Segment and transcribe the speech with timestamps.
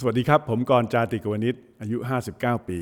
[0.00, 1.96] สวัสดีครับ ผมกรณ์จาติกวนิชอายุ
[2.32, 2.78] 59 ปี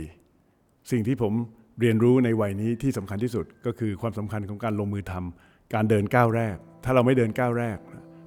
[0.91, 1.33] สิ่งที่ผม
[1.81, 7.79] เรียนรู้ในวัยนี้ที่สำคัญที่สุดก็คือความสำคัญของการลงมือทำการเดินก้าวแรก ถ้าเราไม่เดินก้าวแรก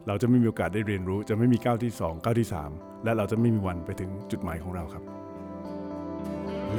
[0.07, 5.03] เราจะไม่มีโอกาสได้เรียนรู้ จะไม่มีก้าวที่ 2 ก้าวที่ 3 และเราจะไม่มีวันไปถึงจุดหมายของเราครับ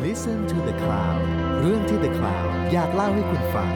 [0.04, 1.22] Listen to the Cloud
[1.61, 3.70] เรื่องที่ The Cloud อยากเล่าให้คุณฟัง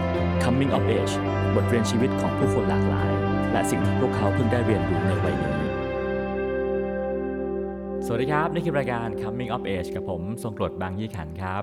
[0.45, 1.15] Coming of Age
[1.55, 3.11] บทเรียนชีวิตของผู้คนหลากหลาย
[3.53, 5.52] และสิ่งที่พวกเขาเพิ่งได้เรียนรู้ในวัยนี้ส
[8.15, 11.63] วัสดีครับ นี่คือรายการ Coming of Age กับผม ทรงกรดบางยี่ขันครับ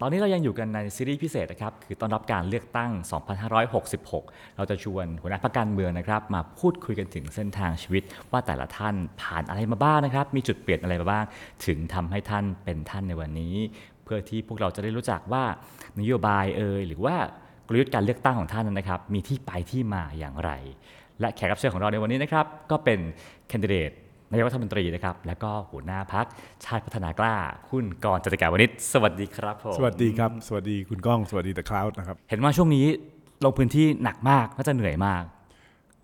[0.00, 2.90] ตอนนี้เรายังอยู่กันในซีรีส์พิเศษนะครับ คือต้อนรับการเลือกตั้ง
[3.74, 11.24] 2566 เราจะชวนหัวหน้าพรรคการเมืองนะครับ มาพูดคุยกันถึงเส้นทางชีวิต ว่าแต่ละท่านผ่านอะไรมาบ้างนะครับ มีจุดเปลี่ยนอะไรมาบ้าง
[11.66, 13.54] ถึงทำให้ท่านเป็นท่านในวันนี้
[14.04, 15.44] เพื่อที่พวกเราจะได้รู้จักว่า
[16.00, 17.16] นโยบายเอ่ยหรือว่า
[17.66, 20.50] กลยุทธ์การเลือกตั้งของท่านนั้นนะครับ มีที่ไปที่มาอย่างไร
[21.20, 22.98] และแขกรับเชิญของเราในวันนี้นะครับ ก็เป็น
[23.50, 23.92] แคนดิเดต
[24.30, 26.26] นายกรัฐมนตรีนะครับ แล้วก็หัวหน้าพัก
[26.64, 27.34] ชาติพัฒนากล้า
[27.70, 32.86] คุณกรณ์จติกาวนิชสวัสดีครับผมสวัสดีครับ สวัสดีคุณก้อง สวัสดีตะคลาวด์นะครับ เห็นว่าช่วงนี้
[33.44, 35.22] ลงพื้นที่หนักมากน่าจะเหนื่อยมาก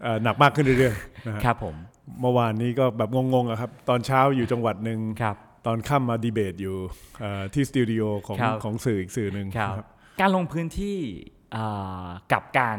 [0.02, 1.74] เอ่อหนักมากขึ้นเรื่อยๆนะฮะครับ ผม
[2.20, 6.76] เมื่อวานนี้ก็แบบงงๆอะครับ ตอนเช้าอยู่จังหวัดหนึ่งครับตอนค่ำมาดีเบตอยู่
[7.20, 9.86] เอ่อที่สตูดิโอของครับของสื่ออีกสื่อหนึ่งครับนะครับ
[10.20, 10.98] การลงพื้นที่
[11.56, 12.78] อ่ากับการ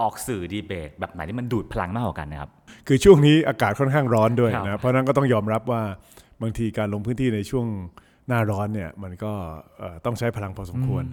[0.00, 2.50] ออกสื่อดีเบต แบบไหนที่มันดูดพลังมากกว่ากันนะครับ
[2.86, 5.82] คือช่วงนี้อากาศค่อนข้างร้อนด้วยครับนะ เพราะฉะนั้นก็ต้องยอมรับว่า
[6.42, 7.66] บางทีการลงพื้นที่ในช่วง
[8.28, 9.32] หน้าร้อนเนี่ยมันก็
[9.78, 11.04] เอ่อต้องใช้พลังพอสมควร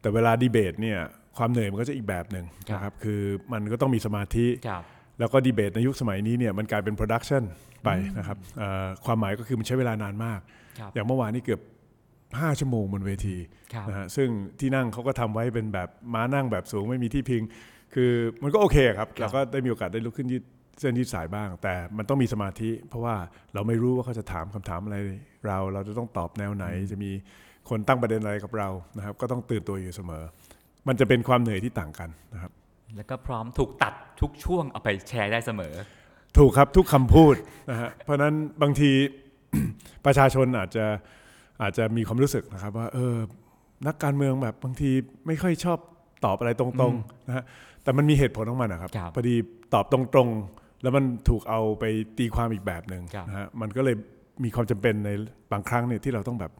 [0.00, 0.98] แต่เวลาดีเบตเนี่ย
[1.36, 3.20] ความเหนื่อยมันก็จะอีกแบบหนึ่งครับนะครับ คือ
[3.52, 4.82] มันก็ต้องมีสมาธิครับ
[5.18, 7.42] แล้วก็ดีเบตในยุคสมัยนี้เนี่ยมันกลายเป็น production
[7.84, 7.88] ไป
[8.18, 10.40] นะครับเอ่อความหมายก็คือมันใช้เวลานานมาก
[10.78, 11.60] ครับอย่างเมื่อวานนี้เกือบ
[12.10, 13.36] 5 ชั่วโมงบนเวที
[13.74, 14.28] ครับนะฮะซึ่ง
[14.60, 17.42] ที่นั่งเขาก็ทำไว้เป็นแบบม้านั่งแบบสูงไม่มีที่พิง
[17.98, 20.44] คือมันก็โอเคครับครับเราก็ได้มีโอกาสได้ลุกขึ้นยืด
[20.80, 23.14] เส้นยืดสายบ้าง แต่มันต้องมีสมาธิ เพราะว่า
[23.54, 24.96] เราไม่รู้ว่าเขาจะถามคำถามอะไร
[25.46, 27.10] เรา เราจะต้องตอบแนวไหน จะมี
[27.68, 30.22] คนตั้งประเด็นอะไรกับเรานะครับ ก็ต้องตื่นตัวอยู่เสมอ
[30.88, 32.52] มันจะเป็นความเหนื่อยที่ต่างกันนะครับ
[32.96, 35.74] แล้วก็พร้อมถูกตัดทุกช่วงเอาไปแชร์ได้เสมอ
[36.38, 37.34] ถูกครับทุกคำพูด
[37.70, 38.90] นะฮะเพราะฉะนั้นบางที
[40.06, 40.86] ประชาชนอาจจะ
[41.62, 43.16] อาจจะมีความรู้สึกนะครับว่าเออ
[43.86, 44.90] นักการเมืองแบบบางที
[45.26, 45.78] ไม่ค่อยชอบ
[46.24, 47.44] ตอบอะไรตรงๆนะฮะ
[47.86, 49.34] แต่มันมีเหตุผลของมันนะครับครับ พอดี
[49.74, 51.84] ตอบตรงๆ แล้วมันถูกเอาไป
[52.18, 53.96] ตีความอีกแบบหนึ่งครับนะฮะมันก็เลย
[54.44, 55.10] มีความจำเป็นใน
[55.52, 56.52] บางครั้งเนี่ยที่เราต้องแบบ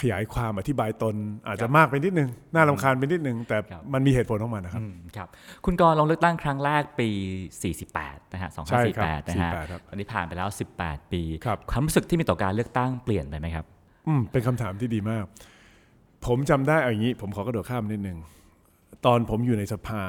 [0.00, 1.14] ขยายความอธิบายตน
[1.46, 5.28] อาจจะมากไปนิดนึง น่ารำคาญไปนิดนึง แต่ครับมันมีเหตุผลของมันนะครับอืมครับ
[5.64, 7.08] คุณกรณ์ลงเลือกตั้งครั้งแรกปี
[7.82, 10.48] 48 นะฮะใช่ครับ2548 นะฮะ48ครับตอนนี้ผ่านไปแล้ว
[10.80, 13.64] 18 ปีครับความรู้สึกที่มีต่อการเลือกตั้งเปลี่ยนไปไหมครับ
[14.06, 15.24] อืมเป็นคำถามที่ดีมาก
[16.26, 18.18] ผมจำได้เอาอย่างนี้ ผมขอกระโดดข้ามนิดนึง
[19.06, 20.02] ตอนผมอยู่ในสภา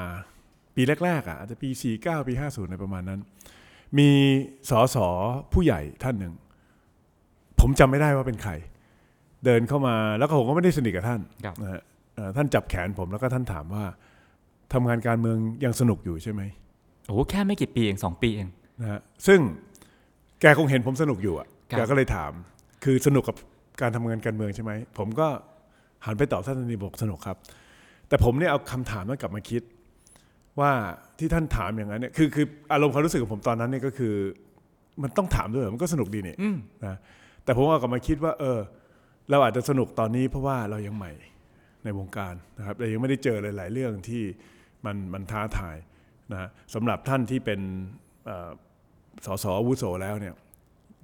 [0.76, 1.68] ปีแรกๆอะอาจจะปี
[1.98, 3.20] 49 ปี 50ในประมาณนั้น
[3.98, 4.10] มี
[4.70, 5.08] สอสอ
[5.52, 6.34] ผู้ใหญ่ท่านหนึ่ง
[7.60, 8.52] ผมจำไม่ได้ว่าเป็นใคร
[9.44, 11.82] เดินเข้ามาแล้วก็ผมก็ไม่ได้สนิทกับท่านครับนะฮะ
[12.14, 13.84] เอ่อท่านจับแขนผมแล้วก็ท่านถามว่า
[14.72, 16.42] ทำงานการเมืองยังสนุกอยู่ใช่ไหม
[17.06, 18.48] โอ้โหแค่ไม่กี่ปีเองสองปีเอง
[18.80, 19.40] นะฮะซึ่ง
[20.40, 22.32] แกคงเห็นผมสนุกอยู่อะครับแกก็เลยถาม
[22.84, 23.36] คือสนุกกับ
[23.80, 25.28] การทำงานการเมืองใช่ไหมผมก็
[26.06, 27.36] หันไปตอบท่านทันทีบอกสนุกครับ
[28.08, 29.62] แต่ผมเนี่ยเอาคำถามนั้นกลับมาคิด
[30.60, 30.70] ว่า
[31.18, 34.14] ที่ท่านถามอย่างนั้นเนี่ยคือคืออารมณ์ความรู้สึกของผมตอนนั้นเนี่ยก็คือ
[35.02, 36.96] มันต้องถามด้วยเหรอมันก็สนุกดีนี่อืมนะ
[37.44, 38.58] แต่ผมเอากลับมาคิดว่า เออ
[39.30, 41.12] เราอาจจะสนุกตอนนี้เพราะว่าเรายังใหม่
[41.84, 44.22] ในวงการนะครับเรายังไม่ได้เจอหลาย ๆ เรื่องที่
[44.86, 45.76] มันมันท้าทาย
[46.32, 47.60] นะฮะสำหรับท่านที่เป็น
[48.26, 48.50] เอ่อ
[49.26, 50.34] สสอาวุโสแล้วเนี่ย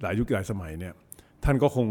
[0.01, 0.93] หลายยุคหลายสมัยเนี่ย
[1.43, 1.87] ท่านก็คง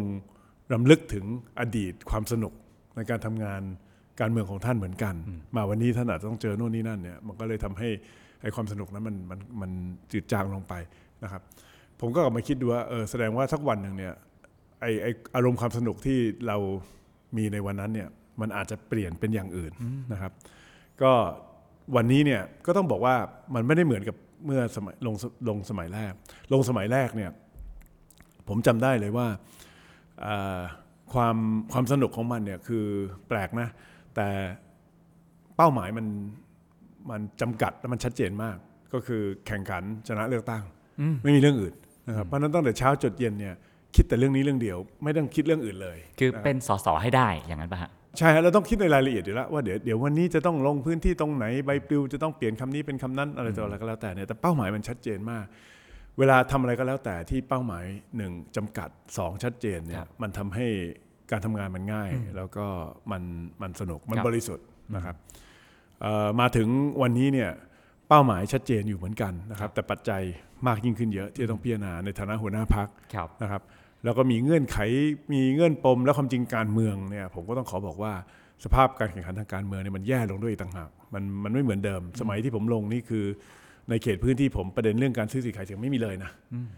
[0.73, 1.25] รำลึกถึง
[1.61, 2.53] อดีตความสนุก
[2.97, 3.63] ในการทำงาน
[4.21, 5.15] การเมืองของท่านเหมือนกัน
[5.57, 7.89] มาวันนี้ท่านอาจจะต้องเจอโน่นนี่นั่นเนี่ยมันก็เลยทำให้
[8.43, 9.71] ไอ้ความสนุกนั้นมันมันมัน
[10.13, 10.75] จืดจางลงไป
[11.23, 11.43] นะครับ
[12.01, 14.15] ผมก็กลับมาคิดดูว่าเออแสดงว่าสักวันหนึ่งเนี่ย
[14.81, 16.57] ไอไออารมณ์ความสนุกที่เรา
[17.37, 18.09] มีในวันนั้นเนี่ย
[18.41, 19.73] มันอาจจะเปลี่ยนเป็นอย่างอื่น
[20.13, 20.33] นะครับ
[21.03, 21.13] ก็
[21.97, 23.15] วันนี้เนี่ยก็ต้องบอกว่า
[23.55, 25.15] มันไม่ได้เหมือนกับเมื่อสมัยลง
[25.49, 26.13] ลงสมัยแรก
[26.53, 27.31] ลงสมัยแรกเนี่ย
[28.49, 29.27] ผมจำได้เลยว่า
[30.21, 30.61] เอ่อ
[31.13, 31.37] ความ
[31.73, 32.85] ความสนุกของมันเนี่ยคือ
[33.29, 33.69] แปลกนะ
[34.17, 34.29] แต่
[35.57, 36.07] เป้าหมายมัน
[37.11, 38.57] มันจำกัดและมันชัดเจนมาก
[38.93, 40.63] ก็คือแข่งขันชนะเลือกตั้ง
[41.23, 41.75] ไม่มีเรื่องอื่น
[42.09, 43.55] นะครับเพราะฉะนั้นตั้งแต่เช้าจดเย็นเนี่ย
[43.97, 55.45] คิดแต่เรื่องนี้เรื่องเดียว ไม่ต้องคิดเรื่องอื่นเลย คือนะครับเป็นสสให้ได้อย่างนั้นป่ะฮะใช่ฮะเราต้องคิดในรายละเอียดอยู่แล้วว่าเดี๋ยวเดี๋ยววันนี้จะต้องลงพื้นที่ตรงไหนใบปลิวจะต้องเปลี่ยนคำนี้เป็นคำนั้นอะไรต่ออะไรก็แล้วแต่เนี่ยแต่เป้าหมายมันชัดเจนมาก
[56.19, 57.85] เวลาทำอะไรก็แล้วแต่ที่เป้าหมาย
[58.17, 58.89] หนึ่งจำกัด
[59.19, 60.67] สองชัดเจนเนี่ครัยบมันทำให้
[61.31, 62.67] การทำงานมันง่าย แล้วก็
[63.11, 63.23] มัน
[63.63, 64.67] มันสนุกมันครับบริสุทธิ์
[64.97, 65.17] นะครับ
[66.01, 66.69] เอ่อมาถึง
[67.03, 67.51] วันนี้เนี่ย
[68.09, 70.23] เป้าหมายชัดเจนอยู่เหมือนกันนะครับ แต่ปัจจัย
[70.67, 73.63] มากยิ่งขึ้นเยอะที่ต้องพิจารณาในฐานะหัวหน้าพักครับนะครับ
[74.05, 74.79] แล้วก็มีเงื่อนไข
[75.33, 78.13] มีเงื่อนปมและความจริงการเมืองเนี่ยผมก็ต้องขอบอกว่า
[78.65, 83.25] สภาพการแข่งขันทางการเมืองเนี่ยมันแย่ลงด้วยอีกต่างหากมันมันไม่เหมือนเดิม สมัยที่ผมลงนี่คือ
[83.91, 86.69] ในเขตพื้นที่ผมประเด็นเรื่องการซื้อสิทธิ์ขายเสียงไม่มีเลยนะอ่า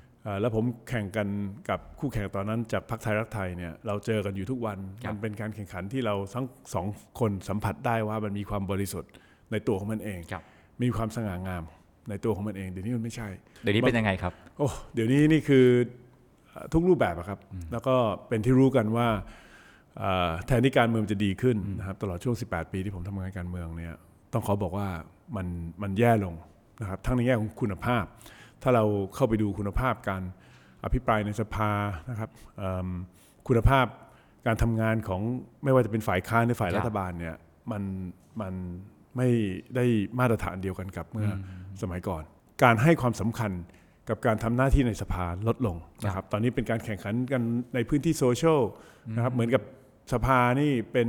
[0.40, 1.28] แล้วผมแข่งกัน
[1.70, 6.86] กับคู่แข่งตอนนั้นจากพรรคไทยรักไทยเนี่ยเราเจอกันอยู่ทุกวันครับมันเป็นการแข่งขันที่เราทั้งสอง
[7.20, 9.10] คนสัมผัสได้ว่ามันมีความบริสุทธิ์
[9.52, 10.42] ในตัวของมันเองครับ
[10.82, 11.62] มีความสง่างาม
[12.10, 13.28] ในตัวของมันเองเดี๋ยวนี้มันไม่ใช่
[13.62, 15.66] เดี๋ยวนี้เป็นยังไงครับโอ้เดี๋ยวนี้นี่คือ
[16.48, 17.38] เอ่อทุกรูปแบบอะครับ
[17.72, 17.96] แล้วก็
[18.28, 19.08] เป็นที่รู้กันว่า
[19.98, 23.94] เอ่อแทนที่การเมืองจะดีขึ้นนะครับตลอดช่วง 18 ปีที่ผมทำงานการเมืองเนี่ย
[24.32, 24.88] ต้องขอบอกว่า
[25.36, 25.46] มัน
[25.82, 26.34] มันแย่ลง
[26.80, 28.04] นะครับทั้งในแง่ของคุณภาพ
[28.62, 30.22] ถ้าเราเข้าไปดูคุณภาพการ
[30.84, 31.70] อภิปรายในสภา
[32.10, 32.88] นะครับเอิ่ม
[33.48, 33.86] คุณภาพ
[34.46, 35.20] การทำงานของ
[35.64, 37.36] ไม่ว่าจะเป็นฝ่ายค้านหรือฝ่ายครับรัฐบาลเนี่ย
[37.70, 37.82] มัน
[38.40, 38.54] มัน
[39.16, 39.28] ไม่
[39.76, 39.84] ได้
[40.18, 42.22] มาตรฐานเดียวกันกับเมื่ออสมัยก่อน
[42.62, 43.52] การให้ความสำคัญ
[44.08, 47.42] กับการทำหน้าที่ในสภาลดลงนะครับ ตอนนี้เป็นการแข่งขันกัน
[47.74, 48.60] ในพื้นที่โซเชียล
[49.16, 49.62] นะครับ เหมือนกับ
[50.12, 51.08] สภานี่เป็น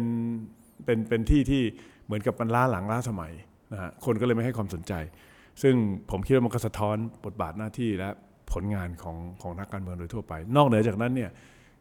[0.85, 1.61] เป็นเป็นที่ที่
[2.05, 3.33] เหมือนกับมันล้าหลังล้าสมัย
[3.73, 4.93] นะฮะคนก็เลยไม่ให้ความสนใจ
[5.61, 5.75] ซึ่ง
[6.11, 8.09] ผมคิดว่ามันก็สะท้อนบทบาทหน้าที่และ
[8.51, 11.31] ผลงานของของนักการเมืองโดยทั่วไป นอกเหนือจากนั้นเนี่ย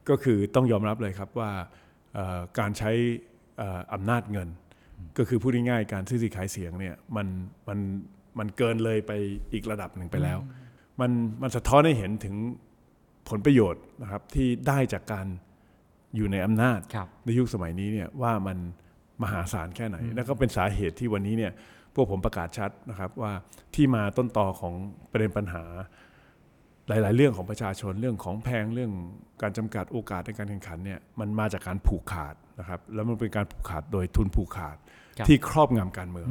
[0.09, 1.51] ก็คือต้องยอมรับเลยครับว่า
[2.15, 2.91] เอ่อการใช้
[3.59, 4.49] เอ่ออำนาจเงิน
[5.19, 7.27] ก็คือพูดง่ายๆการซื้อสิทธิ์ขายเสียงเนี่ยมัน
[7.69, 7.79] มัน
[8.39, 9.13] มันเกินเลยไป
[9.53, 10.39] อีกระดับหนึ่งไปแล้ว
[11.01, 11.11] มัน
[11.43, 12.37] มันสะท้อนให้เห็นถึง
[13.29, 15.27] ผลประโยชน์นะครับที่ได้จากการ
[16.17, 18.59] อยู่ในอำนาจครับในยุคสมัยนี้เนี่ยว่ามัน
[19.23, 21.53] มหาศาลแค่ไหน แล้วก็เป็นสาเหตุที่วันนี้เนี่ย
[21.97, 23.33] พวกผมประกาศชัดนะครับว่า
[23.75, 24.75] ที่มาต้นต่อของ
[25.11, 25.65] ประเด็นปัญหา
[26.89, 28.93] หลาย ๆ เรื่องของประชาชนเรื่องของแพงเรื่อง
[29.43, 34.77] การจำกัดโอกาสในการแข่งขันเนี่ยมันมาจากการผูกขาดนะครับแล้วมันเป็นการผูกขาดโดยทุนผูกขาด
[35.19, 36.29] ครับที่ครอบงำการเมือง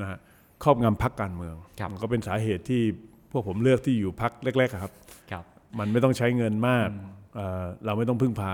[0.00, 0.18] นะฮะ
[0.62, 2.82] ครอบงำพักการเมืองครับมันก็เป็นสาเหตุที่
[3.30, 4.92] พวกผมเลือกที่อยู่พักเล็กๆอะครับ
[5.30, 5.44] ครับ
[5.78, 6.88] มันไม่ต้องใช้เงินมาก
[7.36, 8.52] เอ่อเราไม่ต้องพึ่งพา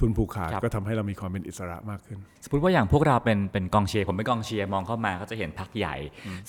[0.00, 5.96] ทุนผูกขาดครับก็ทำให้เรามีความเป็นอิสระมากขึ้น สมมติว่าอย่างพวกเราเป็นเป็นกองเชียร์ผมเป็นกองเชียร์มองเข้ามาก็จะเห็นพักใหญ่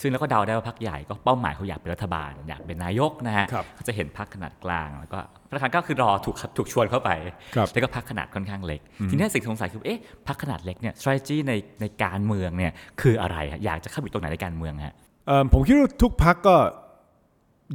[0.02, 7.10] ซึ่งแล้วก็เดาได้ว่าพักใหญ่ก็เป้าหมายเขาอยากเป็นรัฐบาล อยากเป็นนายกนะฮะครับก็จะเห็นพักขนาดกลางแล้วก็ประธานก็คือรอถูกถูกชวนเข้าไป
[7.56, 12.72] ครับแล้วก็พักขนาดค่อนข้างเล็ก ทีนี้สิ่งสงสัยคือเอ๊ะพักขนาดเล็กเนี่ย strategy ในในการเมืองเนี่ย
[13.02, 14.96] คืออะไรฮะอยากจะเข้าไปอยู่ตรงไหนในการเมืองฮะ
[15.28, 16.56] เอิ่มผมคิดว่าทุกพักก็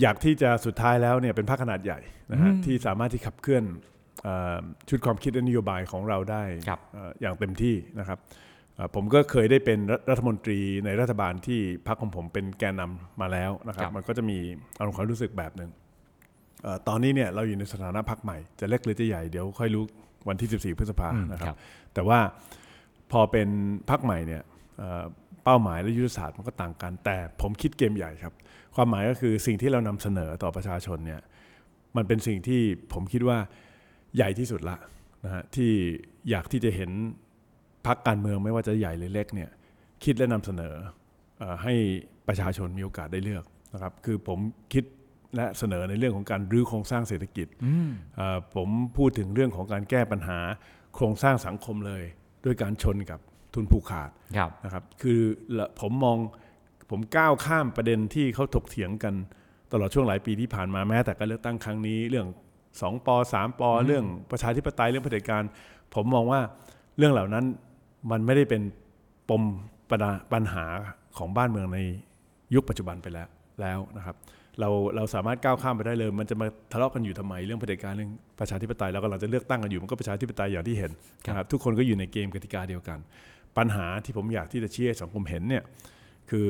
[0.00, 1.98] อยากที่จะสุดท้ายแล้วเนี่ยเป็นพักขนาดใหญ่
[2.32, 3.91] นะฮะที่สามารถที่ขับเคลื่อนเอ่อ
[4.88, 8.18] ชุดความคิดและนโยบายของเราได้ครับเอ่ออย่างเต็มที่นะครับ
[8.74, 14.38] เอ่อผมก็เคยได้เป็นรัฐรัฐมนตรีในรัฐบาลที่พักของผมเป็นแกนนำมาแล้วนะครับครับ มันก็จะมี
[14.78, 15.70] อารมณ์ความรู้สึกแบบหนึ่ง
[16.62, 19.84] เอ่อตอนนี้เนี่ยเราอยู่ในสถานะพักใหม่จะเล็กหรือจะใหญ่เดี๋ยวค่อยรู้
[20.28, 21.56] วันที่ 14 พฤษภานะครับครับ
[21.94, 22.18] แต่ว่า
[23.12, 23.48] พอเป็น
[23.90, 24.42] พักใหม่เนี่ย
[24.78, 25.04] เอ่อ
[25.44, 28.34] เป้าหมายและยุทธศาสตร์มันก็ต่างกัน แต่ผมคิดเกมใหญ่ครับ
[28.76, 31.20] ความหมายก็คือสิ่งที่เรานำเสนอต่อประชาชนเนี่ย
[31.96, 32.60] มันเป็นสิ่งที่
[32.92, 33.38] ผมคิดว่า
[34.16, 34.76] ใหญ่ที่สุดละ
[35.24, 35.70] นะฮะที่
[36.30, 36.90] อยากที่จะเห็น
[37.86, 39.50] พักการเมืองไม่ว่าจะใหญ่หรือเล็กเนี่ย
[40.04, 40.74] คิดและนำเสนอ
[41.38, 41.74] เออให้
[42.28, 43.44] ประชาชนมีโอกาสได้เลือก
[43.74, 44.38] นะครับคือผม
[44.72, 44.84] คิด
[45.36, 47.46] และเสนอในเรื่องของการรื้อโครงสร้างเศรษฐกิจ
[48.16, 50.38] เอ่อผมพูดถึงเรื่องของการแก้ปัญหา
[50.94, 52.02] โครงสร้างสังคมเลย
[52.44, 53.20] ด้วยการชนกับ
[53.54, 55.20] ทุนผูกขาดครับนะครับคือ
[55.58, 56.18] ละผมมอง
[56.90, 59.14] ผมก้าวข้ามประเด็นที่เขาถกเถียงกัน
[59.72, 62.26] ตลอดช่วงหลายปีที่ผ่านมาแม้แต่การเลือกตั้งครั้งนี้ เรื่อง
[62.80, 65.42] 2ป3ปเรื่องประชาธิปไตยเรื่องเผด็จการ
[65.94, 66.40] ผมมองว่า
[66.98, 67.44] เรื่องเหล่านั้น
[68.10, 68.62] มันไม่ได้เป็น
[69.30, 69.42] ปม
[69.90, 70.64] ปัญหาปัญหา
[71.18, 71.78] ของบ้านเมืองใน
[72.54, 73.28] ยุคปัจจุบันไปแล้ว
[73.60, 74.16] แล้วนะครับ
[74.60, 80.90] เราเราสามารถก้าวข้ามไปได้เลย มันจะมาทะเลาะกันอยู่ทำไมเรื่องเผด็จการเรื่องประชาธิปไตยเรากำลังจะเลือกตั้งกันอยู่มันก็ประชาธิปไตยอย่างที่เห็น
[81.26, 82.98] นะครับทุกคนก็อยู่ในเกมกติกาเดียวกัน
[83.58, 85.64] ปัญหาที่ผมอยากที่จะชี้ให้สังคมเห็นเนี่ย
[86.30, 86.48] คือ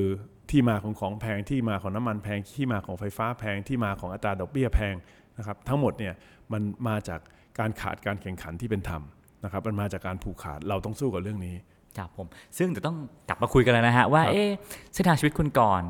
[0.50, 4.94] ที่มาของของแพงที่มาของน้ำมันแพงที่มาของไฟฟ้าแพงที่มาของอัตราดอกเบี้ยแพง
[5.42, 6.14] นะครับทั้งหมดเนี่ย
[6.52, 7.20] มันมาจาก
[7.58, 9.02] การขาดการแข่งขันที่เป็นธรรม
[9.44, 11.54] นะครับมันมาจากการผูกขาดเราต้องสู้กับเรื่องนี้
[11.98, 12.26] ครับผม
[12.58, 12.96] ซึ่งเดี๋ยวต้อง
[13.28, 14.50] กลับมาคุยกันแล้วนะฮะว่าครับเอ๊ะ
[14.94, 15.82] เส้นทางชีวิตคุณก่อน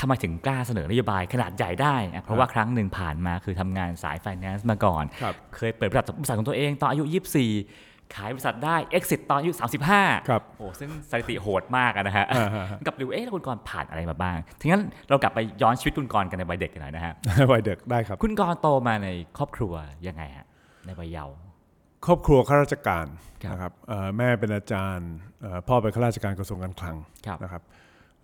[0.00, 9.52] ทำไมถึงกล้าเสนอนโยบายขนาดใหญ่ได้อะเพราะว่าครั้งหนึ่งผ่านมาคือทำงานสาย finance มาก่อนครับเคยเปิดบริษัทบริษัทของตัวเองตอนอายุ 24 ขายบริษัทได้ exit ตอนอายุ
[9.92, 17.14] 35 ครับ โอ้ ซึ่งสถิติโหดมากอะนะฮะอ่าฮะกับดู เอ๊ะแล้วคุณกรณ์ผ่านอะไรมาบ้างทีนั้นเรากลับไปย้อนชีวิตคุณกรณ์กันในวัยเด็กกันหน่อยนะฮะ
[17.52, 19.72] วัยเด็กได้ครับ คุณกรณ์โตมาในครอบครัว
[20.06, 20.46] ยังไงฮะ
[20.86, 21.34] ในวัยเยาว์
[22.06, 23.06] ครอบครัวข้าราชการ
[23.42, 25.10] ครับนะครับเอ่อแม่เป็นอาจารย์
[25.42, 27.62] เอ่อพ่อเป็นข้าราชการกระทรวงการคลังครับนะครับ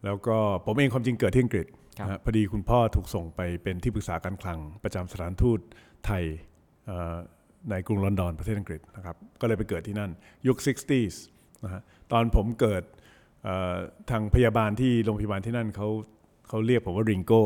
[0.05, 1.66] แล้วก็ผมเองความจริงเกิดที่อังกฤษ
[1.99, 5.61] ครับ นะฮะพอดีคุณพ่อถูกส่งไปเป็นที่ปรึกษาการคลัง ประจำสถานทูต
[6.07, 6.23] ไทย
[6.87, 7.16] เอ่อ
[7.70, 10.11] ในกรุงลอนดอนประเทศอังกฤษนะครับก็เลยไปเกิดที่นั่น
[10.46, 11.16] ยุค 60s
[11.64, 11.82] นะฮะ
[12.12, 12.82] ตอนผมเกิด
[13.44, 13.75] เอ่อ
[14.11, 15.88] ทางพยาบาลที่โรงพยาบาลที่นั่นเขา
[16.49, 17.42] เขาเรียกผมว่าริงโก้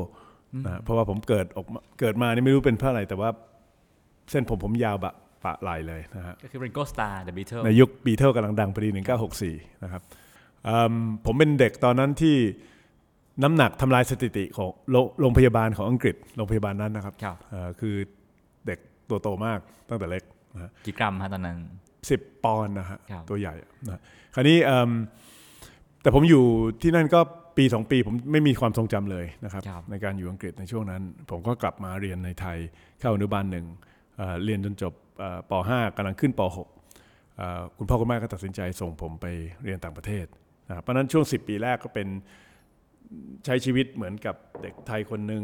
[0.65, 3.31] นะฮะเพราะว่าผมเกิดออกมาเกิดมานี่ไม่รู้เป็นเพราะอะไร แต่ว่า
[4.31, 8.89] เส้นผมผมยาวบะปะไหลเลยนะฮะก็คือ Ringo Starr The Beatles ในยุคบีเทิลกำลังดังพอดี
[9.37, 10.03] 1964 นะครับ
[10.69, 10.95] อืม
[11.27, 12.37] ผมเป็นเด็กตอนนั้นที่
[13.43, 17.95] น้ำหนักทำลายสถิติของโรงโรงพยาบาลของอังกฤษโรงพยาบาลนั้นนะครับครับเอ่อคือ
[18.67, 18.79] เด็ก
[19.11, 20.25] ตัวโตมากตั้งแต่เล็ก
[20.55, 21.59] นะฮะกี่กรัมฮะตอนนั้น
[22.11, 23.55] สิบปอนด์นะฮะครับตัวใหญ่
[23.87, 24.01] นะ
[24.35, 24.91] คราวนี้เอิ่ม
[26.03, 26.45] แต่ผมอยู่
[26.83, 27.21] ที่นั่นก็
[27.59, 32.59] ปีสองปีผมไม่มีความทรงจำเลยนะครับครับในการอยู่อังกฤษในช่วงนั้น ผมก็กลับมาเรียนในไทย
[33.01, 33.67] เข้าอนุบาลหนึ่ง
[34.17, 36.41] เอ่อเรียนจนจบเอ่อป .5 กำลังขึ้นป
[36.89, 39.27] .6 เอ่อคุณพ่อคุณแม่ก็ตัดสินใจส่งผมไป
[39.65, 40.27] เรียนต่างประเทศ
[40.69, 42.09] นะครับเพราะฉะนั้นช่วง 10 ปีแรกก็เป็น
[43.45, 45.43] ใช้ชีวิตเหมือนกับเด็กไทยคนหนึ่ง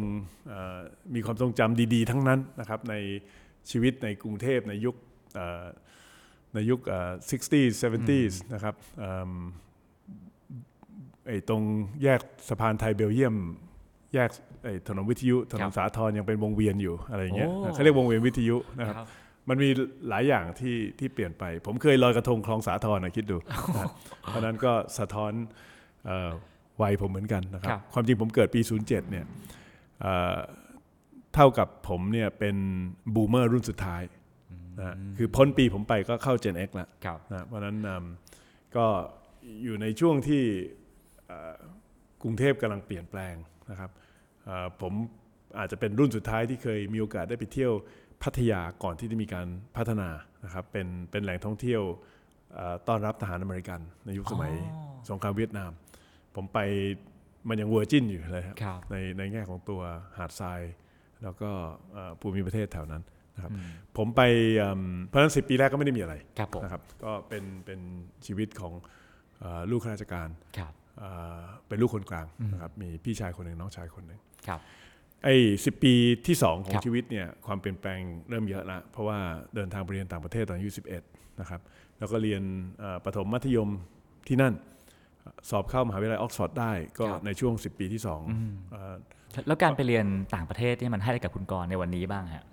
[0.49, 0.78] เอ่อ
[1.14, 2.94] มีความทรงจำดี ๆ ทั้งนั้นนะครับใน
[3.70, 4.96] ชีวิตในกรุงเทพในยุค
[5.35, 5.64] เอ่อ
[6.54, 9.32] ในยุคเอ่อ 60s 70s นะครับเอิ่ม
[11.26, 11.62] ไอ้ตรง
[12.02, 13.37] แยกสะพานไทยเบลเยียม
[14.14, 14.30] แยก
[14.64, 19.06] ไอ้ถนนวิทยุถนครันบสาทรยังเป็นวงเวียนอยู่อะไรอย่างเงี้ยโอ้เขาเรียกวงเวียนวิทยุนะครับครับ
[19.49, 19.68] มันมี
[20.08, 23.37] หลายอย่างที่ที่เปลี่ยนไป ผมเคยลอยกระทงคลองสาทรนะคิดดู
[23.76, 23.87] นะ
[24.20, 25.32] เพราะฉะนั้นก็สะท้อน
[26.06, 26.30] เอ่อ
[26.82, 29.25] วัยผมเหมือนกันนะครัครับบความจริงผมเกิดปี 07 เนี่ย
[31.37, 32.57] เอ่อเท่ากับผมเนี่ยเป็น
[33.14, 34.02] บูมเมอร์รุ่นสุดท้าย
[34.78, 38.05] นะคือพ้นปีผมไปก็เข้า Gen X แล้วครับนะเพราะฉะนั้นอืม
[38.76, 38.87] ก็
[39.64, 40.43] อยู่ในช่วงที่
[41.26, 41.55] เอ่อ
[42.23, 43.35] กรุงเทพกำลังเปลี่ยนแปลง
[43.71, 43.90] นะครับ
[44.45, 44.93] เอ่อผม
[45.59, 47.73] อาจจะเป็นรุ่นสุดท้ายที่เคยมีโอกาสได้ไปเที่ยว
[48.23, 50.09] พัทยาก่อนที่จะมีการพัฒนา
[50.45, 51.83] นะครับเป็นเป็นแหล่งท่องเที่ยว
[52.55, 54.52] เอ่อต้อนรับทหารอเมริกันในยุคสมัย
[55.11, 55.71] สงครามเวียดนาม
[56.35, 56.59] ผมไป
[57.49, 59.81] มันยังเวอร์จินอยู่เลยครับครับในในแง่ของตัว
[60.19, 60.61] หาดทราย
[61.23, 61.50] แล้วก็
[61.92, 63.02] เอ่อภูมิประเทศแถวนั้น
[63.37, 63.52] นะครับ
[63.96, 64.23] ผมไป
[64.62, 67.80] อืมเพราะฉะนั้นสิปีแรกก็ไม่ได้มีอะไรครับผมนะครับก็เป็นเป็น
[68.26, 68.73] ชีวิตของ
[69.40, 74.61] เออลูกข้าราชการครับเอ่อเป็นลูกคนกลางนะครับมีพี่ชายคนหนึ่งน้องชายคนหนึ่งครับ
[75.25, 75.94] ไอ้สิปี
[76.26, 79.18] ที่สองขอครังบชีวิตเนี่ยความเปลี่ยนแปลงเริ่มเยอะละเพราะว่า
[79.54, 80.70] เดินทางไปเรียนต่างประเทศตอนอายุ
[81.04, 81.61] 11นะครับ
[81.99, 82.42] แล้วก็เรียน
[82.78, 83.68] เอ่อประถมมัธยม
[84.28, 84.54] ที่นั่น
[85.50, 88.23] สอบเข้ามหาวิทยาลัยออกซฟอร์ดได้ ก็ครับในช่วง 10 ปีที่สอง
[88.73, 88.96] เอ่อ
[89.47, 92.45] แล้วการไปเรียนต่างประเทศที่มันให้อะไรกับคุณกรณ์ในวันนี้บ้างฮะ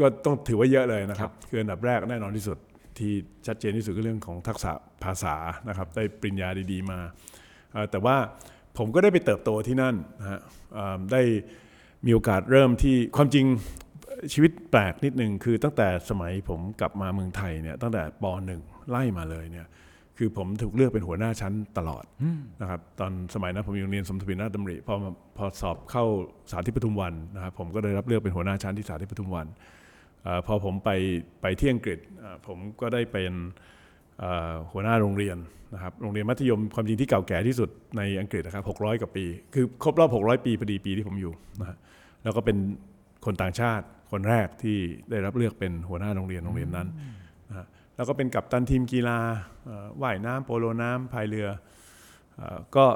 [0.00, 2.58] ก็ต้องถือว่าเยอะเลยนะครับครับ คืออันดับแรกแน่นอนที่สุด
[2.98, 3.12] ที่
[3.46, 4.72] ชัดเจนที่สุดก็เรื่องของทักษะ
[5.04, 5.34] ภาษา
[5.68, 6.98] นะครับ ได้ปริญญาดี ๆ มา
[7.72, 8.16] เอ่อแต่ว่า
[8.78, 10.40] ผมก็ได้ไปเติบโตที่นั่นนะฮะ
[10.74, 11.22] เอ่อได้
[12.06, 13.46] มีโอกาสเริ่มที่ความจริง
[14.32, 19.66] ชีวิตแปลกนิดนึงคือตั้งแต่สมัยผมกลับมาเมืองไทยเนี่ยตั้งแต่ปหนึ่งไล่มาเลยเนี่ย
[20.22, 22.04] คือผมถูกเลือกเป็นหัวหน้าชั้นตลอด
[22.60, 26.04] นะครับตอนสมัยนั้นผมอยู่โรงเรียนสมทวินราชดำริพอมาพอสอบเข้า
[26.50, 29.46] สาธิตปทุมวันนะครับผมก็ได้รับเลือกเป็นหัวหน้าชั้นที่สาธิตปทุมวัน
[30.22, 30.90] เออพอผมไป
[31.42, 33.32] ไปที่อังกฤษเอ่อผมก็ได้เป็น
[34.18, 35.36] เอ่อหัวหน้าโรงเรียน
[35.74, 39.24] นะครับโรงเรียนมัธยมความจริงที่เก่าแก่ที่สุดในอังกฤษนะครับ600กว่าปี
[39.54, 41.76] คือครบรอบ 600 ปีพอดีปีที่ผมอยู่นะฮะ
[42.22, 42.56] แล้วก็เป็น
[43.24, 44.76] คนต่างชาติคนแรกที่
[45.10, 47.19] ได้รับเลือกเป็นหัวหน้าโรงเรียนโรงเรียนนั้นนะฮะ
[48.00, 49.18] แล้วก็เป็นกัปตันทีมกีฬา
[50.02, 51.48] ว่ายน้ำโปโลน้ำพายเรือ
[52.40, 52.42] อ
[52.76, 52.86] ก็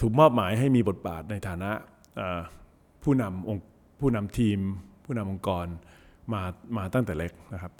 [0.00, 1.70] ถูกมอบหมายให้มีบทบาทในฐานะ
[3.02, 3.64] ผู้นำองค์
[4.00, 4.58] ผู้นำทีม
[5.04, 5.66] ผู้นำองค์กร
[6.32, 6.42] มา
[6.76, 7.72] มาตั้งแต่เล็กนะครับ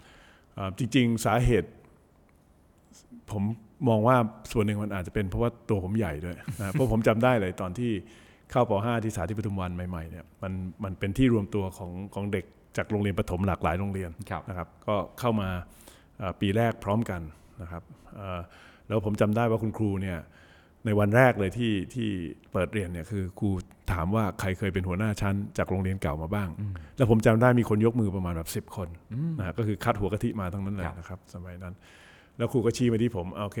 [0.77, 1.69] จริงๆสาเหตุ
[3.31, 3.43] ผม
[3.87, 4.17] มองว่า
[4.51, 7.91] ส่วนหนึ่งมันอาจจะเป็นเพราะว่าตัวผมใหญ่ด้วยนะเพราะผมจำได้เลยตอนที่
[8.51, 12.45] เข้าป .5 ที่สาธิตปทุมวันใหม่ๆเนี่ยมันมันเป็นที่รวมตัวของของเด็ก
[12.79, 15.49] จากโรงเรียนประถมหลากหลายโรงเรียนครับนะครับ ก็เข้ามา
[16.19, 17.21] เอ่อปีแรกพร้อมกัน
[17.61, 17.83] นะครับ
[18.15, 18.39] เอ่อ
[18.87, 20.17] แล้วผมจำได้ว่าคุณครูเนี่ย
[20.85, 22.07] ในวันแรกเลยที่ที่
[22.51, 23.49] เปิดเรียนเนี่ยคือครู
[23.91, 26.49] ถามว่าใครเคยเป็นหัวหน้าชั้นจากโรงเรียนเก่ามาบ้าง
[26.97, 28.87] แล้วผมจำได้มีคนยกมือประมาณแบบสิบ10คน
[29.39, 31.73] นะฮะก็คือคัดหัวกะทิมาทั้งนั้นเลยครับนะครับสมัยนั้น
[32.37, 33.59] แล้วครูก็ชี้มาที่ผมอะโอเค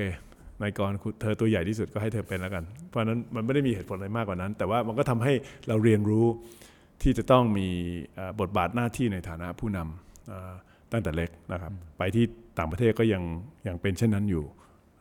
[0.61, 5.33] นายกรคุณเธอตัวใหญ่ที่สุดก็ให้เธอเป็นแล้วกัน เพราะฉะนั้นมันไม่ได้มีเหตุผลอะไรมากกว่านั้น แต่ว่ามันก็ทำให้
[5.67, 6.25] เราเรียนรู้
[7.01, 7.67] ที่จะต้องมี
[8.15, 10.53] เอ่อบทบาทหน้าที่ในฐานะผู้นำเอ่อ
[10.91, 12.25] ตั้งแต่เล็กนะครับ ไปที่
[12.57, 13.23] ต่างประเทศก็ยัง
[13.67, 14.45] ยังเป็นเช่นนั้นอยู่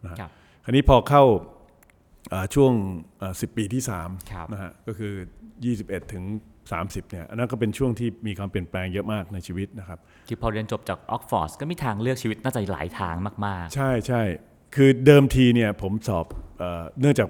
[0.05, 0.31] นะฮะครับ
[0.65, 1.25] คราวนี้พอเข้า
[2.31, 2.73] เอ่อช่วง
[3.41, 5.13] สิบปีที่สามครับนะฮะก็คือ
[5.63, 6.25] 21 ถึง
[6.69, 13.15] 30เนี่ยอันนั้นก็เป็นช่วงที่มีความเปลี่ยนแปลงเยอะมากในชีวิตนะครับคือพอเรียนจบจากออกฟอร์ดก็มีทางเลือกชีวิตน่าจะหลายทาง
[13.47, 14.23] มากใช่ใช่
[14.75, 16.27] คือเดิมทีเนี่ยผมสอบ
[16.59, 17.29] เอ่อเนื่องจาก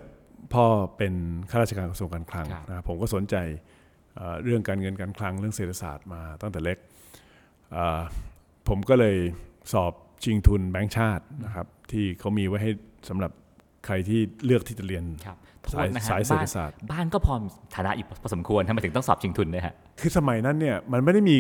[0.55, 1.15] พ่อเป็น
[1.51, 3.37] ข้าราชการกระทรวงการคลังครับนะครับผมก็สนใจ
[4.19, 6.79] เอ่อเรื่องการเงินการคลังเรื่องเศรษฐศาสตร์มาตั้งแต่เล็ก
[7.73, 8.01] เอ่อ
[8.69, 9.17] ผมก็เลย
[9.73, 9.93] สอบ
[10.25, 12.71] ชิงทุนแบงก์ชาตินะครับที่เขามีไว้ให้
[13.09, 13.33] สำหรับ
[13.87, 15.39] ใครที่เลือกที่จะเรียนๆครับ
[15.73, 21.37] สายโทษนะฮะสายเศรษฐบ้นศาสตร์ บ้านก็พอมีฐานะอีกพอสมควรทำไมถึงต้องสอบชิงทุนด้วยฮะคือสมัยนั้นเนี่ยมันไม่ได้มี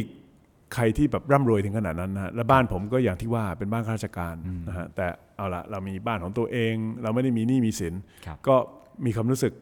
[0.74, 4.34] ใครที่แบบร่ำรวยถึงขนาดนั้นนะฮะและบ้านผมก็อย่างที่ว่าเป็นบ้านข้าราชการ
[4.68, 5.06] นะฮะแต่
[5.36, 7.94] เอาละเรามีบ้านของตัวเอง เราไม่ได้มีหนี้มีสิน
[8.26, 8.56] ครับก็
[9.04, 9.52] มีความรู้สึก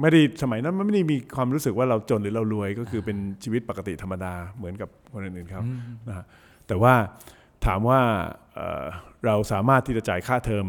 [0.00, 5.62] ไม่ได้สมัยนั้นมันไม่ได้มีความรู้สึกว่าเราจนหรือเรารวยก็คือเป็นชีวิตปกติธรรมดาเหมือนกับคนอื่นๆเขา
[6.08, 6.24] นะฮะ
[6.66, 6.94] แต่ว่า
[7.66, 8.00] ถามว่า
[8.54, 8.84] เอ่อ
[9.26, 10.66] เราสามารถที่จะจ่ายค่าเทอม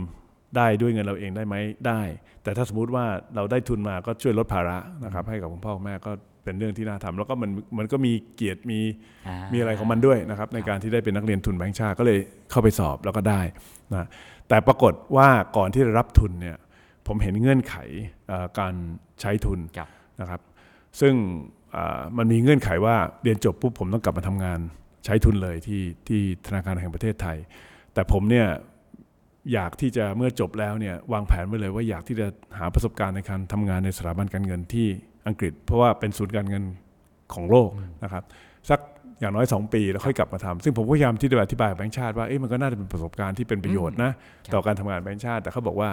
[0.57, 1.55] ได้ด้วยเงินเราเองได้ไหม
[1.87, 2.01] ได้
[2.43, 6.11] แต่ถ้าสมมุติว่าเราได้ทุนมาก็ช่วยลดภาระนะครับ ให้กับคุณพ่อคุณแม่ก็
[6.43, 8.79] เป็นเรื่องที่น่าทำแล้วก็มันมันก็มีเกียรติมี
[9.27, 12.19] อ่ามีอะไรของมันด้วยนะครับ ในการที่ได้เป็นนักเรียนทุนแบงค์ชาติก็เลย
[12.51, 13.41] เข้าไปสอบแล้วก็ได้
[13.93, 14.07] นะ
[14.49, 16.57] แต่ปรากฏว่าก่อนที่จะรับทุนเนี่ย
[17.09, 17.75] ผมเห็นเงื่อนไข
[18.27, 18.73] เอ่อการ
[19.21, 19.89] ใช้ทุนครับ
[20.21, 20.41] นะครับ
[20.99, 21.13] ซึ่ง
[21.73, 24.59] เอ่อมันมีเงื่อนไขว่าเรียนจบปุ๊บผมต้องกลับมาทำงาน
[25.05, 27.37] ใช้ทุนเลยที่ที่ธนาคารแห่งประเทศไทย
[27.93, 28.47] แต่ผมเนี่ย
[29.53, 34.87] อยากที่จะเมื่อจบแล้วเนี่ยวางแผนไว้เลยว่าอยากที่จะหาประสบการณ์ในการทำงานในสถาบันการเงินที่
[35.27, 36.63] อังกฤษ เพราะว่าเป็นศูนย์การเงิน
[37.33, 37.69] ของโลก
[38.03, 38.23] นะครับ
[38.69, 38.79] สัก
[39.19, 44.11] อย่างน้อย 2 ปีแล้วค่อยกลับมาทำซึ่งผมก็พยายามที่จะอธิบายกับแบงค์ชาติว่าเอ๊ะมันก็น่าจะเป็นประสบการณ์ที่เป็นประโยชน์นะ
[44.53, 45.89] ต่อการทำงานแบงค์ชาติ แต่เขาบอกว่า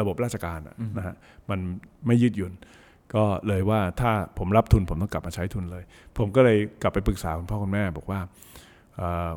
[0.00, 1.14] ระบบราชการอะนะฮะ
[1.50, 1.60] มัน
[2.06, 2.52] ไม่ยืดหยุ่น
[3.14, 5.84] ก็เลยว่าถ้าผมรับทุนผมต้องกลับมาใช้ทุนเลย
[6.18, 8.20] ผมก็เลยกลับไปปรึกษาคุณพ่อคุณแม่บอกว่า
[8.96, 9.30] เอ่อ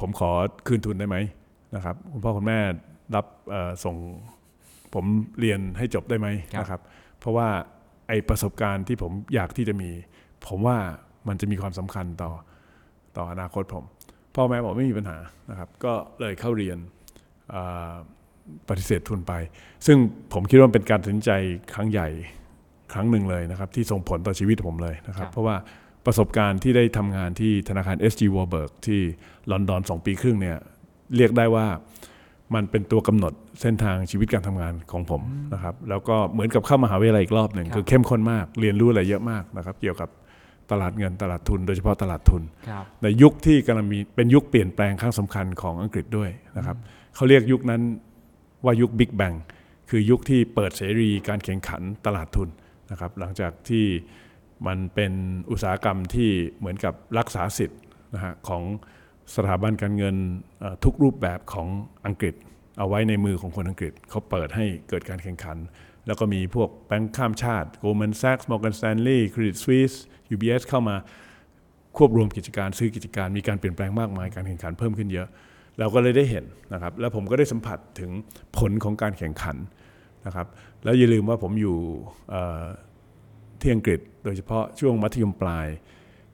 [0.00, 0.30] ผมขอ
[0.66, 1.16] คืนทุนได้ไหม
[1.76, 2.58] นะครับคุณพ่อคุณแม่
[3.14, 3.96] รับเอ่อส่ง
[4.94, 5.04] ผม
[5.40, 6.80] เรียนให้จบได้ไหมครับนะครับ
[7.18, 7.48] เพราะว่า
[8.08, 9.90] ไอประสบการณ์ที่ผมอยากที่จะมี
[10.46, 10.76] ผมว่า
[11.28, 12.32] มันจะมีความสำคัญต่อ
[13.16, 13.84] ต่ออนาคตผม
[14.36, 15.18] พ่อแม่บอกไม่มีปัญหา
[15.50, 16.78] นะครับ ก็เลยเข้าเรียน
[17.50, 17.94] เอ่อ
[18.68, 19.32] ปฏิเสธทุนไป
[19.86, 19.96] ซึ่ง
[20.32, 21.30] ผมคิดว่าเป็นการตัดสินใจ
[21.74, 22.08] ครั้งใหญ่
[22.92, 25.56] ครั้งหนึ่งเลยนะครับ ที่ส่งผลต่อชีวิตผมเลยนะครับ เพราะว่า
[26.06, 29.00] ประสบการณ์ที่ได้ทำงานที่ธนาคาร SG Warburg ที่
[29.50, 30.56] ลอนดอนสองปีครึ่งเนี่ย
[31.16, 31.66] เรียกได้ว่า
[32.54, 35.22] มันเป็นตัวกำหนดเส้นทางชีวิตการทำงานของผม
[35.54, 40.08] นะครับ แล้วก็เหมือนกับเข้ามหาวิทยาลัยอีกรอบหนึ่งครับคือเข้มข้นมากเรียนรู้อะไรเยอะมากนะครับ เกี่ยวกับ
[40.70, 46.76] ตลาดเงินตลาดทุน โดยเฉพาะตลาดทุนครับในยุคที่กำลังมีเป็นยุคเปลี่ยนแปลงครั้งสำคัญของอังกฤษด้วยนะครับ
[47.14, 47.82] เขาเรียกยุคนั้น
[48.64, 49.34] ว่ายุคบิ๊กแบง
[49.90, 52.48] คือยุคที่เปิดเสรีการแข่งขันตลาดทุน
[52.90, 53.86] นะครับหลังจากที่
[54.66, 55.12] มันเป็น
[55.50, 57.80] อุตสาหกรรมที่เหมือนกับรักษาสิทธิ์
[58.14, 58.62] นะฮะของ
[59.34, 60.16] สถาบันการเงิน
[60.84, 61.68] ทุกรูปแบบของ
[62.06, 62.34] อังกฤษ
[62.78, 65.58] เอาไว้ในมือของคนอังกฤษเขาเปิดให้เกิดการแข่งขัน
[66.06, 69.96] แล้วก็มีพวกแบงค์ข้ามชาติ Goldman Sachs Morgan Stanley Credit Suisse
[70.34, 70.96] UBS เข้ามา
[71.96, 75.28] ควบรวมกิจการซื้อกิจการมีการเปลี่ยนแปลงมากมายการแข่งขันเพิ่มขึ้นเยอะ
[75.78, 78.10] เราก็เลยได้เห็นนะครับแล้วผมก็ได้สัมผัสถึง
[78.58, 79.56] ผลของการแข่งขัน
[80.26, 80.46] นะครับ
[80.84, 81.78] แล้วอย่าลืมว่าผมอยู่
[83.60, 85.66] ที่อังกฤษ โดยเฉพาะช่วงมัธยมปลาย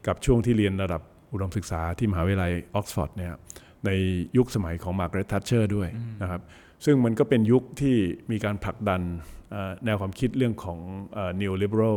[0.06, 3.32] กับช่วงที่เรียนระดับอุดมศึกษาที่มหาวิทยาลัยออกซฟอร์ดเนี่ย
[3.86, 3.90] ใน
[4.36, 5.88] ยุคสมัยของมาร์กาเร็ต แทตเชอร์ด้วย
[6.22, 6.40] นะครับ
[6.84, 7.96] ซึ่งมันก็เป็นยุคที่
[8.30, 9.00] มีการผลักดัน
[9.84, 10.78] แนวความคิดเรื่องของ
[11.14, 11.96] เอ่อ neoliberal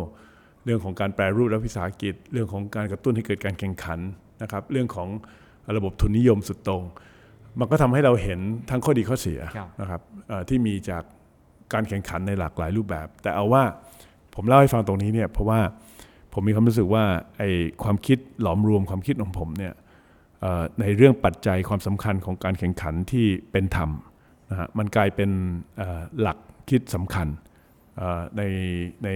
[0.66, 4.00] เรื่องของการแปรรูปรัฐวิสาหกิจ เรื่องของการกระตุ้นให้เกิดการแข่งขัน
[4.42, 5.10] นะครับเรื่องของ
[5.78, 6.84] ระบบทุนนิยมสุดโต่ง
[7.60, 11.04] มันก็ทำให้เราเห็นทั้งข้อดีข้อเสียครับนะครับเอ่อที่มีจาก
[11.74, 13.64] การแข่งขันในหลากหลายรูปแบบ แต่เอาว่า
[14.36, 15.60] ผมเล่าให้ฟังตรงนี้เนี่ยเพราะว่า
[16.34, 17.04] ผมมีความรู้สึกว่า
[17.38, 17.50] ไอ้
[17.84, 19.74] ความคิดหลอมรวมความคิดของผมเนี่ย
[20.42, 23.90] เอ่อในเรื่องปัจจัยความสำคัญของการแข่งขันที่เป็นธรรม
[24.50, 25.30] นะฮะมันกลายเป็น
[25.78, 26.38] เอ่อหลัก
[26.70, 27.28] คิดสำคัญ
[27.98, 28.42] เอ่อใน
[29.04, 29.10] ใน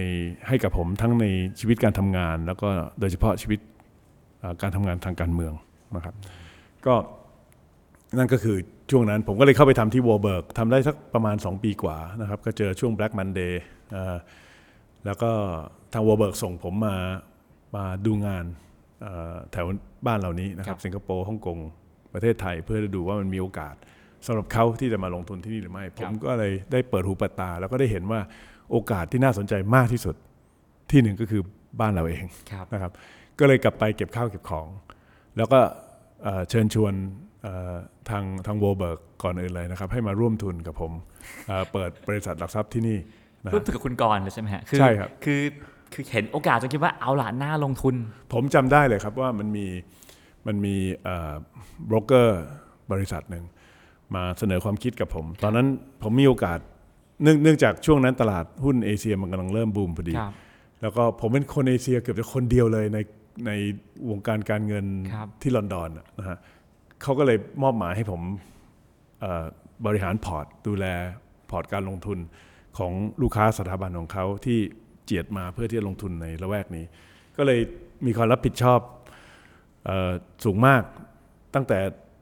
[0.48, 1.26] ให้กับผมทั้งใน
[1.58, 2.68] ชีวิตการทำงาน แล้วก็
[3.00, 3.60] โดยเฉพาะชีวิต
[4.40, 5.52] เอ่อการทำงานทางการเมือง
[5.96, 6.14] นะครับ
[6.86, 6.94] ก็
[8.16, 8.56] นั่นก็คือ
[8.90, 13.52] ช่วงนั้นผมก็เลยเข้าไปทำที่วอ r เบิร์กทำได้สักประมาณ 2 ปีกว่านะครับ ก็เจอช่วง Black Monday
[13.92, 14.16] เอ่อ
[15.06, 15.30] แล้วก็
[15.92, 16.96] ทางวอ r เบิร์กส่งผมมา
[17.76, 18.44] มาดูงาน
[19.02, 19.66] เอ่อแถว
[20.06, 21.58] บ้านเหล่านี้นะครัครับบสิงคโปร์ฮ่องกง
[22.14, 23.74] ประเทศไทย เพื่อจะดูว่ามันมีโอกาส
[24.26, 28.20] สำหรับเขาที่จะมาลงทุนที่นี่หรือไม่ ผมก็เลยได้เปิดหูเปิดตา แล้วก็ได้เห็นว่า
[28.70, 30.14] โอกาสที่น่าสนใจมากที่สุด
[30.90, 31.42] ที่หนึ่งก็คือ
[31.80, 32.92] บ้านเราเองครับนะครับ
[33.38, 34.68] ก็เลยกลับไปเก็บข้าวเก็บของ
[35.36, 35.60] แล้วก็
[36.22, 36.94] เอ่อเชิญชวน
[37.42, 37.76] เอ่อ
[38.10, 40.92] ทางทางโวเบิร์กก่อนอื่นเลยนะครับ ให้มาร่วมทุนกับผม
[41.46, 42.98] เอ่อเปิดบริษัทหลักทรัพย์ที่นี่
[43.44, 45.40] นะร่วฮะมถึงกับคุณกรณ์เลยใช่ไหมฮะอใช่ครับคือ
[45.92, 47.94] คือเห็นโอกาสจนคิดว่าเอาล่ะน่าลงทุน
[48.32, 49.66] ผมจำได้เลยครับว่ามันมี
[50.46, 50.76] มันมี
[51.90, 52.40] บรกเกอร์
[52.92, 53.44] บริษัทหนึ่ง
[54.14, 55.66] มาเสนอความคิดกับผม ตอนนั้น
[56.02, 56.58] ผมมีโอกาส
[57.22, 60.32] เนื่องเนื่องจากช่วงนั้นตลาดหุ้นเอเชียมันกำลังเริ่มบูมพอดีครับ
[60.82, 62.98] แล้วก็ผมเป็นคนเอเชียเกือบจะคนเดียวเลยใน
[63.46, 63.52] ใน
[64.10, 66.38] วงการการเงินครับที่ลอนดอนน่ะนะฮะ
[67.02, 68.20] เขาก็เลยมอบหมายให้ผม
[69.20, 69.44] เอ่อ
[69.86, 70.86] บริหารพอร์ต ดูแล
[71.50, 72.18] พอร์ตการลงทุน
[72.78, 74.58] ของลูกค้าสถาบันของเขาที่
[75.04, 76.84] เจียดมาเพื่อที่จะลงทุนในละแวกนี้
[77.36, 77.60] ก็เลย
[78.06, 78.80] มีความรับผิดชอบ
[79.84, 80.12] เออ
[80.44, 80.82] สูงมาก
[81.54, 81.78] ตั้งแต่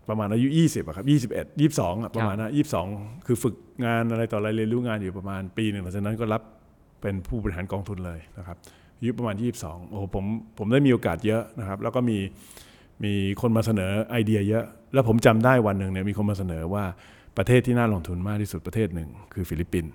[0.08, 2.50] ประมาณอายุ 20อะครับ21 22อะประมาณนะ
[2.88, 6.42] 22 คือฝึกงานอะไรต่ออะไรเรียนรู้งานอยู่ประมาณปีหนึ่งหลังจากนั้นก็รับ
[7.00, 8.56] เป็นผู้บริหารกองทุนเลยนะครับ
[8.98, 10.24] อายุประมาณ 22 โอ้โหผม
[10.58, 12.18] ผมได้มีโอกาสเยอะนะครับ แล้วก็มี
[13.04, 16.84] มีคนมาเสนอไอเดียเยอะ แล้วผมจำได้วันหนึ่งเนี่ยมีคนมาเสนอว่า
[17.38, 19.92] ประเทศที่น่าลงทุนมากที่สุดประเทศหนึ่งคือฟิลิปปินส์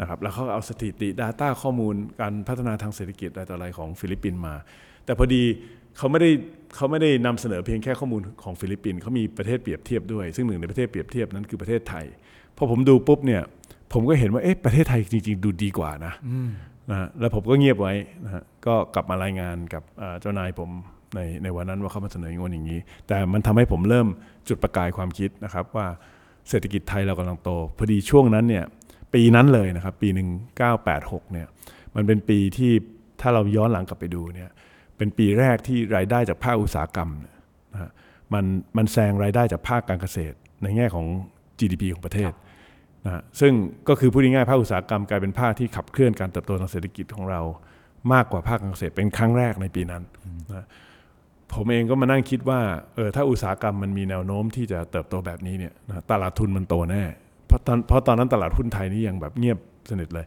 [0.00, 4.54] นะครับแล้วเขาก็เอาสถิติ Data ข้อมูลการพัฒนาทางเศรษฐกิจอะไรต่ออะไรของฟิลิปปินส์มา
[5.04, 5.42] แต่พอดี
[5.96, 6.30] เขาไม่ได้
[6.76, 12.04] เขาไม่ได้นำเสนอเพียงแค่ข้อมูลของฟิลิปปินส์เขามีประเทศเปรียบเทียบด้วย ซึ่งหนึ่งในประเทศเปรียบเทียบนั้นคือประเทศไทย
[12.56, 13.42] พอผมดูปุ๊บเนี่ย
[13.92, 16.14] ผมก็เห็นว่าเอ๊ะประเทศไทยจริง ๆ ดูดีกว่านะ
[16.90, 20.70] นะฮะแล้วผมก็เงียบไว้นะฮะก็กลับมารายงานกับเอ่อเจ้านายผม
[21.14, 24.06] ในในวันนั้นว่าเขามาเสนออย่างนี้อย่างนี้ แต่มันทำให้ผมเริ่ม
[24.48, 25.86] จุดประกายความคิดนะครับว่า
[26.48, 28.64] เศรษฐกิจไทยเรากำลังโต พอดีช่วงนั้นเนี่ย
[29.14, 30.08] ปีนั้นเลยนะครับปี
[30.70, 31.46] 1986เนี่ย
[31.94, 32.72] มันเป็นปีที่
[33.20, 34.50] ถ้าเราย้อนหลังกลับไปดูเนี่ย
[34.96, 37.36] เป็นปีแรกที่รายได้จากภาคอุตสาหกรรมเนี่ย
[37.72, 37.90] นะฮะ
[38.34, 38.44] มัน
[38.76, 41.06] มันแซงรายได้จากภาคการเกษตร ในแง่ของ
[41.58, 42.32] GDP ของประเทศ
[43.04, 43.52] นะฮะซึ่ง
[43.88, 47.40] ก็คือพูดง่ายๆภาคอุตสาหกรรมกลายเป็นภาคที่ขับเคลื่อนการเติบโตทางเศรษฐกิจของเรา
[48.12, 50.02] มากกว่าภาคการเกษตรเป็นครั้งแรกในปีนั้น
[50.50, 50.66] นะ
[51.54, 52.60] ผมเองก็มานั่งคิดว่า
[52.94, 57.02] เออถ้าอุตสาหกรรมมันมีแนวโน้มที่จะเติบโตแบบนี้เนี่ยนะตลาดทุนมันโตแน่
[57.46, 59.58] เพราะตอนเพราะตอนนั้นตลาดหุ้นไทยนี่ยังแบบเงียบ
[59.90, 60.26] สนิทเลย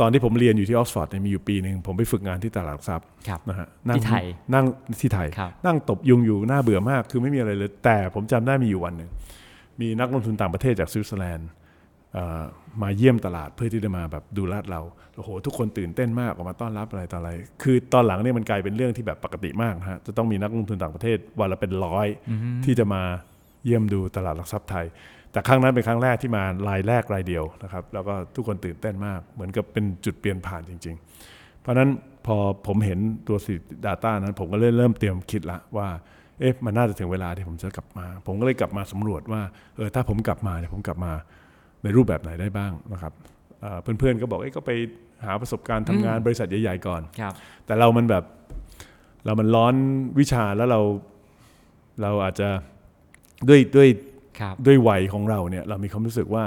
[0.00, 4.64] ตอนที่ผมเรียนอยู่ที่ออกซฟอร์ดเนี่ยมีอยู่ปีหนึ่งผมไปฝึกงานที่ตลาดหลักทรัพย์ครับนะฮะนั่งที่ไทยนั่ง
[5.00, 9.10] ที่ไทยครับนั่งตบยุงอยู่น่าเบื่อมากคือไม่มีอะไรเลย แต่ผมจำได้มีอยู่วันหนึ่ง
[9.80, 11.64] มีนักลงทุนต่างประเทศจากสวิตเซอร์แลนด์เอ่อ
[12.82, 14.80] มาเยี่ยมตลาดเพื่อที่จะมาแบบดูลาดเรา
[15.16, 17.30] โอ้โหทุกคนตื่นเต้นมากออกมาต้อนรับอะไรต่ออะไร
[17.62, 22.06] คือตอนหลังเนี่ยมันกลายเป็นเรื่องที่แบบปกติมากนะฮะจะต้องมีนักลงทุนต่างประเทศวันละเป็นร้อย
[22.64, 23.02] ที่จะมา
[23.64, 24.86] เยี่ยมดูตลาดหลักทรัพย์ไทย
[25.32, 30.96] แต่ครั้งนั้นเป็นครั้งแรกที่มารายแรกรายเดียวนะครับ แล้วก็ทุกคนตื่นเต้นมาก เหมือนกับเป็นจุดเปลี่ยนผ่านจริง
[31.28, 31.90] ๆ เพราะฉะนั้น
[32.26, 32.98] พอผมเห็น
[33.28, 33.54] ตัวสิ
[33.86, 35.88] Data นั้น ผมก็เลยเริ่มเตรียมคิดละว่า
[36.40, 39.42] เอ๊ะมันน่าจะถึงเวลาที่ผมจะกลับมา ผมก็เลยกลับมาสำรวจว่า
[39.76, 41.12] เออถ้าผมกลับมาเนี่ยผมกลับมา
[41.86, 43.12] ในรูปแบบไหนได้บ้างนะครับ
[43.60, 44.70] เอ่อเพื่อนๆก็บอกเอ้ยก็ไป
[45.24, 47.32] หาประสบการณ์ทำงานบริษัทใหญ่ๆก่อนครับ
[47.66, 48.24] แต่เรามันแบบ
[49.24, 49.74] เรามันร้อน
[50.18, 50.80] วิชาแล้วเรา
[52.02, 52.48] เราอาจจะ
[53.48, 53.88] ด้วยด้วย
[54.40, 56.44] ครับด้วยวัยของเราเนี่ยเรามีความรู้สึกว่า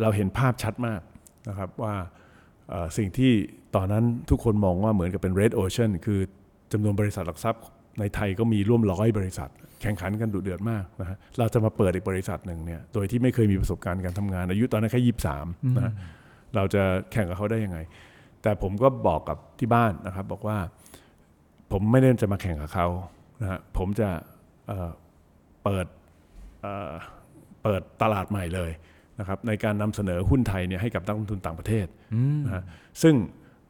[0.00, 1.00] เราเห็นภาพชัดมาก
[1.48, 1.94] นะครับว่า
[2.68, 3.32] เอ่อสิ่งที่
[3.76, 6.20] ตอนนั้นทุกคนมองว่าเหมือนกับเป็น red ocean คือ
[6.72, 7.62] จำนวนบริษัทหลักทรัพย์
[8.00, 9.50] ในไทยก็มีร่วมร้อยบริษัท
[9.82, 15.92] แข่งขันกันดุเดือดมากนะฮะเราจะมาเปิดอีกบริษัทหนึ่งเนี่ยโดยที่ไม่เคยมีประสบการณ์การทำงาน อายุตอนนั้นแค่ยี่สามนะฮะ
[16.56, 17.78] เราจะแข่งกับเขาได้ยังไง
[18.42, 20.58] แต่ผมก็บอกกับที่บ้านนะครับ บอกว่า
[21.72, 22.86] ผมไม่ได้จะมาแข่งกับเขา
[23.40, 24.08] นะฮะผมจะ
[24.66, 24.90] เอ่อ
[25.64, 25.86] เปิด
[26.62, 26.90] เอ่อ
[27.62, 28.70] เปิดตลาดใหม่เลย
[29.18, 31.86] นะครับในการนำเสนอหุ้นไทยเนี่ยให้กับนักลงทุนต่างประเทศ
[32.46, 32.62] นะฮะ
[33.02, 33.14] ซึ่ง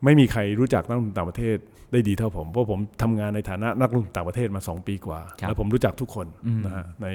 [0.04, 1.56] ไม่มีใครรู้จักนักลงทุนต่างประเทศ
[1.92, 6.26] ได้ดีเท่าผม เพราะผมทำงานในฐานะนักลงทุนต่างประเทศมา 2 ปีกว่าครับแล้วผมรู้จักทุกคน
[6.66, 7.08] นะฮะใน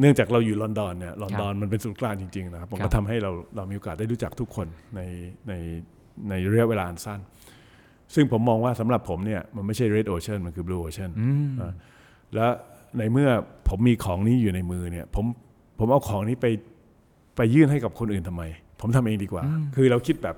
[0.00, 4.66] เนื่องจากเราอยู่ลอนดอนเนี่ยลอนดอนมันเป็นศูนย์กลางจริงๆนะครับผมครัก็บทำให้เราเรามีโอกาสได้รู้จักทุกคน
[4.96, 5.00] ใน
[5.48, 5.52] ใน
[6.28, 7.20] ในระยะเวลาอันสั้น
[8.14, 11.10] ซึ่งผมมองว่าสำหรับผมเนี่ยมันไม่ใช่ red ocean มันคือ blue ocean
[11.62, 11.72] นะ
[12.34, 12.46] และ
[12.98, 13.28] ในเมื่อ
[13.68, 15.24] ผมมีของนี้อยู่ในมือเนี่ยผม
[15.78, 16.46] ผมเอาของนี้ไป
[17.36, 18.42] ไปยื่นให้กับคนอื่นทำไม
[18.80, 19.42] ผมทำเองดีกว่า
[19.76, 20.36] คือเราคิดแบบ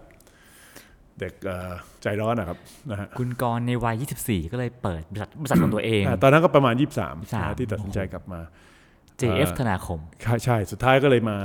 [1.20, 1.70] เด็กเอ่อ
[2.02, 2.58] ใจร้อนนะครับ
[2.90, 8.40] นะฮะคุณกรณ์ในวัย 24 ก็เลยเปิดบริษัทบริษัทของตัวเองอ่าตอนนั้นก็ประมาณ 23 23นะที่ตัดสินใจกลับมา
[9.20, 11.36] JF ธนาคม ใช่ใช่สุดท้ายก็เลยมา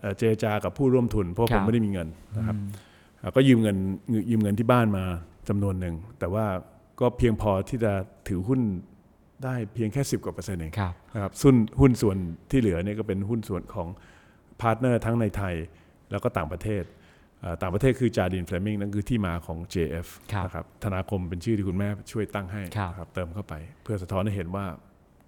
[0.00, 2.56] เอ่อเจรจากับผู้ร่วมทุน เพราะผมครับไม่ได้มีเงินนะครับ
[3.22, 3.76] อ่าก็ยืมเงิน
[4.30, 5.04] ยืมเงินที่บ้านมา
[5.48, 6.46] จำนวนหนึ่ง แต่ว่า
[7.00, 7.92] ก็เพียงพอที่จะ
[8.28, 8.60] ถือหุ้น
[9.44, 12.16] ได้เพียงแค่ 10 กว่าเปอร์เซ็นต์เองครับนะครับหุ้นหุ้นส่วน
[12.50, 13.88] ที่เหลือเนี่ยก็เป็นหุ้นส่วนของ
[14.60, 15.54] partner ทั้งในไทย
[16.10, 16.97] แล้วก็ต่างประเทศอ่า
[17.60, 24.64] ต่างประเทศคือ Jardine Fleming นั่นคือที่มาของ JF ครับนะครับธนาคมเป็นชื่อที่คุณแม่ช่วยตั้งให้ครับนะครับเติมเข้าไป เพื่อสะท้อนให้เห็นว่า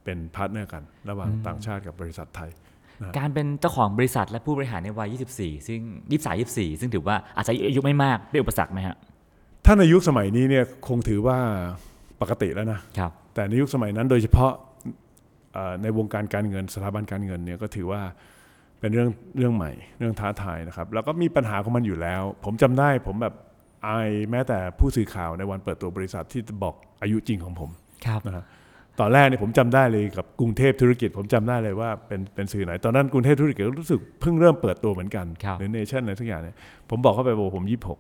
[0.05, 2.51] เป็น partner กัน ระหว่างต่างชาติกับบริษัทไทย
[3.19, 8.97] การเป็นเจ้าของบริษัทและผู้บริหารในวัย 24 ซึ่ง 23 24 ซึ่งถือว่าอาจจะอายุไม่มากเป็นอุปสรรคไหมฮะ
[9.65, 11.39] ถ้าในยุคสมัยนี้เนี่ยคงถือว่า
[12.21, 14.53] ปกติแล้วนะครับแต่ในยุคสมัยนั้นโดยเฉพาะ
[15.55, 18.03] เอ่อในวงการการเงินสถาบันการเงินเนี่ยก็ถือว่า
[18.81, 23.35] เป็นเรื่องเรื่องใหม่ เรื่องท้าทายนะครับ แล้วก็มีปัญหาของมันอยู่แล้ว ผมจำได้ผมแบบ
[23.87, 27.71] อายแม้แต่ผู้สื่อข่าวในวันเปิดตัวบริษัทที่จะบอกอายุจริงของผม
[28.07, 28.45] ครับนะฮะ
[29.01, 36.57] ตอนแรกเนี่ยผมจำได้เลยกับกรุงเทพธุรกิจ ผมจำได้เลยว่าเป็นเป็นสื่อไหน ตอนนั้นกรุงเทพธุรกิจก็รู้สึกเพิ่งเริ่มเปิดตัวเหมือนกันครับหรือเนชั่นอะไรทุกอย่างเนี่ย
[36.91, 37.99] ผมบอกเขาไปบอกผมยี่หก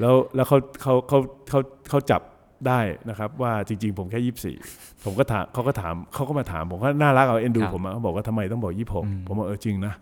[0.00, 2.20] แล้วแล้วเขาเขาเขาเขาเขาจับ
[2.68, 4.56] ได้นะครับว่าจริง ๆ ผมแค่ยี่สี่
[5.04, 9.94] ผมก็ถามเขาก็ถามเขาก็มาถามผมก็น่ารักเอาเอ็นดูครับผมอะเขาบอกว่าทำไมต้องบอกยี่หกผมบอกเออจริงนะ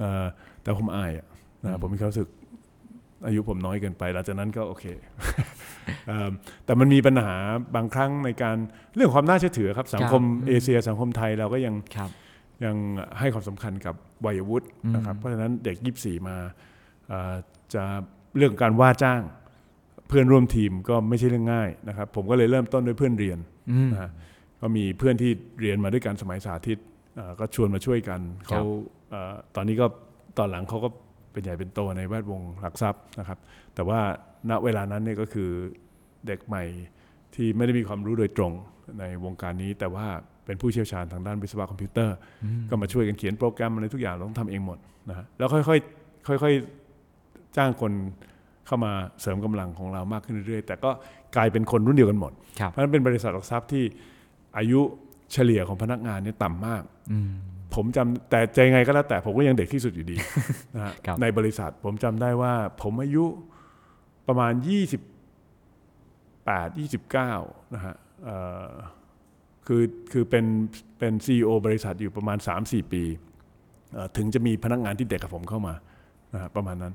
[0.00, 0.24] เออ
[0.62, 1.26] แต่ผมอายอะ
[1.64, 2.28] นะผมมีความรู้สึก
[3.26, 4.84] อายุผมน้อยเกินไป หลังจากนั้นก็โอเค
[6.06, 6.32] เอิ่ม
[6.64, 7.34] แต่มันมีปัญหา
[7.76, 8.56] บางครั้งในการ
[8.94, 12.10] เรื่องความน่าเชื่อถือครับ สังคมครับเอเชีย สังคมไทยเราก็ยังครับ
[12.64, 12.76] ยัง
[13.18, 13.94] ให้ความสำคัญกับ
[14.26, 16.36] วัยวุฒินะครับ เพราะฉะนั้นเด็กยี่สี่มา
[17.08, 17.34] เอ่อ
[17.74, 17.84] จะ
[18.36, 19.22] เรื่องการว่าจ้าง
[20.08, 23.38] เพื่อนร่วมทีมก็ไม่ใช่เรื่องง่ายนะครับ ผมก็เลยเริ่มต้นด้วยเพื่อนเรียน
[23.92, 24.10] นะฮะ
[24.60, 26.78] ก็มีเพื่อนที่เรียนมาด้วยกันสมัยสาธิต
[27.16, 28.60] เอ่อก็ชวนมาช่วยกันเขา
[29.10, 29.86] เออตอนนี้ก็
[30.38, 30.88] ตอนหลังเขาก็
[31.32, 33.38] เป็นใหญ่เป็นโตในแวดวงหลักทรัพย์นะครับ
[33.74, 34.00] แต่ว่า
[34.50, 35.50] ณเวลานั้นเนี่ยก็คือ
[36.26, 36.64] เด็กใหม่
[37.34, 38.52] ที่ไม่ได้มีความรู้โดยตรง
[39.00, 40.06] ในวงการนี้ แต่ว่า
[40.46, 42.16] เป็นผู้เชี่ยวชาญทางด้านวิศวะคอมพิวเตอร์
[42.70, 47.92] ก็มาช่วยกันเขียนโปรแกรมอะไรทุกอย่างเราต้องทำเองหมดนะฮะแล้วค่อยๆค่อยๆจ้างคน
[48.66, 50.90] เข้ามาเสริมกำลังของเรามากขึ้นเรื่อยๆ แต่ก็
[51.36, 53.84] กลายเป็นคนรุ่นเดียวกันหมดครับเพราะฉะนั้นเป็นบริษัทหลักทรัพย์ที่
[54.58, 54.80] อายุ
[55.32, 56.82] เฉลี่ยของพนักงานเนี่ยต่ำมาก
[57.74, 60.16] ผมจำแต่ใจไงก็แล้วแต่ผมก็ยังเด็กที่สุดอยู่ดี
[60.74, 63.24] นะฮะครับในบริษัทผมจำได้ว่า ผมอายุ
[64.28, 64.64] ประมาณ 28
[66.74, 68.36] 29 นะฮะเอ่
[68.68, 68.72] อ
[69.66, 70.44] คือคือเป็น
[70.98, 73.02] เป็นซีอบริษัทอยู่ประมาณ 3-4 ปี
[73.92, 75.74] เอ่อถึงจะมีพนักงานที่เด็กกับผมเข้ามา
[76.34, 76.94] นะฮะประมาณนั้น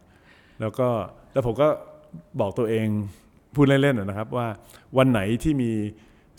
[0.61, 0.87] แล้วก็
[1.33, 1.67] แล้วผมก็
[2.39, 2.87] บอกตัวเอง
[3.55, 4.47] พูดเล่นๆนะครับ ว่า
[4.97, 5.71] วันไหนที่มี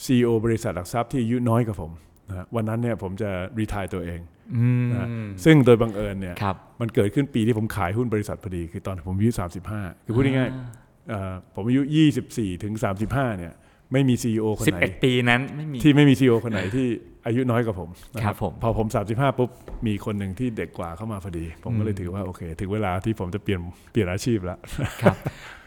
[0.05, 1.93] CEO บริษัทหลักทรัพย์ที่อายุน้อยกว่าผม
[2.29, 4.21] นะฮะวันนั้นเนี่ยผมจะรีทายตัวเอง
[4.57, 5.09] อืมนะฮะ
[5.45, 9.33] ซึ่งโดยบังเอิญเนี่ยครับมันเกิดขึ้นปีที่ผมขายหุ้นบริษัทพอดี คือตอนผมอายุ
[9.69, 11.83] 35 คือพูดง่ายๆเอ่อผมอายุ
[12.23, 12.73] 24 ถึง
[13.07, 13.53] 35 เนี่ย
[13.93, 16.87] ไม่มี CEO คนสิบไหนเอ็ดปีนั้นไม่มีที่ไม่มี CEO คนไหนที่
[17.27, 19.51] อายุน้อยกว่าผมนะครับผมพอผม 35 ปุ๊บ
[19.87, 23.61] มีคนหนึ่งที่เด็กกว่าเข้ามาพอดี ผมก็เลยถือว่าโอเค ถึงเวลาที่ผมจะเปลี่ยน
[23.93, 24.59] เปลี่ยนอาชีพแล้ว
[25.03, 25.17] ครับ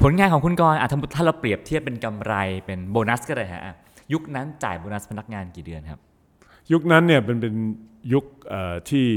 [0.03, 2.33] ผลงานของคุณกรณ์อะถ้าถ้าเราเปรียบเทียบเป็นกำไร
[2.65, 3.75] เป็นโบนัสก็ได้ฮะอะ
[4.13, 5.99] ยุคนั้นจ่ายโบนัสพนักงานกี่เดือนครับ
[6.71, 7.55] ยุคนั้นเนี่ยเป็นเป็น
[8.13, 9.07] ยุคเอ่อที่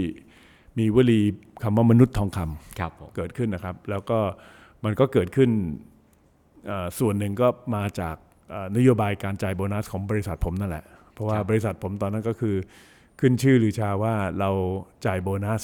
[0.79, 1.21] มีวลี
[1.63, 4.19] คำว่ามนุษย์ทองคำครับผมเกิดขึ้นนะครับ แล้วก็
[4.85, 5.51] มันก็เกิดขึ้น
[6.67, 8.26] เอ่อส่วนหนึ่งก็มาจากเอ่อ
[8.77, 12.55] นโยบายการจ่ายโบนัสของบริษัทผมนั่นแหละ เพราะว่าบริษัทผมตอนนั้นก็คือ
[13.21, 14.51] ขึ้นชื่อหรือชาว่าเรา
[15.07, 15.63] จ่ายโบนัส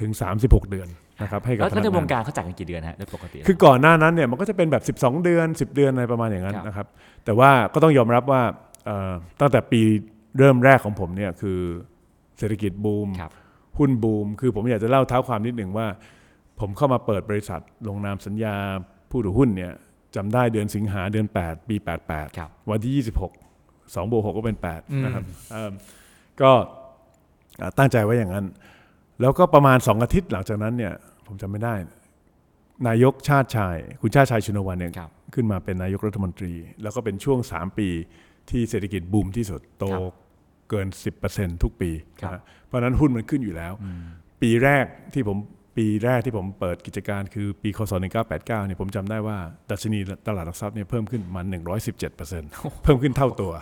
[0.00, 0.88] ถึง 36 เดือน
[1.22, 6.86] นะครับให้กับแล้วพแล้วนักในวงงานการเขาจ่ายกันกี่เดือนฮะโดยปกติ คือก่อนหน้านั้นเนี่ยมันก็จะเป็นแบบ 12 เดือน 10 เดือนอะไรประมาณอย่างนั้นครับนะครับ
[7.24, 8.42] แต่ว่าก็ต้องยอมรับว่า
[8.84, 9.80] เอ่อตั้งแต่ปี
[10.38, 11.60] เริ่มแรกของผมเนี่ยคือ
[12.38, 13.32] เศรษฐกิจบูมครับ
[13.78, 15.86] หุ้นบูม คือผมอยากจะเล่าเท้าความนิดหนึ่งว่า
[16.60, 18.54] ผมเข้ามาเปิดบริษัทลงนามสัญญา
[19.10, 19.72] ผู้ถือหุ้นเนี่ย
[20.16, 25.72] จำได้เดือนสิงหาเดือน 8 ปี 88ครับวันที่ 26 2บวก6ก็เป็นอืม8นะครับเอิ่ม
[26.40, 26.50] ก็
[27.60, 28.46] อ่าตั้งใจไว้อย่างนั้น
[29.20, 30.92] แล้วก็ประมาณ 2 อาทิตย์หลังจากนั้นเนี่ย
[31.26, 31.74] ผมจำไม่ได้
[32.88, 37.88] นายกชาติชาย คุณชาติชายชุนวันเนี่ยครับขึ้นมาเป็นนายกรัฐมนตรี แล้วก็เป็นช่วง 3 ปี
[38.50, 40.14] ที่เศรษฐกิจบูมที่สุดโตครับ
[40.70, 40.86] เกิน
[41.24, 43.72] 10%ทุกปีครับนะฮะเพราะฉะนั้นหุ้นมันขึ้นอยู่แล้ว
[44.42, 45.36] ปีแรกที่ผม
[45.76, 49.36] ปีแรกที่ผมเปิดกิจการคือปีคศ1989เนี่ยผมจำได้ว่า
[49.70, 51.42] ดัชนีตลาดหลักทรัพย์เนี่ยเพิ่มขึ้นมา
[51.92, 53.52] 117%เพิ่มขึ้นเท่าตัว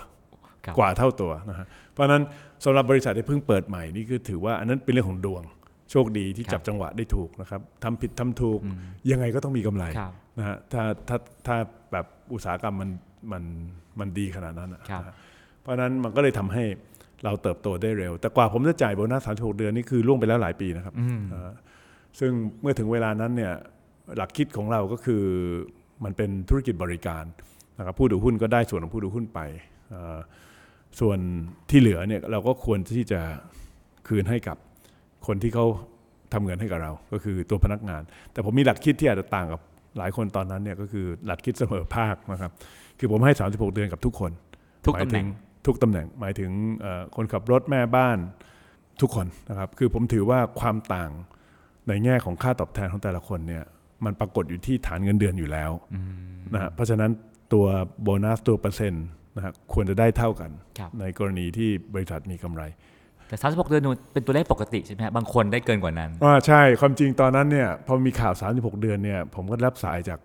[0.64, 2.22] ครับกว่าเท่าตัวนะฮะเพราะฉะนั้น
[2.64, 5.42] สำหรับบริษัทที่เพิ่งเปิดใหม่นี่คือถือว่าอันนั้นเป็นเรื่องของดวง
[5.90, 8.60] โชคดีที่ครับจับจังหวะได้ถูกนะครับทำผิดทำถูก
[9.10, 11.16] ยังไงก็ต้องมีกำไรครับนะฮะถ้าถ้า
[11.46, 11.56] ถ้า
[11.92, 12.90] แบบอุตสาหกรรมมัน
[13.32, 13.42] มัน
[14.00, 15.14] มันดีขนาดนั้นอะครับนะฮะ
[15.60, 16.64] เพราะฉะนั้นมันก็เลยทำให้
[17.24, 20.94] เราเติบโตได้เร็ว แต่กว่าผมจะจ่ายโบนัส36เดือนนี่คือล่วงไปแล้วหลายปีนะครับ
[21.30, 21.50] เอ่อ
[22.20, 23.54] ซึ่งเมื่อถึงเวลานั้นเนี่ย
[24.16, 25.22] หลักคิดของเราก็คือ
[26.04, 27.24] มันเป็นธุรกิจบริการ
[27.78, 29.40] นะครับผู้ถือหุ้นก็ได้ส่วนของผู้ถือหุ้นไป
[29.90, 30.18] เอ่อ
[31.00, 31.18] ส่วน
[31.70, 33.20] ที่เหลือเนี่ยเราก็ควรที่จะ
[34.08, 34.56] คืนให้กับ
[35.26, 35.66] คนที่เขา
[36.32, 38.02] ทำเงินให้กับเรา ก็คือตัวพนักงาน
[38.32, 39.60] แต่ผมมีหลักคิดที่อาจจะต่างกับ
[39.98, 42.52] หลายคนตอนนั้นเนี่ยก็คือหลักคิดเสมอภาคนะครับ
[42.98, 44.32] คือผมให้ 36 เดือนกับทุกคน
[44.86, 45.32] ทุกหมายตำแหน่งถึ
[45.66, 46.50] ทุกตำแหน่งหมายถึง
[46.80, 48.18] เอ่อคนขับรถแม่บ้าน
[49.00, 51.10] ทุกคนนะครับ คือผมถือว่าความต่าง
[51.88, 53.64] ในแง่ของค่าตอบแทนของแต่ละคนเนี่ย
[54.04, 55.70] มันปรากฏอยู่ที่ฐานเงินเดือนอยู่แล้ว
[56.54, 57.10] นะฮะเพราะฉะนั้น
[57.52, 57.66] ตัว
[58.02, 59.04] โบนัสตัวเปอร์เซ็นต์
[59.36, 62.62] นะฮะควรจะได้เท่ากันครับในกรณีที่บริษัทมีกำไร
[63.28, 70.18] แต่ 36 เดือนเป็นตัวเลขปกติใช่ไหมฮะบางคนได้เกินกว่านั้นอ่าใช่ความจริงตอนนั้นเนี่ยพอมีข่าว 36 เดือนเนี่ยผมก็รับสายจาก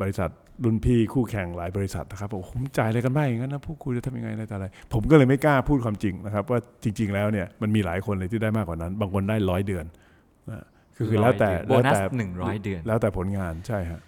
[0.00, 0.30] บริษัท
[0.64, 10.03] รุ่นพี่คู่แข่งหลายบริษัทนะครับบอกผมจ่ายอะไรกันบ้างอย่างนั้นนะพวกคุณจะทำยังไงอะไรต่ออะไร ผมก็เลยไม่กล้าพูดความจริงนะครับว่าจริง ๆ แล้วเนี่ยมันมีหลายคนเลยที่ได้มากกว่านั้น บางคนได้ร้อยเดือนนะ
[10.96, 14.00] คือคือแล้วแต่โบนัสแล้วแต่หนึ่งร้อยเดือน แล้วแต่ผลงานใช่ฮะ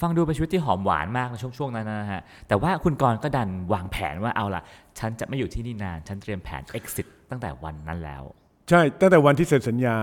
[0.00, 4.62] ฟังดูเป็นชีวิตที่หอมหวานมากในช่วงช่วงนั้นนะฮะ แต่ว่าคุณกรณ์ก็ดันวางแผนว่าเอาล่ะ
[4.98, 8.22] ฉันจะไม่อยู่ที่นี่นาน ฉันเตรียมแผน exit ตั้งแต่วันนั้นแล้ว
[8.70, 9.96] ใช่ ตั้งแต่วันที่เซ็นสัญญา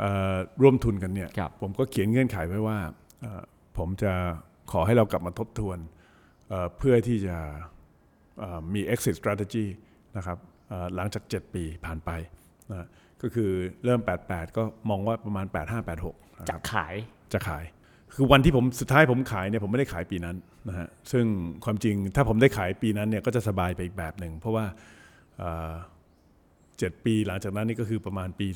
[0.00, 2.78] เอ่อร่วมทุนกันเนี่ยครับผมก็เขียนเงื่อนไขไว้ว่า
[3.20, 3.42] เอ่อ
[3.78, 4.12] ผมจะ
[4.72, 5.78] ขอให้เรากลับมาทบทวน
[6.48, 7.36] เอ่อเพื่อที่จะ
[8.38, 9.66] เอ่อมี exit strategy
[10.16, 12.10] นะครับเอ่อหลังจาก 7 ปีผ่านไป
[12.70, 12.86] นะ
[13.24, 13.50] ก็คือ
[13.84, 15.56] เริ่ม 88 ก็มองว่าประมาณ 85
[16.02, 16.94] 86นะคจะรับขาย
[17.32, 17.64] จะขาย
[18.14, 20.36] คือวันที่ผมสุดท้ายผมขายเนี่ยผมไม่ได้ขายปีนั้น
[20.68, 21.24] นะฮะซึ่ง
[21.64, 24.64] ความจริงถ้าผมได้ขายปีนั้นเนี่ยก็จะสบายไปอีกแบบหนึ่งเพราะว่า
[25.38, 25.72] เอ่อ
[26.78, 28.46] เจ็ดปีหลังจากนั้นนี่ก็คือประมาณปี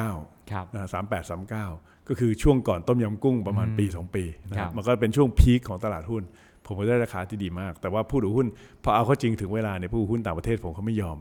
[0.00, 1.66] 39ครับนะสามแปดสามเก้า
[2.08, 6.22] ก็คือช่วงก่อนต้มยำกุ้งประมาณปี 2 ปีนะคครัรับบมันก็เป็นช่วงพีคของตลาดหุ้น
[6.66, 8.46] ผมก็ได้ราคาที่ดีมาก แต่ว่าผู้ถือหุ้น
[8.84, 11.18] พอเอาเข้าจริงถึงเวลาเนี่ยผู้ถือหุ้นต่างประเทศผมเขาไม่ยอม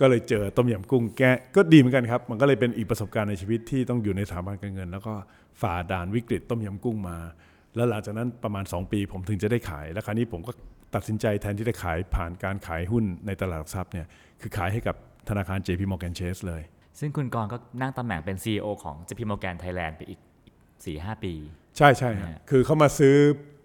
[0.00, 1.22] ก็เลยเจอต้มยำกุ้งแก
[1.56, 5.14] ก็ดีเหมือนกันครับ มันก็เลยเป็นอีกประสบการณ์ในชีวิตที่ต้องอยู่ในสถาบันการเงิน แล้วก็
[5.60, 7.18] ฝ่าด่านวิกฤตต้มยำกุ้งมา
[7.76, 10.52] แล้วหลังจากนั้นประมาณ 2 ปี ผมถึงจะได้ขาย แล้วคราวนี้ผมก็
[10.94, 14.06] ตัดสินใจแทนที่จะขายผ่านการขายหุ้นในตลาดหลักทรัพย์เนี่ย
[14.40, 14.96] คือขายให้กับ
[15.28, 16.62] ธนาคาร JP Morgan Chase เลย
[16.98, 20.20] ซึ่งคุณกรณ์ก็นั่งตำแหน่งเป็น CEO ของ JP Morgan Thailand ไปอีก
[20.60, 21.34] 4ีหปี
[21.76, 23.16] ใช่ใช่ครับเนี่ยคือเขามาซื้อ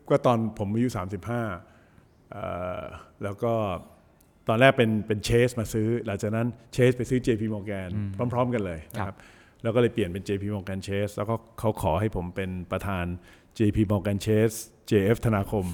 [0.10, 2.46] ก็ตอนผมอายุ 35เอ่
[2.80, 2.82] อ
[3.24, 3.54] แล้วก็
[4.48, 7.90] ตอนแรกเป็นเป็นเชสมาซื้อ หลังจากนั้นเชสไปซื้อ JP Morgan
[8.34, 9.18] พร้อม ๆ กันเลยนะครับ
[9.64, 13.06] แล้วก็เลยเปลี่ยนเป็น JP Morgan Chase แล้วก็เขาขอให้ผมเป็นประธาน
[13.60, 14.58] JP Morgan Chase
[14.90, 15.66] JF ธนาคม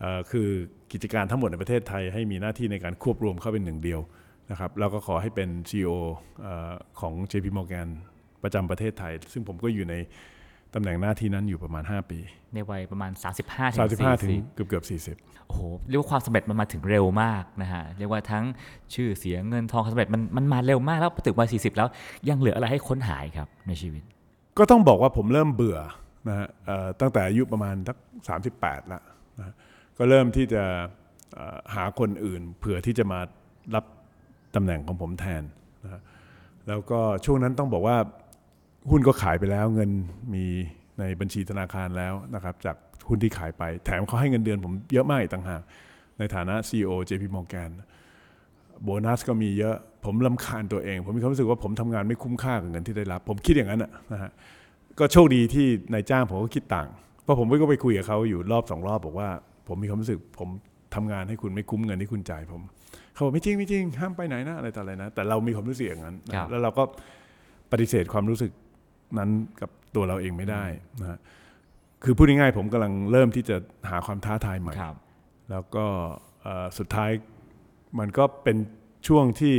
[0.00, 0.48] เอ่อคือ
[0.92, 4.00] กิจการทั้งหมดในประเทศไทย ให้มีหน้าที่ในการควบรวมเข้าเป็นหนึ่งเดียว
[4.50, 5.92] นะครับแล้วก็ขอให้เป็น CEO
[6.42, 7.88] เอ่อของ JP Morgan
[8.42, 9.94] ประจำประเทศไทย ซึ่งผมก็อยู่ใน
[10.76, 12.18] ตำแหน่งหน้าที่นั้นอยู่ประมาณ 5 ปี
[12.54, 13.12] ในวัยประมาณ
[13.42, 13.80] 35ถึง
[14.12, 14.84] 35ถึง40เกือบเกือบ
[15.22, 18.44] 40 โอ้โห เรียกว่าความสำเร็จมันมาถึงเร็วมากนะฮะ เรียกว่าทั้ง
[18.94, 21.88] ชื่อเสียงเงินทองความสำเร็จมันมันมาเร็วมากแล้วพอถึงวัย40 แล้ว
[22.28, 24.02] ยังเหลืออะไรให้ค้นหาอีกครับในชีวิต
[24.58, 25.78] ก็ต้องบอกว่าผมเริ่มเบื่อ
[26.28, 27.96] นะฮะเอ่อตั้งแต่อายุประมาณสัก
[28.28, 29.00] สามสิบแปดละ
[29.38, 29.54] นะฮะ
[29.98, 30.64] ก็เริ่มที่จะ
[31.34, 33.20] เอ่อหาคนอื่นเผื่อที่จะมา
[33.74, 33.84] รับ
[34.54, 35.42] ตำแหน่งของผมแทน
[35.84, 36.00] นะฮะ
[36.68, 37.96] แล้วก็ช่วงนั้นต้องบอกว่า
[38.90, 39.90] หุ้นก็ขายไปแล้วเงิน
[40.34, 40.44] มี
[40.98, 42.76] ในบัญชีธนาคารแล้วนะครับจาก
[43.08, 45.62] หุ้นที่ขายไป แถมเขาให้เงินเดือนผมเยอะมากอีกต่างหาก
[46.18, 47.70] ในฐานะ CEO JP Morgan
[48.82, 54.30] โบนัสก็มีเยอะผมลำคาญตัวเอง ผมมีความรู้สึกว่าผมทำงานไม่คุ้มค่ากับเงินที่ได้รับ ผมคิดอย่างนั้นนะนะฮะ
[54.98, 56.88] ก็โชคดีที่นายจ้างผมก็คิดต่าง
[57.22, 59.28] เพราะผมก็ไปคุยกับเขาอยู่รอบสองรอบบอกว่า
[59.68, 60.48] ผมมีความรู้สึกผม
[60.94, 62.60] ทำงานให้คุณไม่คุ้มเงินที่คุณจ่ายผม
[63.12, 66.82] เขาบอกไม่จริงไม่จริงห้ามไปไหนนะอะไรต่ออะไรนะ แต่เรามีความรู้สึกอย่างนั้นนะครับแล้วเราก็
[67.72, 68.50] ปฏิเสธความรู้สึก
[69.18, 70.64] นั้นกับตัวเราเองไม่ได้
[71.00, 71.18] นะฮะ
[72.04, 73.56] คือพูดง่ายๆผมกำลังเริ่มที่จะ
[73.90, 74.96] หาความท้าทายใหม่ครับ
[75.50, 75.84] แล้วก็
[76.42, 77.10] เอ่อสุดท้าย
[77.98, 78.56] มันก็เป็น
[79.08, 79.56] ช่วงที่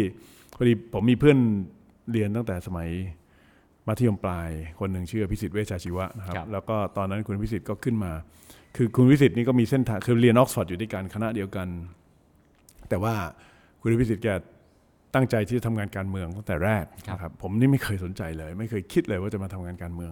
[0.56, 1.38] พอดีผมมีเพื่อน
[2.12, 2.90] เรียนตั้งแต่สมัย
[3.88, 8.12] มัธยมปลาย คนหนึ่งชื่อพิสิทธิ์เวชชาชีวะนะครับครับแล้วก็ตอนนั้นคุณพิสิทธิ์ก็ขึ้นมา
[8.76, 11.68] คือคุณพิสิทธิ์นี่ก็มีเส้นทางคือเรียนออกซฟอร์ดอยู่ด้วยกันคณะเดียวกัน
[12.90, 13.16] แต่ว่า
[13.82, 14.28] คุณพิสิทธิ์แก
[15.14, 20.12] ตั้งใจที่จะทำงานการเมืองตั้งแต่แรกนะครับผมนี่ไม่เคยสนใจเลย ไม่เคยคิดเลยว่าจะมาทำงานการเมือง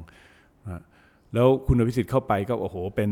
[0.63, 0.81] นะฮะ
[1.33, 3.11] แล้วคุณอภิสิทธิ์เข้าไปก็โอ้โหเป็น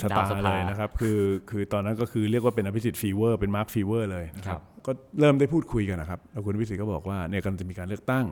[0.00, 1.18] สตาดาวสภาเลยนะครับคือ
[1.50, 8.24] คือตอนนั้นก็คือเรียกว่าเป็นอภิสิทธิ์ fever เป็นมาร์ค fever เลยนะครับ ครับก็เริ่มได้พูดคุยกันนะครับแล้วคุณอภิสิทธิ์ก็บอกว่าเนี่ยกำลังจะมีการเลือกตั้ง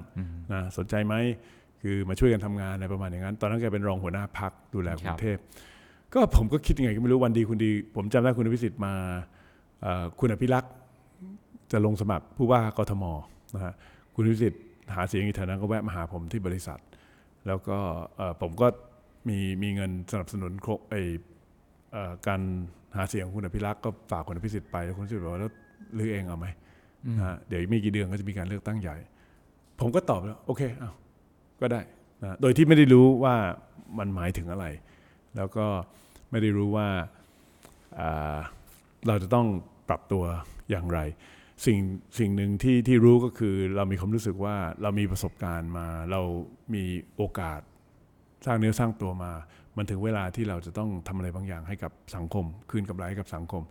[0.53, 1.15] นะสนใจไหม
[1.83, 5.39] คือมาช่วยกันทำงานอะไรประมาณอย่างนั้น ตอนนั้นแกเป็นรองหัวหน้าพรรคดูแลกรุงเทพ
[6.15, 8.93] ก็ผมก็คิดยังไงก็ไม่รู้วันดีคุณดี ผมจำได้คุณอภิสิทธิ์มา
[9.83, 10.73] เอ่อคุณอภิรักษ์
[11.73, 13.05] จะลงสมัครผู้ว่ากทม
[13.55, 13.75] นะฮะ
[14.15, 14.63] คุณอภิสิทธิ์
[14.95, 16.81] หาเสียงอีกแถวนั้นก็แวะมาหาผมที่บริษัท
[17.47, 17.79] แล้วก็
[18.17, 18.67] เอ่อผมก็
[19.29, 20.95] มีมีเงินสนับสนุนโครงไอ
[21.93, 22.41] เอ่อการ
[22.97, 25.53] หาเสียงของคุณอภิรักษ์ก็ฝากคุณอภิสิทธิ์ไปแล้วคุณอภิสิทธิ์บอกว่าแล้ว
[25.99, 26.47] ลือเองเอาไหม
[27.19, 28.97] นะฮะเดี๋ยวอีกไม่กี่เดือนก็จะมีการเลือกตั้งใหญ่
[29.81, 30.93] ผมก็ตอบแล้วโอเคเอา
[31.61, 31.81] ก็ได้
[32.23, 33.35] นะโดยที่ไม่ได้รู้ว่า
[33.99, 34.67] มันหมายถึงอะไร
[35.37, 35.67] แล้วก็
[36.31, 36.89] ไม่ได้รู้ว่า
[37.99, 38.39] อ่า
[39.07, 39.47] เราจะต้อง
[39.89, 40.25] ปรับตัว
[40.71, 41.01] อย่างไร
[41.65, 41.79] สิ่ง
[42.19, 46.21] สิ่งหนึ่งที่ที่รู้ก็คือเรามีความรู้สึกว่าเรามีประสบการณ์มา เรา
[46.75, 46.85] มี
[47.17, 47.61] โอกาส
[48.47, 49.33] สร้างเนื้อสร้างตัวมา
[49.77, 53.63] มันถึงเวลาที่เราจะต้องทำอะไรบางอย่างให้กับสังคม คืนกำไรให้กับสังคม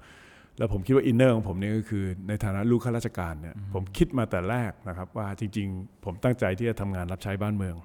[0.57, 7.75] แล้วผมคิดว่าอินเนอร์ของผมเนี่ยก็คือในฐานะลูกข้าราชการเนี่ยผมคิดมาแต่แรกนะครับว่าจริง ๆ ผมตั้งใจที่จะทำงานรับใช้บ้านเมือง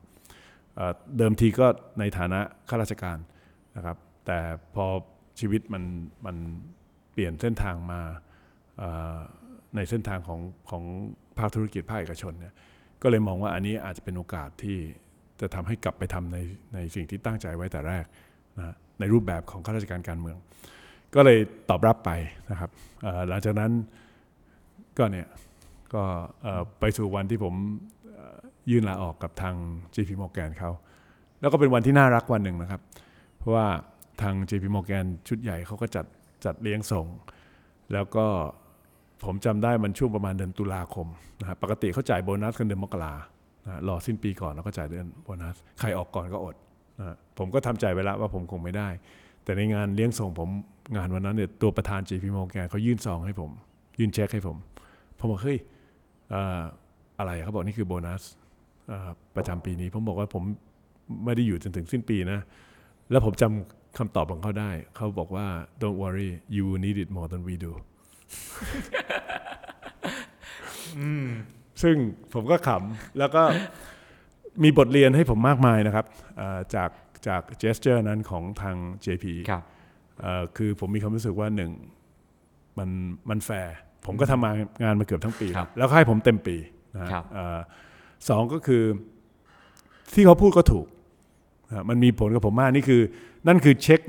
[0.76, 0.80] เอ
[1.18, 1.66] เดิมทีก็
[1.98, 3.18] ในฐานะข้าราชการ
[3.76, 4.38] นะครับ แต่
[4.74, 4.86] พอ
[5.40, 5.84] ชีวิตมัน
[6.26, 6.36] มัน
[7.12, 8.00] เปลี่ยนเส้นทางมา
[9.76, 10.84] ในเส้นทางของของ
[11.38, 12.54] ภาคธุรกิจภาคเอกชนเนี่ย
[13.02, 14.78] ก็เลยมองว่าอันนี้อาจจะเป็นโอกาสที่
[15.40, 16.38] จะทำให้กลับไปทำใน
[16.74, 18.04] ในสิ่งที่ตั้งใจไว้แต่แรก
[18.58, 20.36] นะในรูปแบบของข้าราชการการเมือง
[21.14, 21.38] ก็เลย
[21.70, 22.10] ตอบรับไป
[22.50, 22.70] นะครับ
[23.28, 23.72] หลังจากนั้น
[24.98, 25.28] ก็เนี่ย
[25.94, 26.02] ก็
[26.80, 27.54] ไปสู่วันที่ผม
[28.70, 29.54] ยื่นลาออกกับทาง
[29.94, 30.70] JP Morgan เขา
[31.40, 32.80] แล้วก็เป็นวันที่น่ารักวันหนึ่งนะครับ
[33.38, 33.66] เพราะว่า
[34.22, 36.06] ทาง JP Morgan ชุดใหญ่เขาก็จัด
[36.44, 37.06] จัดเลี้ยงส่ง
[37.92, 38.26] แล้วก็
[39.24, 41.06] ผมจำได้มันช่วงประมาณเดือนตุลาคม
[41.40, 43.14] นะฮะปกติเขาจ่ายโบนัสกันเดือนมกรา
[43.66, 46.56] นะรอสิ้นปีก่อนแล้วก็จ่ายเดือนโบนัส ใครออกก่อนก็อด
[46.98, 48.88] นะผมก็ทำใจไว้แล้วว่าผมคงไม่ได้
[49.44, 50.48] แต่ในงานเลี้ยงส่งผม
[50.96, 53.50] งานวันนั้นเนี่ยตัวประธาน JP Morgan เขายื่นซองให้ผม
[53.98, 54.56] ยื่นเช็คให้ผม
[55.18, 55.58] ผมบอกเฮ้ย
[57.18, 58.22] อะไรเขาบอกนี่คือโบนัส
[59.36, 60.42] ประจำปีนี้ ผมบอกว่าผม
[61.24, 62.40] ไม่ได้อยู่จนถึงสิ้นปีนะ
[63.10, 65.46] แล้วผมจำคำตอบของเขาได้ เขาบอกว่า
[65.82, 67.72] don't worry you will need it more than we do
[71.82, 71.96] ซึ่ง
[72.34, 73.42] ผมก็ขำแล้วก็
[74.62, 76.06] มีบทเรียนให้ผมมากมายนะครับ
[76.38, 76.90] เอ่อจาก
[77.26, 79.62] จากเจสเจอร์นั้นของทาง JP ครับ
[80.20, 81.70] เอ่อคือผมมีความรู้สึกว่าหนึ่ง
[82.78, 82.90] มัน
[83.30, 83.74] มันแฟร์
[84.04, 86.56] ผมผมก็ทำงานมาเกือบทั้งปีครับแล้วก็ให้ผมเต็มปี
[86.94, 87.58] นะฮะครับเอ่อ
[88.28, 88.82] สองก็คือ
[90.14, 90.86] ที่เขาพูดก็ถูก
[91.68, 93.02] นะฮะมันมีผลกับผมมากนี่คือ
[93.48, 94.00] นั่นคือเช็ค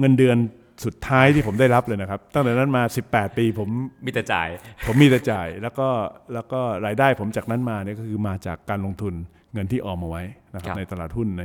[0.00, 0.36] เงินเดือน
[0.84, 3.68] สุดท้ายที่ผมได้รับเลยนะครับ ตั้งแต่นั้นมา 18 ปีผม
[4.06, 4.48] มีแต่จ่าย
[4.86, 5.88] ผมมีแต่จ่าย แล้วก็
[6.34, 9.14] แล้วก็รายได้ผมจากนั้นมาเนี่ยก็คือมาจากการลงทุน
[9.52, 10.22] เงินที่ออมเอาไว้
[10.54, 11.44] นะครัครับบในตลาดหุ้นใน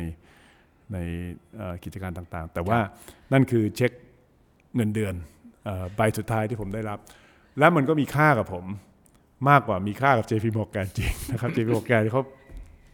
[0.94, 0.98] ใน
[1.58, 2.80] เอ่อกิจการต่างๆ แต่ว่า
[3.34, 3.92] นั่นคือเช็ค
[4.76, 5.14] เงินเดือน
[5.66, 7.00] เออใบสุดท้ายที่ผมได้รับ
[7.60, 8.66] และมันก็มีค่ากับผม
[9.50, 12.24] มากกว่ามีค่ากับ JP Morgan จริงนะครับ JP Morgan เขา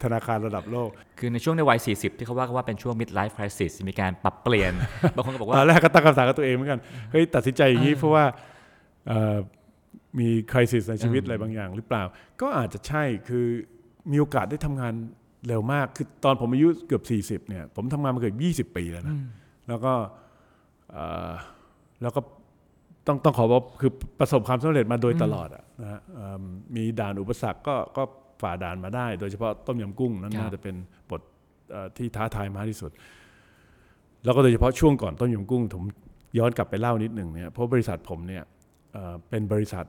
[0.03, 0.89] ธนาคารระดับโลก
[1.19, 4.73] คือในช่วงในวัย 40 ที่เขาว่ากันว่าเป็นช่วง mid life crisis มีการปรับเปลี่ยน
[5.15, 6.79] บางคนก็บอกตว่าอนแรกก็ตั้งคำถามกับตัวเองเหมือนกัน
[7.11, 8.25] เฮ้ย ตัดสินใจอย่างนี้เพราะว่า
[9.07, 9.37] เอ่อ
[10.19, 12.03] มีคริสิสในชีวิตอะไรบางอย่างหรือเปล่า
[12.41, 13.45] ก็อาจจะใช่คือ
[14.11, 14.93] มีโอกาสได้ทำงาน
[15.47, 17.03] เร็วมาก คือตอนผมอายุเกือบ
[17.43, 18.33] 40 เนี่ย ผมทำงานมาเกือ
[18.65, 19.15] บ20 ปีแล้วนะ
[19.67, 19.93] แล้วก็
[20.91, 21.31] เอ่อ
[22.01, 22.21] แล้วก็
[23.07, 26.43] ต้องต้องขอว่าคือประสบความสำเร็จมาโดยตลอดอะนะฮะเอิ่ม
[26.75, 28.03] มีด่านอุปสรรคก็ก็
[28.41, 30.75] ฝ่าด่านมาได้ โดยเฉพาะต้มยำกุ้งนั้นครับน่าจะเป็น
[31.09, 31.21] บท
[31.71, 32.91] เอ่อที่ท้าทายมากที่สุด
[34.25, 35.85] แล้วก็โดยเฉพาะช่วงก่อนต้มยำกุ้งผม
[36.37, 38.43] ย้อนกลับไปเล่านิดหนึ่งเนี่ยเพราะบริษัทผมเนี่ย
[38.93, 39.85] เอ่อเป็นบริษัท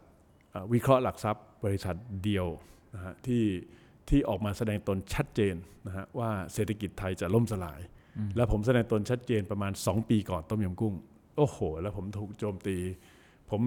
[0.50, 1.94] เอ่อวิเคราะห์หลักทรัพย์ บริษัท
[2.24, 2.46] เดียว
[2.94, 3.44] นะฮะที่
[4.08, 5.54] ที่ออกมาแสดงตนชัดเจน
[5.86, 7.80] นะฮะว่าเศรษฐกิจไทยจะล่มสลาย
[8.36, 10.94] แล้วผมแสดงตนชัดเจนประมาณ 2 ปีก่อนต้มยำกุ้ง
[11.36, 12.76] โอ้โห แล้วผมถูกโจมตี
[13.50, 13.60] ผม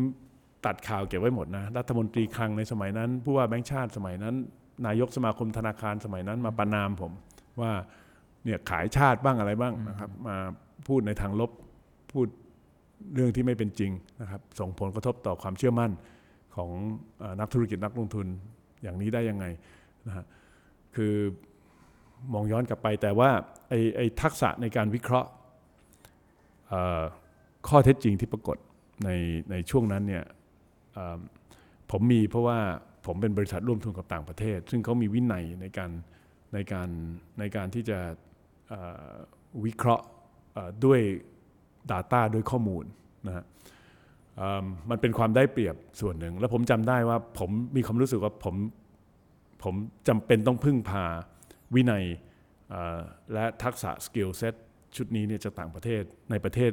[0.65, 4.35] ตัดข่าวเก็บไว้หมดนะ รัฐมนตรีคลังในสมัยนั้น ผู้ว่าแบงค์ชาติสมัยนั้น
[4.85, 7.11] นายกสมาคมธนาคารสมัยนั้นมาประนามผม
[7.61, 7.71] ว่า
[8.43, 10.37] เนี่ยขายชาติบ้างอะไรบ้างนะครับ มา
[10.87, 11.51] พูดในทางลบ
[12.11, 12.27] พูด
[13.13, 15.91] เรื่องที่ไม่เป็นจริงนะครับ ส่งผลกระทบต่อความเชื่อมั่น
[16.55, 16.69] ของ
[17.19, 18.27] เออนักธุรกิจนักลงทุน
[18.83, 19.45] อย่างนี้ได้ยังไง
[20.07, 20.25] นะฮะ
[20.95, 21.13] คือ
[22.33, 23.29] มองย้อนกลับไปแต่ว่า
[23.69, 25.29] ไอ้ไอ้ทักษะในการวิเคราะห์
[26.67, 27.03] เอ่อ
[27.67, 28.57] ข้อเท็จจริงที่ปรากฏ
[29.05, 29.09] ใน
[29.51, 30.23] ในช่วงนั้นเนี่ย
[30.93, 31.19] เอิ่ม
[31.91, 32.59] ผมมีเพราะว่า
[33.07, 35.91] ผมเป็นบริษัทร่วมทุนกับต่างประเทศ ซึ่งเขามีวินัยในการ
[36.53, 36.89] ในการ
[37.39, 37.99] ในการที่จะ
[39.65, 40.05] วิเคราะห์
[40.85, 40.99] ด้วย
[41.91, 42.85] Data ด้วยข้อมูล
[43.27, 43.45] นะฮะ
[44.89, 48.55] มันเป็นความได้เปรียบส่วนหนึ่ง แล้วผมจำได้ว่าผมมีความรู้สึกว่าผม
[49.63, 49.75] ผม
[50.07, 51.03] จำเป็นต้องพึ่งพา
[51.75, 52.03] วินัย
[53.33, 54.55] และทักษะ skill set
[54.95, 56.71] ชุดนี้เนี่ยจากต่างประเทศในประเทศ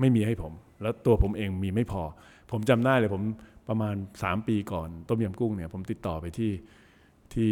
[0.00, 0.52] ไม่มีให้ผม
[0.82, 2.02] แล้วตัวผมเองมีไม่พอ
[2.50, 3.22] ผมจำได้เลยผม
[3.70, 6.52] ประมาณ 3 ปีก่อนต้มยำกุ้งเนี่ยผมติดต่อไปที่
[7.34, 7.48] ที่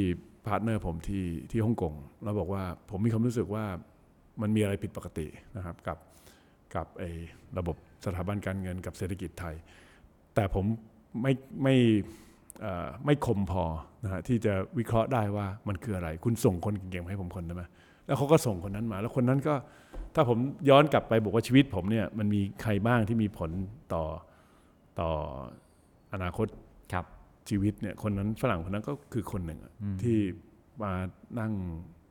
[0.46, 3.64] partner ผมที่ที่ฮ่องกงแล้วบอกว่าผมมีความรู้สึกว่า
[4.42, 5.98] มันมีอะไรผิดปกตินะครับกับ
[6.74, 7.10] กับไอ้
[7.58, 9.54] ระบบสถาบันการเงินกับเศรษฐกิจไทย
[10.34, 10.64] แต่ผม
[11.22, 11.76] ไม่ไม่
[13.04, 13.64] ไม่คมพอ
[14.04, 17.62] นะฮะที่จะวิเคราะห์ได้ว่ามันคืออะไร คุณส่งคนเก่งๆมาให้ผมคนได้ไหม
[18.06, 19.54] แล้วเขาก็ส่งคนนั้นมา แล้วคนนั้นก็
[20.14, 20.38] ถ้าผม
[20.68, 23.50] ย้อนกลับไปบอกว่าชีวิตผมเนี่ยมันมีใครบ้างที่มีผล
[23.94, 24.04] ต่อ
[25.00, 25.10] ต่อ
[26.14, 26.46] อนาคต
[26.92, 27.04] ครับ
[27.48, 30.18] ชีวิตเนี่ยคนนั้นฝรั่งคนนั้นก็คือคนหนึ่งอะที่
[30.82, 30.92] มา
[31.40, 31.52] นั่ง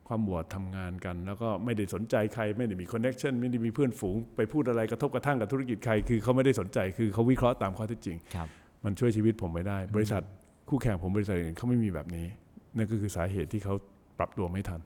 [0.08, 8.48] ความบวชทำงานกัน แล้วก็ไม่ได้สนใจใครไม่ได้มีคอนเน็ชันไม่ได้มีเพื่อนฝูง ไปพูดอะไรกระทบกระทั่งกับธุรกิจใครคือเขาไม่ได้สนใจคือเขาวิเคราะห์ตามข้อเท็จจริงครับ
[8.84, 10.22] มันช่วยชีวิตผมไม่ได้ บริษัท
[10.68, 12.26] คู่แข่งผมบริษัทอื่นเขาไม่มีแบบนี้
[12.76, 13.74] นั่นก็คือสาเหตุที่เขา
[14.18, 14.80] ปรับตัวไม่ทัน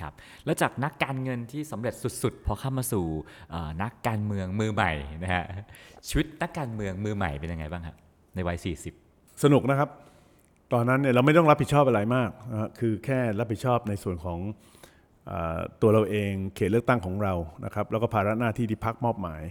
[0.00, 0.12] ครับ
[0.44, 3.04] แล้วจากนักการเงินที่สำเร็จสุดๆ พอเข้ามาสู่
[3.50, 4.92] เอ่อนักการเมืองมือใหม่
[5.22, 5.44] นะฮะ
[6.08, 7.96] ชีวิตนักการเมืองมือใหม่เป็นยังไงบ้างครับ
[8.34, 8.58] ในวัย
[9.00, 9.90] 40 สนุกนะครับ
[10.72, 14.38] ตอนนั้นเนี่ยเราไม่ต้องรับผิดชอบอะไรมากนะฮะคือแค่รับผิดชอบในส่วนของ
[15.26, 19.42] เออตัวเราเองเขตเลือกตั้งของเรานะครับ แล้วก็ภาระหน้าที่ที่พักมอบหมาย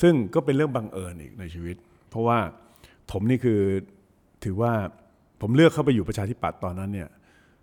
[0.00, 1.76] ซึ่งก็เป็นเรื่องบังเอิญอีกในชีวิต
[2.10, 2.38] เพราะว่า
[3.12, 3.60] ผมนี่คือ
[4.44, 4.72] ถือว่า
[5.40, 7.08] ผมเลือกเข้าไปอยู่ประชาธิปัตย์ตอนนั้นเนี่ย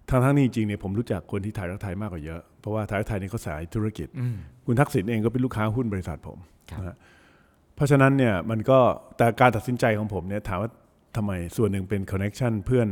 [0.09, 4.07] ทั้งทั้งๆนี้จริงๆเนี่ยผมรู้จักคนที่ไทยรักไทยมากกว่าเยอะ เพราะว่าไทยรักไทยนี่เขาสายธุรกิจ
[4.65, 6.37] คุณทักษิณเองก็เป็นลูกค้าหุ้นบริษัทผม
[6.71, 6.95] ครับนะฮะ
[7.75, 8.79] เพราะฉะนั้นเนี่ยมันก็
[9.17, 10.69] แต่การตัดสินใจของผมเนี่ยถามว่า
[11.15, 12.87] ทำไมส่วนหนึ่งเป็นคอนเน็ชันเพื่อน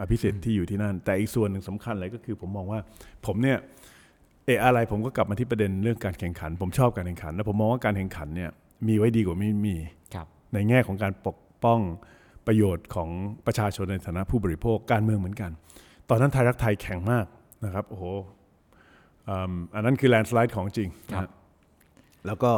[0.00, 2.80] อภิสิทธิ์ที่อยู่ที่นั่น แต่อีกส่วนหนึ่งสำคัญเลยก็คือผมมองว่า
[3.26, 3.58] ผมเนี่ย
[4.44, 8.50] เอออะไรผมก็กลับมาที่ประเด็นเรื่องการแข่งขัน ผมชอบการแข่งขัน แล้วผมมองว่าการแข่งขันเนี่ย
[8.88, 9.76] มีไว้ดีกว่าไม่มี
[10.14, 11.80] ครับในแง่ของการปกป้อง
[12.46, 13.10] ประโยชน์ของ
[13.46, 15.50] ประชาชนในฐานะผู้บริโภคการเมืองเหมือนกัน
[16.08, 17.26] ตอนนั้นไทยรักไทยแข็งมาก
[17.64, 18.04] นะครับโอ้โห
[19.28, 21.30] อืมอันนั้นคือแลนสไลด์ของจริงนะครัฮะบ
[22.26, 22.52] แล้วก็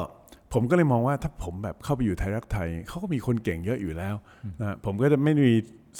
[0.52, 4.14] ผมก็เลยมองว่าถ้าผมแบบเข้าไปอยู่ไทยรักไทยเขาก็มีคนเก่งเยอะอยู่แล้ว
[4.60, 5.50] นะฮะผมก็จะไม่มี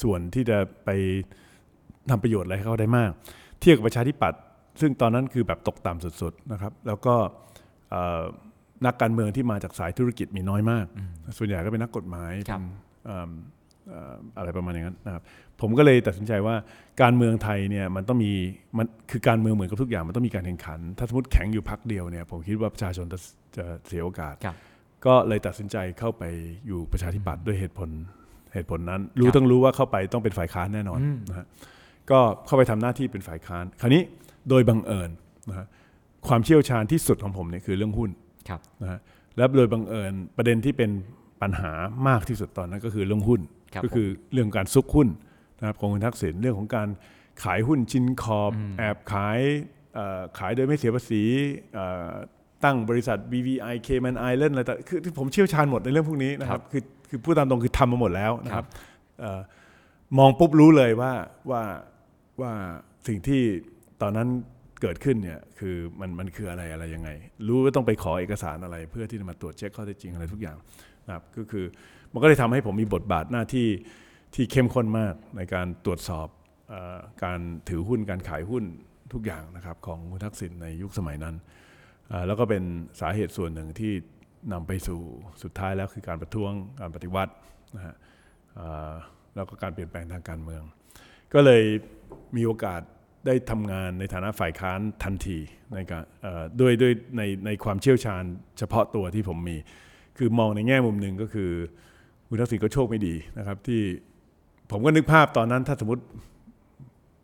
[0.03, 0.91] ส่วนที่จะไป
[2.11, 3.11] ทำประโยชน์อะไรให้เขาได้มาก
[3.61, 4.41] เทียบกับประชาธิปัตย์
[4.81, 7.15] ซึ่งตอนนั้นคือแบบตกต่ำสุดๆนะครับ แล้วก็
[7.91, 8.23] เอ่อ
[8.87, 10.87] นักการเมืองที่มาจากสายธุรกิจมีน้อยมาก
[11.39, 12.67] ส่วนใหญ่ก็เป็นนักกฎหมายครับเป็น
[13.07, 13.31] เอิ่ม
[13.89, 15.23] เอ่ออะไรประมาณอย่างนั้นนะครับ
[15.61, 16.55] ผมก็เลยตัดสินใจว่า
[17.03, 18.33] การเมืองไทยเนี่ยมันต้องมี
[18.79, 23.19] มันคือการเมืองเหมือนกับทุกอย่างมันต้องมีการแข่งขัน ถ้าสมมติแข็งอยู่พักเดียวเนี่ยผมคิดว่าประชาชนจะ
[23.57, 24.57] จะเสียโอกาสครับ
[25.07, 26.23] ก็เลยตัดสินใจเข้าไป
[26.67, 27.91] อยู่ประชาธิปัตย์ด้วยเหตุผล
[28.55, 31.01] เหตุผลนั้น รู้ต้องรู้ว่าเข้าไปต้องเป็นฝ่ายค้านแน่นอน
[31.31, 31.47] นะฮะ
[32.11, 34.03] ก็เข้าไปทำหน้าที่เป็นฝ่ายค้าน คราวนี้
[34.49, 35.11] โดยบังเอิญ
[35.49, 35.67] นะฮะ
[36.29, 38.11] ความเชี่ยวชาญที่สุดของผมเนี่ยคือเรื่องหุ้น
[38.49, 39.01] ครับนะฮะ
[39.37, 40.91] และโดยบังเอิญประเด็นที่เป็น
[41.43, 41.73] ปัญหา
[42.09, 43.41] มากที่สุดตอนนั้นก็คือเรื่องหุ้น
[43.75, 45.09] ครับก็คือเรื่องการซุกหุ้น
[45.61, 46.89] นะครับของคุณทักษิณเรื่องของการ
[47.45, 49.39] ขายหุ้นชินขอบแอบขาย
[49.95, 51.23] เอ่อขายโดยไม่เสียภาษี
[51.75, 52.13] เอ่อ
[52.65, 58.67] ตั้งบริษัท BVI Cayman Island อะไรแต่คือคือผมเชี่ยวชาญหมดในเรื่องพวกนี้นะครับ คือคือพูดตามตรงคือทำมาหมดแล้วนะครับ
[59.21, 59.41] เอ่อ
[60.19, 61.13] มองปุ๊บรู้เลยว่า
[61.51, 61.63] ว่า
[62.41, 62.53] ว่า
[63.07, 63.43] สิ่งที่
[64.03, 64.29] ตอนนั้น
[64.83, 67.11] เกิดขึ้นเนี่ยคือมันมันคืออะไรอะไรยังไง
[67.47, 70.57] รู้ว่าต้องไปขอเอกสารอะไร เพื่อที่จะมาตรวจเช็คข้อเท็จจริงอะไรทุกอย่าง
[71.07, 71.65] นะครับก็คือ
[72.13, 73.67] มันก็เลยทำให้ผมมีบทบาทหน้าที่
[74.35, 76.29] ที่เข้มข้นมากในการตรวจสอบ
[76.73, 76.75] อ
[77.25, 78.65] การถือหุ้นการขายหุ้น
[79.13, 81.37] ทุกอย่างนะครับของคุณทักษิณในยุคสมัยนั้น
[82.27, 82.63] แล้วก็เป็น
[83.01, 83.93] สาเหตุส่วนหนึ่งที่
[84.53, 85.01] นำไปสู่
[85.43, 87.33] สุดท้ายแล้วคือการประท้วงการปฏิวัติ
[87.77, 87.97] นะฮะ
[89.35, 90.63] แล้วก็การเปลี่ยนแปลงทางการเมือง
[91.35, 91.63] ก็เลย
[92.37, 92.81] มีโอกาส
[93.27, 95.39] ได้ทำงานในฐานะฝ่ายค้านทันที
[95.75, 96.05] ในการ
[96.61, 98.23] ด้วยด้วยในในความเชี่ยวชาญ
[98.59, 99.57] เฉพาะตัวที่ผมมี
[100.19, 101.51] คือมองในแง่มุมหนึ่งก็คือ
[102.29, 103.83] คุณทักษิณก็โชคไม่ดีนะครับที่
[104.71, 106.03] ผมก็นึกภาพตอนนั้นถ้าสมมติ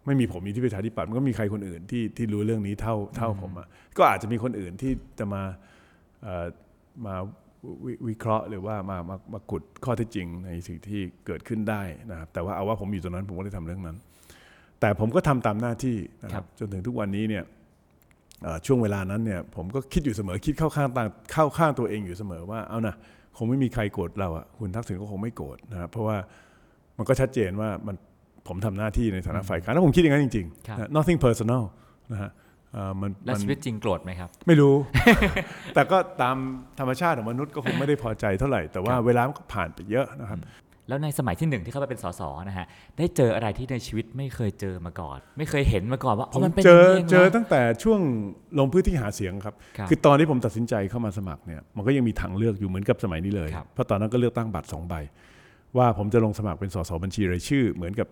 [0.07, 3.67] ไม่มีผมมีที่ประชาธิปัตย์มันก็มีใครคนอื่นที่ที่รู้เรื่องนี้เท่าเท่าผมอะ
[3.97, 5.43] ก็อาจจะมีคนอื่นที่จะมา
[6.23, 6.47] เอ่อ
[7.07, 7.15] มา
[7.85, 13.97] วิวิเคราะห์หรือว่ามามามาขุดข้อเท็จจริงในสิ่งที่เกิดขึ้นได้นะครับ แต่ว่าเอาว่าผมอยู่ตรงนั้นผมก็ได้ทำเรื่องนั้น
[14.81, 17.45] แต่ผมก็ทำตามหน้าที่นะคครัรับบจนถึงทุกวันนี้เนี่ย
[18.43, 22.95] เอ่อช่วงเวลานั้นเนี่ยผมก็คิดอยู่เสมอคิดเข้าข้างต่างเข้าข้างตัวเองอยู่เสมอว่าเอานะ
[23.37, 26.17] คงไม่มีใครโกรธเราอะคุณทักษิณก็คงไม่โกรธนะครับเพราะว่า
[26.99, 27.97] มันก็ชัดเจนว่ามัน
[28.49, 31.63] ผมทำหน้าที่ในฐานะฝ่ายค้านแล้วผมคิดอย่างนั้นจริงครับๆนะ nothing personal
[32.13, 32.31] นะฮะ
[32.73, 34.75] เอ่อมันแล้วมันชีวิตจริงโกรธไหมครับ ไม่รู้
[35.75, 36.37] แต่ก็ตาม
[36.79, 40.41] ธรรมชาติของมนุษย์ก็คงไม่ได้พอใจเท่าไหร่ แต่ว่าครับเวลามันก็ผ่านไปเยอะนะครับ
[40.89, 42.67] แล้วในสมัยที่หนึ่งที่เข้าไปเป็นสสนะฮะ
[42.99, 48.01] ได้เจออะไรที่ในชีวิตไม่เคยเจอมาก่อน ไม่เคยเห็นมาก่อนว่าผอ๋อมมันเป็นเจออย่างนี้งเจอวะตั้งแต่ช่วง
[48.59, 54.95] ลงพื้นที่หาเสียงครับครับ คือตอนที่ผมตัดสินใจเข้ามาสมัครเนี่ยมันก็ยังมีทางเลือกอยู่เหมือนกับสมัยนี้เลยครับเพราะตอนนั้นก็เลือกตั้งบัตรสองใบ
[55.79, 58.09] ว่าผมจะลงสมัครเป็นสสบัญชีรายชื่อ เหมือนกับ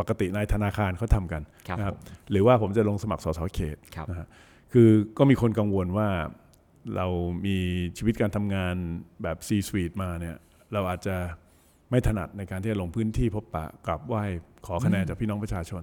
[0.00, 4.28] ปกตินายธนาคารเขาทำกันครับนะครับผมหรือว่าผมจะลงสมัครสสเขตครับนะฮะ
[4.72, 4.88] คือ
[5.18, 6.08] ก็มีคนกังวลว่า
[6.96, 7.06] เรา
[7.46, 7.56] มี
[7.96, 8.74] ชีวิตการทำงาน
[9.22, 10.36] แบบ C suite มาเนี่ย
[10.72, 11.16] เราอาจจะ
[11.90, 14.22] ไม่ถนัดในการที่จะลงพื้นที่พบปะกราบไหว้
[14.66, 15.82] ขอคะแนนจากพี่น้องประชาชน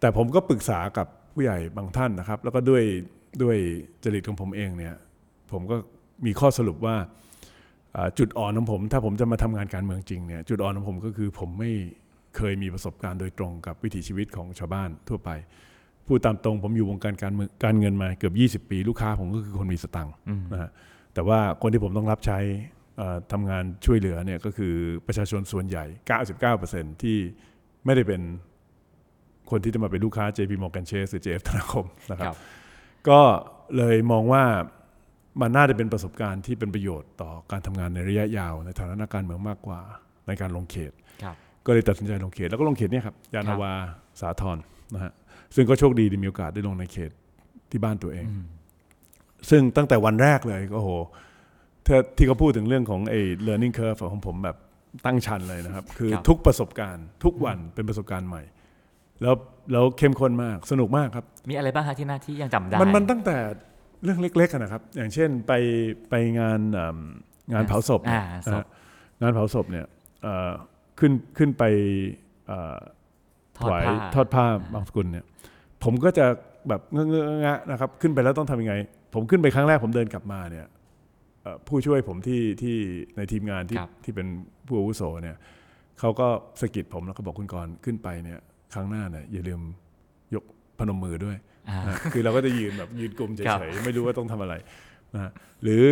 [0.00, 2.84] แต่ผมก็ปรึกษากับผู้ใหญ่บางท่านนะครับ แล้วก็ด้วย
[3.42, 3.56] ด้วย
[4.04, 4.94] จริตของผมเองเนี่ย
[5.52, 5.76] ผมก็
[6.26, 7.04] มีข้อสรุปว่าอ่า
[8.18, 11.72] จุดอ่อนของผม ถ้าผมจะมาทำงานการเมืองจริงเนี่ยจุดอ่อนของผมก็คือผมไม่
[12.36, 15.30] เคยมีประสบการณ์โดยตรงกับวิถีชีวิตของชาวบ้านทั่วไป
[16.06, 20.14] พูดตามตรงผมอยู่วงการการเมืองการเงินมาเกือบ 20 ปี ลูกค้าผมก็คือคนมีสตังค์
[20.52, 20.70] นะฮะ
[21.14, 22.38] แต่ว่าคนที่ผมต้องรับใช้
[22.98, 24.74] เอ่อทำงานช่วยเหลือเนี่ยก็คือ
[25.06, 25.84] ประชาชนส่วนใหญ่
[26.44, 27.18] 99%ที่
[27.84, 28.22] ไม่ได้เป็น
[29.50, 32.38] คนที่จะมาเป็นลูกค้า JP Morgan Chase หรือ JF ธนาคมนะคครัรับบ
[33.08, 33.20] ก็
[33.76, 34.44] เลยมองว่า
[35.40, 39.80] มันน่าจะเป็นประสบการณ์ที่เป็นประโยชน์ต่อการทำงานในระยะยาว ในฐานะนักการเมืองมากกว่า
[40.26, 43.72] ในการลงเขตครับก็เลยตัดสินใจลงเขต แล้วก็ลงเขตเนี่ยครับยานาวา
[44.20, 44.58] สาทร
[44.94, 45.12] นะฮะ
[45.54, 47.10] ซึ่งก็โชคดีที่มีโอกาสได้ลงในเขต
[47.70, 48.26] ที่บ้านตัวเอง
[49.50, 50.90] ซึ่งตั้งแต่วันแรกเลยก็โห
[51.86, 54.56] ถ้าที่เขาพูดถึงเรื่องของไอ้ learning curve ของผมแบบ
[55.06, 58.42] ตั้งชันเลยนะครับ คือครับทุกประสบการณ์ทุกวันเป็นประสบการณ์ใหม่
[59.22, 59.34] แล้ว
[59.72, 63.36] แล้วเข้มข้นมากสนุกมากครับ มีอะไรบ้างฮะที่หน้าที่ยังจำได้ มันมันตั้งแต่
[64.02, 65.52] เรื่องเล็กๆอะนะครับ อย่างเช่นไป
[66.10, 68.66] ไปงานอ่ำงานเผาศพเนี่ยอ่าศพนะฮะ
[69.22, 69.86] งานเผาศพเนี่ย
[70.22, 70.52] เอ่อ
[70.98, 71.62] ขึ้นขึ้นไป
[72.46, 72.78] เอ่อ
[73.56, 75.24] ทอดถวายผ้าทอดผ้าบางสกุลเนี่ย
[75.84, 76.26] ผมก็จะ
[76.68, 78.74] แบบเงอะเงอะงะนะครับ ขึ้นไปแล้วต้องทำยังไง
[79.14, 80.66] ผมขึ้นไปครั้งแรกผมเดินกลับมาเนี่ย
[81.42, 82.76] เอ่อผู้ช่วยผมที่ที่
[83.16, 84.26] ในทีมงานที่ครับที่เป็น
[84.66, 85.36] ผู้อาวุโสเนี่ย
[86.00, 86.28] เขาก็
[86.60, 88.40] สะกิดผมแล้วก็บอกคุณกรณ์ขึ้นไปเนี่ย
[88.74, 89.60] ครั้งหน้าเนี่ยอย่าลืม
[90.34, 90.44] ยก
[90.78, 91.53] พนมมือด้วยอ่านะ
[92.12, 94.54] คือเราก็จะยืนแบบยืนกลุ่มเฉครับยๆไม่รู้ว่าต้องทำอะไร
[95.14, 95.30] นะฮะ
[95.62, 95.82] หรือ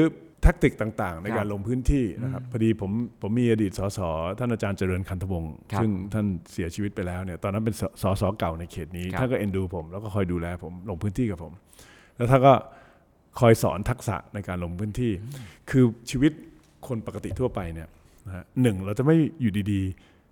[0.42, 2.90] แท็กติกต่างๆ ในครับการลงพื้นที่นะครับพอดีผม
[3.22, 4.00] ผมมีอดีตสส
[4.38, 11.52] ท่านอาจารย์เจริญคันธวงศ์ครับซึ่งท่านเสียชีวิตไปแล้วเนี่ยตอนนั้นเป็นสสสเก่าในเขตนี้ครับท่านก็เอ็นดูผมแล้วก็คอยดูแลผมลงพื้นที่กับผม
[12.16, 12.54] แล้วท่านก็
[13.40, 15.12] คอยสอนทักษะในการลงพื้นที่
[15.70, 16.32] คือชีวิต
[16.88, 17.88] คนปกติทั่วไปเนี่ย
[18.26, 19.80] นะฮะหนึ่งเราจะไม่อยู่ดี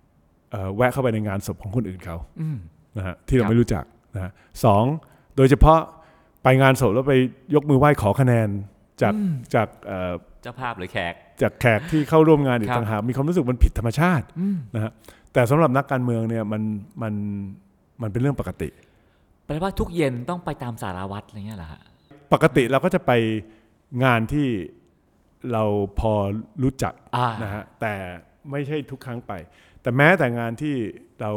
[0.01, 2.57] ๆเอ่อแวะเข้าไปในงานศพของคนอื่นเขาอืม
[2.97, 3.83] นะฮะที่เราครับไม่รู้จัก
[4.15, 4.31] นะฮะ
[4.65, 4.85] สอง
[5.37, 5.79] โดยเฉพาะ
[6.43, 7.15] ไปงานศพแล้วไป
[7.55, 8.49] ยกมือไหว้ขอคะแนน
[9.01, 9.13] จาก
[9.53, 14.25] จากเอ่อเจ้าภาพหรือแขก จากแขกที่เข้าร่วมงานอีกครับต่างหากมีความรู้สึกมันผิดธรรมชาติ
[14.75, 14.91] นะฮะ
[15.33, 16.61] แต่สำหรับนักการเมืองเนี่ยมัน
[17.01, 17.13] มัน
[18.01, 18.69] มันเป็นเรื่องปกติ
[19.45, 21.81] แปลว่าทุกเย็นต้องไปตามสารวัตรอะไรเงี้ยเหรอฮะ
[22.33, 23.11] ปกติเราก็จะไป
[24.03, 24.47] งานที่
[25.51, 25.63] เรา
[25.99, 26.13] พอ
[26.63, 27.93] รู้จักอ่านะฮะแต่
[28.51, 29.33] ไม่ใช่ทุกครั้งไป
[29.81, 30.75] แต่แม้แต่งานที่
[31.21, 31.31] เรา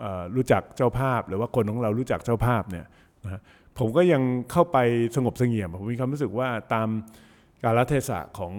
[0.00, 2.86] เอ่อรู้จักเจ้าภาพ หรือว่าคนของเรารู้จักเจ้าภาพเนี่ย
[3.24, 3.40] นะฮะ
[3.78, 4.22] ผมก็ยัง
[4.52, 4.78] เข้าไป
[5.16, 6.88] สงบเสงี่ยมผมมีความรู้สึกว่าตาม
[7.62, 8.52] กาลเทศะของ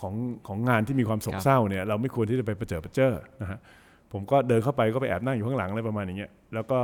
[0.00, 0.14] ของ
[0.46, 3.12] ของงานที่มีความโศคกรับเศร้าเนี่ยเราไม่ควรที่จะไปประเจิดประเจ้อ
[3.42, 3.58] นะฮะ
[4.12, 6.78] ผมก็เดินเข้าไปก็ไปแอบนั่งอยู่ข้างหลังอะไรประมาณอย่างเงี้ยแล้วก็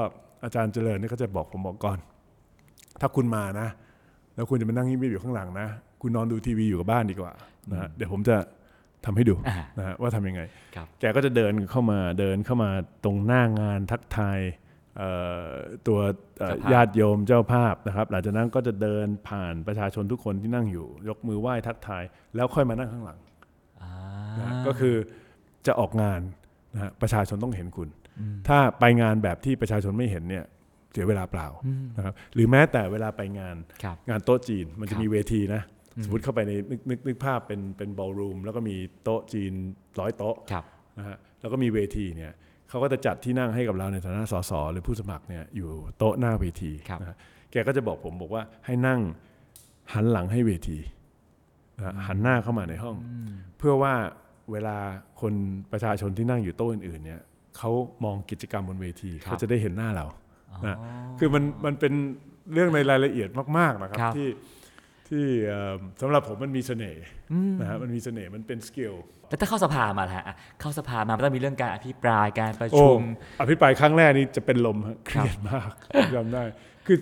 [0.45, 1.99] อาจารย์เจริญเนี่ยก็จะบอกผมบอกก่อน
[3.01, 3.69] ถ้าคุณมานะ
[4.35, 5.69] แล้วคุณจะมานั่งเงียบๆอยู่ข้างหลังนะ
[6.03, 7.33] คุณนอนดูทีวีอยู่กับบ้านดีกว่า
[7.71, 8.37] นะฮะเดี๋ยวผมจะ
[9.05, 10.43] ทำให้ดูอ่านะฮะว่าทำยังไง
[10.75, 12.71] ครับแกก็จะเดินเข้ามาเดินเข้ามา
[13.05, 14.68] ตรงหน้างานทักทายเอ่อ
[15.89, 15.99] ตัว
[16.39, 22.05] เอ่อเจ้าภาพญาติโยมเจ้าภาพนะครับ หลังจากนั้นก็จะเดินผ่านประชาชนทุกคนที่นั่งอยู่ ยกมือไหว้ทักทาย
[22.37, 23.19] แล้วค่อยมานั่งข้างหลัง
[23.83, 23.93] อ่า
[24.39, 24.95] นะฮะก็คือ
[25.67, 26.21] จะออกงาน
[26.75, 27.89] นะฮะประชาชนต้องเห็นคุณ
[28.49, 30.45] ถ้าไปงานแบบที่ประชาชนไม่เห็นเนี่ย
[30.93, 31.49] เสียเวลาเปล่า
[31.97, 35.63] นะครับหรือแม้แต่เวลาไปงานครับงานโต๊ะจีนมันคจะรับมีเวทีนะ
[36.05, 39.53] สมมติเข้าไปในนึกนึกนึกภาพเป็นเป็นบอลรูมแล้วก็มีโต๊ะจีน
[40.01, 40.65] ร้อยโต๊ะครับ
[40.99, 42.33] นะฮะแล้วก็มีเวทีเนี่ย
[42.69, 47.17] เขาก็จะจัดที่นั่งให้กับเราในฐานะสสหรือผู้สมัครเนี่ยอยู่โต๊ะหน้าเวทีครับนะฮะ
[47.53, 49.01] แกก็จะบอกผมบอกว่าให้นั่ง
[49.95, 50.79] หันหลังให้เวที
[51.77, 52.97] นะฮะหันหน้าเข้ามาในห้อง
[53.59, 53.95] เพื่อว่า
[54.53, 54.77] เวลา
[55.21, 55.33] คน
[55.73, 57.21] ประชาชนที่นั่งอยู่โต๊ะอื่นๆเนี่ย
[57.57, 57.71] เขา
[58.05, 60.07] มองกิจกรรมบนเวทีครับเขาจะได้เห็นหน้าเรา
[60.51, 60.77] อ๋อนะ
[61.19, 61.93] คือมันมันเป็น
[62.53, 64.29] เรื่องในรายละเอียดมาก ๆนะครับครับที่
[65.09, 67.03] ที่เอ่อสำหรับผมมันมีเสน่ห์
[67.61, 68.95] นะฮะมันมีเสน่ห์มันเป็นสกิล
[69.29, 73.03] แล้วถ้าเข้าสภามาล่ะฮะอะเข้าสภามามันต้องมีเรื่องการอภิปรายการประโอ้ชุม
[73.41, 75.69] อภิปรายครั้งแรกนี่จะเป็นลมฮะเคครับรียดมาก
[76.15, 76.43] จำได้
[76.87, 76.99] คือ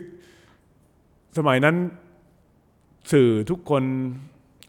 [1.38, 1.76] สมัยนั้น
[3.12, 3.82] สื่อทุกคน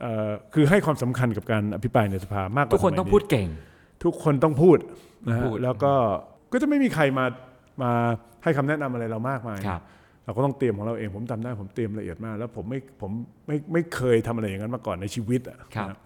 [0.02, 3.48] เอ่อคือให้ความสำคัญกับการอภิปรายในสภามากกว่าทุกคนสมัยต้องพูดเก่ง
[4.04, 4.78] ทุกคนต้องพูด
[5.28, 5.94] นะฮะพูดแล้วก็
[6.52, 7.26] ก็จะไม่มีใครมา
[7.84, 7.92] มา
[8.44, 9.82] ให้คำแนะนำอะไรเรามากมายครับ
[10.28, 13.12] เราก็ต้องเตรียมของเราเองผมจำได้ผมเตรียมละเอียดมาก แล้วผมไม่ผม
[13.48, 15.98] ไม่ไม่เคยทำอะไรอย่างนั้นมาก่อนในชีวิตอะครับนะ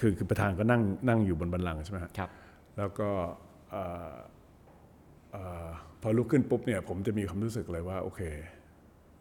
[0.00, 2.30] คือคือประธานก็นั่งนั่งอยู่บนบันลังก์ใช่ไหมฮะครับ
[2.78, 3.08] แล้วก็
[3.70, 4.14] เอ่อ
[5.32, 5.66] เอ่อ
[6.02, 8.20] พอลุกขึ้นปุ๊บเนี่ยผมจะมีความรู้สึกเลยว่าโอเค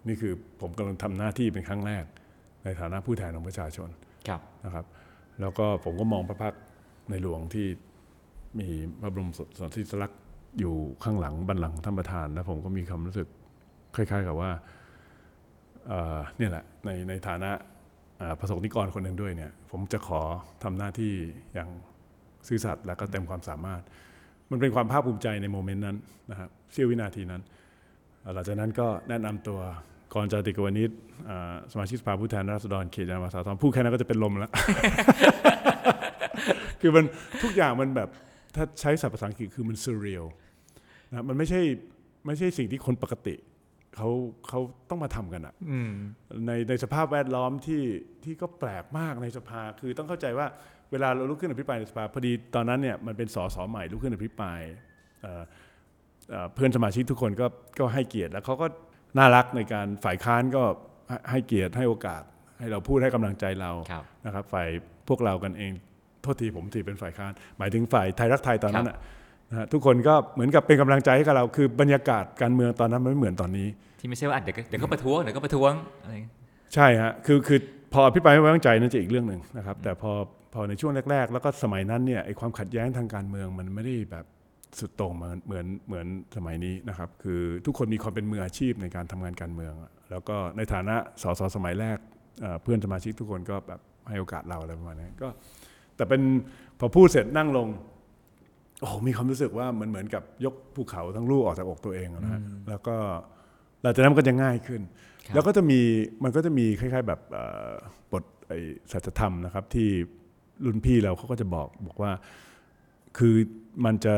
[0.07, 2.05] นี่คือผมกำลังทำหน้าที่เป็นครั้งแรก
[2.63, 3.89] ในฐานะผู้แทนของประชาชน
[4.27, 4.85] ครับนะครับ
[5.41, 6.61] แล้วก็ผมก็มองพระพักตร์
[7.09, 7.67] ในหลวงที่
[8.59, 8.67] มี
[9.01, 10.21] พระบรมสนธิสลักษณ์
[10.59, 13.27] อยู่ข้างหลังบัลลังก์ของท่านประธาน แล้วผมก็มีความรู้สึก
[13.97, 14.51] คล้าย ๆ กับว่า
[16.37, 17.51] เนี่ยแหละในในฐานะ
[18.39, 20.21] ประสบนิกรคนหนึ่งด้วยเนี่ยผมจะขอ
[20.63, 21.13] ทำหน้าที่
[21.53, 21.69] อย่าง
[22.47, 23.81] ซื่อสัตย์และก็เต็มความสามารถ
[24.51, 25.97] มันเป็นความภาคภูมิใจในโมเมนต์นั้น
[26.31, 27.41] นะครับเสี้ยววินาทีนั้น
[28.33, 29.59] หลังจากนั้นก็แนะนำตัว
[30.13, 30.91] กรจาติกวนิช
[31.71, 34.51] สมาชิกสภาผู้แทนราษฎรเขตยานมาสาทรพูดแค่นั้นก็จะเป็นลมแล้ว
[36.81, 37.05] คือมัน
[37.43, 38.09] ทุกอย่างมันแบบ
[38.55, 40.25] ถ้าใช้ศัพท์ภาษาอังกฤษคือมัน surreal
[41.09, 41.61] นะมันไม่ใช่
[42.25, 43.35] ไม่ใช่สิ่งที่คนปกติ
[43.97, 44.09] เขา
[44.47, 45.91] เขาต้องมาทำกันอะอืม
[46.47, 47.83] ในในสภาพแวดล้อมที่
[48.23, 50.47] ที่ก็แปลกมากในสภาคือต้องเข้าใจว่า
[50.91, 54.59] เวลาเราลุกขึ้นอภิปรายในสภาพอดีตอนนั้นเนี่ยมันเป็นสสใหม่ลุกขึ้นอภิปราย
[55.21, 55.43] เอ่อ
[56.29, 57.47] เอ่อเพื่อนสมาชิกทุกคนก็
[57.79, 58.67] ก็ให้เกียรติแล้วเขาก็
[59.17, 60.63] น่ารักในการฝ่ายค้านก็
[61.09, 62.21] ให้ให้เกียรติให้โอกาส
[62.59, 64.67] ให้เราพูดให้กำลังใจเราครับนะครับ ฝ่าย
[65.07, 65.71] พวกเรากันเอง
[66.21, 68.97] โทษทีผมทีเป็นฝ่ายค้าน หมายถึงฝ่ายไทยรักไทยตอนนั้นน่ะ
[69.49, 73.67] นะฮะทุกคนก็เหมือนกับเป็นกำลังใจให้กับเราคือบรรยากาศการเมืองตอนนั้นมันไม่เหมือนตอนนี้
[73.99, 75.73] ที่ไม่ใช่ว่าอะเดี๋ยวก็เดี๋ยวก็ประท้วงเดี๋ยวก็ประท้วง
[76.03, 76.33] อะไรอย่างเงี้ย
[76.73, 77.59] ใช่ฮะคือคือ
[77.93, 80.11] พออภิปรายไม่ไว้วางใจนั่นจะอีกเรื่องหนึ่งนะครับ แต่พอ
[80.53, 84.25] พอในช่วงแรก ๆ แล้วก็สมัยนั้นเนี่ยไอ้ความขัดแย้งทางการเมืองมันไม่ได้แบบ
[84.79, 91.97] สุดโต่งเหมือนเหมือนเหมือนสมัยนี้นะครับ คือทุกคนมีความเป็นมืออาชีพในการทำงานการเมืองอะแล้วก็ในฐานะสสสมัยแรก
[92.41, 93.79] เอ่อเพื่อนสมาชิกทุกคนก็แบบ
[94.09, 95.27] ให้โอกาสเราอะไรประมาณนี้ก็
[95.95, 96.21] แต่เป็น
[96.79, 97.67] พอพูดเสร็จนั่งลง
[98.79, 102.95] โอ้โหมีความรู้สึกว่ามันเหมือนกับยกภูเขาทั้งลูกออกจากอกตัวเองอะนะฮะแล้วก็
[103.81, 104.81] หลังจากนั้นมันก็จะง่ายขึ้น
[105.25, 105.79] ครับแล้วก็จะมี
[106.23, 107.71] มันก็จะมีคล้าย ๆ แบบเอ่อ
[108.11, 108.59] บทไอ้
[108.91, 109.89] สัจธรรมนะครับ ที่
[110.65, 112.11] รุ่นพี่เราเขาก็จะบอกบอกว่า
[113.17, 113.35] คือ
[113.85, 114.13] มันจะ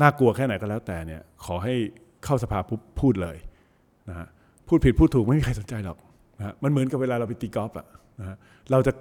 [0.00, 1.74] น่ากลัวแค่ไหนก็แล้วแต่เนี่ยขอให้
[2.24, 3.36] เข้าสภาปุ๊บพูดเลย
[4.08, 4.26] นะฮะ
[4.68, 5.98] พูดผิดพูดถูกไม่มีใครสนใจหรอก
[6.38, 7.86] นะฮะมันเหมือนกับเวลาเราไปตีกอล์ฟอะ
[8.20, 8.36] นะฮะ
[8.70, 8.92] เราจะ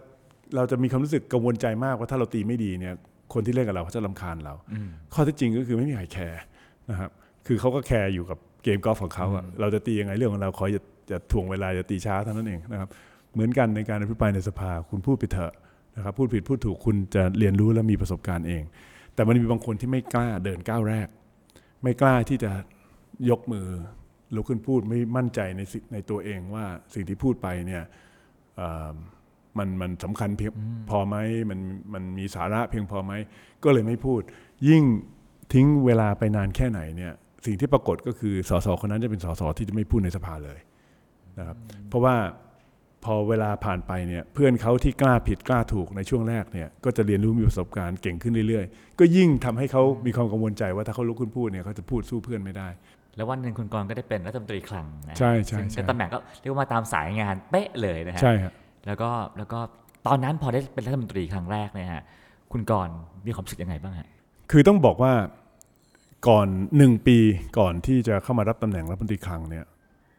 [0.56, 2.94] เราจะมีความรู้สึกกังวลใจมากว่าถ้าเราตีไม่ดีเนี่ย
[3.34, 6.42] คนที่เล่นกับเราเขาจะลำคาญเราอืมข้อเท็จจริงก็คือไม่มีใครแคร์
[6.90, 7.12] นะครับ
[7.48, 12.90] คือเขาก็แคร์อยู่กับ เกมกอล์ฟของเขาอะเราจะตียังไงเรื่องของเราขออย่าอย่าถ่วงเวลาอย่าตีช้าเท่านั้นเองนะครับ
[13.34, 15.54] เหมือนกันในการอภิปรายในสภาคุณพูดไปเถอะ
[15.96, 18.64] นะครับพูดผิดพูดถูกคุณจะเรียนรู้และมีประสบการณ์เอง
[19.14, 21.08] แต่มันมีบางคนที่ไม่กล้าเดินก้าวแรก
[21.84, 22.52] ไม่กล้าที่จะ
[23.30, 23.68] ยกมือ
[24.36, 27.84] ลุกขึ้นพูดไม่มั่นใจในสิในตัวเองว่าสิ่งที่พูดไปเนี่ย
[28.58, 28.94] เอ่อ
[29.58, 30.52] มันมันสำคัญเพียง
[30.90, 31.16] พอไหม
[31.50, 31.60] มัน
[31.94, 33.14] มันมีสาระเพียงพอไหม
[33.64, 34.22] ก็เลยไม่พูด
[34.70, 34.84] ยิ่ง
[35.54, 37.14] ทิ้งเวลาไปนานแค่ไหนเนี่ย
[37.46, 40.60] สิ่งที่ปรากฏก็คือสสคนนั้นจะเป็นสสที่จะไม่พูดในสภาเลย
[41.40, 41.58] นะครับ
[41.90, 42.16] เพราะว่า
[43.06, 52.68] พอเวลาผ่านไปเนี่ยเพื่อนเขาที่กล้าผิดกล้าถูกในช่วงแรกเนี่ยก็จะเรียนรู้มีประสบการณ์เก่งขึ้นเรื่อยๆ ก็ยิ่งทำให้เขามีความกังวลใจว่าถ้าเขาลุกขึ้นพูดเนี่ยเขาจะพูดสู้เพื่อนไม่ได้
[53.16, 58.54] แล้ววันหนึ่งคุณกรณ์ก็ได้เป็นรัฐมนตรีคลังนะใช่ใช่ซึ่งใช่เป็นตำแหน่งก็เรียกว่ามาตามสายงานเป๊ะเลยนะฮะใช่ครับ
[58.88, 59.60] แล้วก็แล้วก็
[60.08, 62.04] ตอนนั้นพอได้เป็นรัฐมนตรีครั้งแรกเนี่ยฮะ
[62.52, 64.08] คุณกรณ์มีความรู้สึกยังไงบ้างฮะ
[64.52, 65.14] คือต้องบอกว่า
[66.30, 66.48] ก่อน
[66.78, 67.18] หนึ่งปี
[67.60, 69.66] ก่อนที่จะเข้ามารับตำแหน่งรัฐมนตรีคลังเนี่ย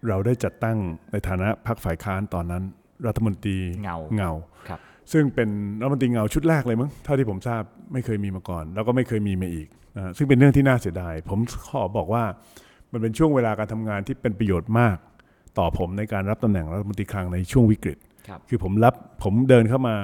[0.08, 0.76] เราได้จัดตั้ง
[1.12, 2.62] ในฐานะพรรคฝ่ายค้านตอนนั้น
[3.06, 4.30] รัฐมนตรีเงาเงา
[4.68, 4.80] ครับ
[5.12, 5.48] ซึ่งเป็น
[5.80, 11.38] รัฐมนตรีเงาชุดแรกเลยมั้งเท่าที่ผมทราบไม่เคยมีมาก่อน แล้วก็ไม่เคยมีมาอีกนะฮะซึ่งเป็นเรื่องที่น่าเสียดาย ผม
[11.68, 12.24] ขอบอกว่า
[12.92, 14.96] มันเป็นช่วงเวลาการทำงานที่เป็นประโยชน์มาก
[15.58, 17.98] ต่อผมในการรับตำแหน่งรัฐมนตรีคลังในช่วงวิกฤต
[18.28, 18.94] ครับคือผมรับ
[19.24, 19.96] ผมเดินเข้ามา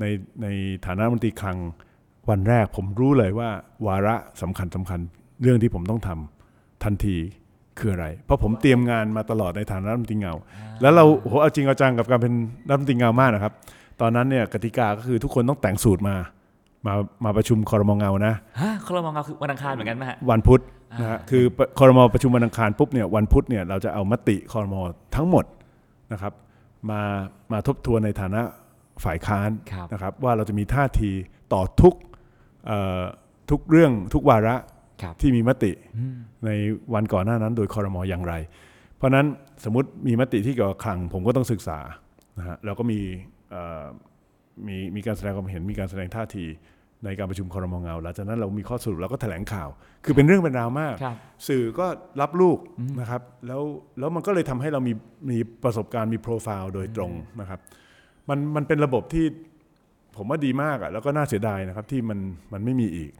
[0.00, 0.04] ใน
[0.42, 0.46] ใน
[0.86, 1.56] ฐานะรัฐมนตรีคลัง
[2.30, 3.50] วันแรกผมรู้เลยว่า
[3.86, 5.00] วาระสำคัญสำคัญ
[5.42, 7.16] เรื่องที่ผมต้องทำทันที
[7.78, 10.34] คืออะไร เพราะผมเตรียมงานมาตลอดในฐานะรัฐมนตรีเงา
[10.82, 12.34] แล้วเราโหเอาจริงเอาจังกับการเป็น
[12.68, 13.52] รัฐมนตรีเงามากนะครับ
[14.00, 16.16] ตอนนั้นเนี่ยกติกาก็คือทุกคนต้องแต่งสูตรมา
[16.86, 20.60] มามาประชุมคอรมอเงานะฮะคอรมองเงาคือวันอังคารเหมือนกันไหมฮะวันพุธ
[21.00, 21.44] นะฮะคือ
[21.78, 24.80] คอรมอประชุมวันอังคารปุ๊บเนี่ยวันพุธเนี่ยเราจะเอามติคอรมอ
[25.16, 25.44] ทั้งหมด
[26.12, 26.32] นะครับ
[26.90, 27.00] มา
[27.52, 28.42] มาทบทวนในฐานะ
[29.04, 31.10] ฝ่ายค้านครับนะครับว่าเราจะมีท่าที
[31.52, 31.94] ต่อทุก
[32.66, 33.02] เอ่อ
[33.50, 34.71] ทุกเรื่องทุกวาระครับ
[35.20, 35.72] ที่มีมติ
[36.44, 36.50] ใน
[36.94, 38.34] วันก่อนหน้านั้นโดยคอรมออย่างไร
[38.96, 39.26] เพราะฉะนั้น
[39.64, 41.78] สมมติมีมติที่เกี่ยวกับคลังผมก็ต้องศึกษา
[42.38, 43.00] นะฮะแล้วก็มี
[43.50, 43.84] เอ่อ
[44.66, 46.46] มีมีการแสดงความเห็นมีการแสดงท่าที
[47.04, 49.68] ในการประชุมคอรมอเงาหลังจากนั้นเรามีข้อสรุปเราก็แถลงข่าว
[50.04, 51.16] คือเป็นเรื่องเป็นราวมากครับ
[51.48, 51.86] สื่อก็
[52.20, 52.58] รับลูก
[53.00, 53.62] นะครับ แล้ว
[53.98, 54.92] แล้วมันก็เลยทำให้เรามี
[55.30, 57.60] มีประสบการณ์มีโปรไฟล์โดยตรงนะครับ
[58.28, 59.26] มันมันเป็นระบบที่
[60.16, 62.18] ผมว่าดีมากอะแล้วก็น่าเสียดายนะครับที่มัน
[62.52, 63.12] มันไม่มีอีก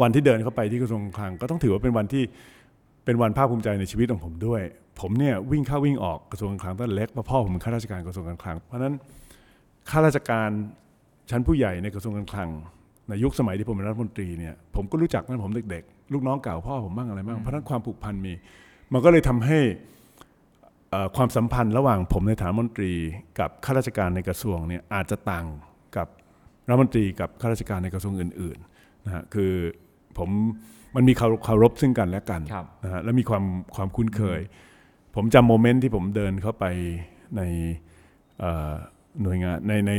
[0.00, 2.24] วันที่เดินเข้าไปที่กระทรวงการคลังก็ต้องถือว่าเป็นวันที่
[3.04, 4.62] เป็นวันภาคภูมิใจในชีวิตของผมด้วย
[5.00, 8.94] ผมเนี่ยวิ่งเข้าวิ่งออกกระทรวงการคลังตั้งแต่เล็กเพราะพ่อผมเป็นข้าราชการกระทรวงการคลัง เพราะนั้น
[9.90, 10.50] ข้าราชการ
[11.30, 12.48] ชั้นผู้ใหญ่ในกระทรวงการคลัง
[13.08, 18.32] ในยุคสมัยที่ผมเป็นรัฐมนตรีเนี่ยผมก็รู้จักตั้งผมเด็กๆ ลูกน้องเก่าพ่อผมบ้างอะไรบ้างเพราะนั้นความผูกพันมี
[18.92, 19.58] มันก็เลยทำให้
[21.16, 22.92] ความสัมพันธ์ระหว่างผมในฐานะมนตรี
[23.40, 25.46] กับข้าราชการในกระทรวงเนี่ยอาจจะต่าง
[25.96, 26.06] กับ
[26.68, 28.71] รัฐมนตรีกับข้าราชการในกระทรวงอื่นๆ
[29.06, 29.52] นะฮะคือ
[30.18, 30.30] ผม
[30.96, 33.44] มันมีเคารเคารพซึ่งกันและกันครับนะฮะและมีความ
[33.76, 34.40] ความคุ้นเคย
[35.14, 36.64] ผมจำโมเมนต์ที่ผมเดินเข้าไป
[37.36, 37.42] ใน
[38.40, 38.72] เอ่อ
[39.22, 39.92] หน่วยงานในใน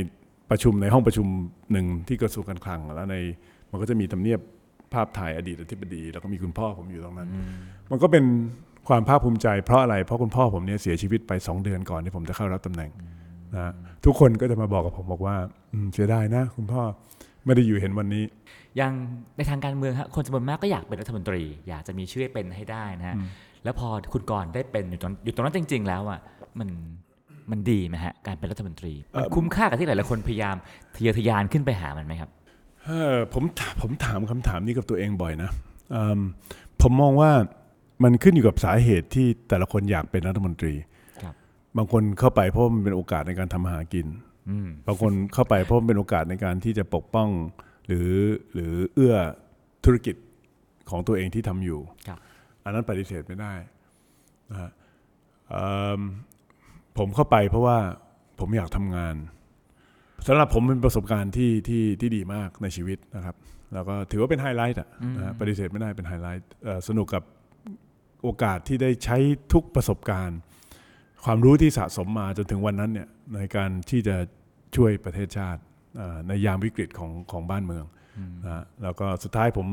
[0.49, 1.27] ประชุมในห้องประชุม
[1.71, 3.15] หนึ่งที่กระทรวงการคลัง แล้วใน
[3.71, 4.39] มันก็จะมีทำเนียบ
[4.93, 7.29] ภาพถ่ายอดีตอธิบดี แล้วก็มีคุณพ่อผมอยู่ตรงนั้น
[7.91, 8.23] มันก็เป็น
[8.87, 12.91] ความภาคภูมิใจเพราะอะไร เพราะคุณพ่อผมเนี่ยเสียชีวิตไปสองเดือนก่อนที่ผมจะเข้ารับตำแหน่ง
[13.53, 13.73] นะ
[14.05, 15.35] ทุกคนก็จะมาบอกกับผมบอกว่า
[15.71, 16.81] อืมเสียดายนะ คุณพ่อ
[17.45, 18.23] ไม่ได้อยู่เห็นวันนี้
[18.62, 18.93] อ ย่าง
[19.38, 23.15] ในทางการเมืองฮะคนจำนวนมากก็อยากเป็นรัฐมนตรี อยากจะมีชื่อให้เป็นให้ได้นะฮะ
[23.63, 26.19] แล้วพอคุณกรณ์ได้เป็นอยู่ตรงอยู่ตรงนั้นจริง ๆ แล้วอะ
[26.59, 26.69] มัน
[27.51, 30.55] มันดีไหมฮะการเป็นรัฐมนตรีมันคุ้มค่ากับที่หลายๆคนพยายาม
[30.95, 32.30] ทะเยอทะยานขึ้นไปหามันไหมครับ
[32.84, 35.49] เออผมถผมถามคำถามนี้กับตัวเองบ่อยนะ
[35.91, 36.19] เอิ่ม
[36.82, 37.32] ผมมองว่า
[38.03, 40.74] มันขึ้นอยู่กับสาเหตุที่แต่ละคนอยากเป็นรัฐมนตรี
[41.21, 41.34] ครับ
[41.78, 44.07] บางคนเข้าไปเพราะว่ามันเป็นโอกาสในการทำมาหากิน
[44.49, 47.30] อืมบางคนเข้าไปเพราะมันเป็นโอกาสในการที่จะปกป้อง
[47.88, 48.11] หรือ
[48.53, 49.15] หรือเอื้อ
[49.86, 50.15] ธุรกิจ
[50.89, 52.19] ของตัวเองที่ทำอยู่ครับ
[52.63, 53.53] อันนั้นปฏิเสธไม่ได้
[54.51, 54.71] นะฮะ
[55.49, 55.65] เอิ่
[55.99, 56.01] ม
[56.97, 57.77] ผมเข้าไปเพราะว่า
[58.39, 59.15] ผมอยากทำงาน
[60.27, 63.36] สำหรับผมเป็นประสบการณ์ที่ที่ที่ดีมากในชีวิตนะครับ
[63.73, 67.23] แล้วก็ถือว่าเป็นไฮไลท์อะนะฮะปฏิเสธไม่ได้เป็นไฮไลท์เอ่อสนุกกับ
[68.23, 69.17] โอกาสที่ได้ใช้
[69.53, 70.39] ทุกประสบการณ์
[71.25, 74.15] ความรู้ที่สะสมมาจนถึงวันนั้นเนี่ยในการที่จะ
[74.75, 75.72] ช่วยประเทศชาติเอ่อ
[76.27, 77.85] ในยามวิกฤตของของบ้านเมือง
[78.43, 79.67] นะฮะแล้วก็สุดท้ายผม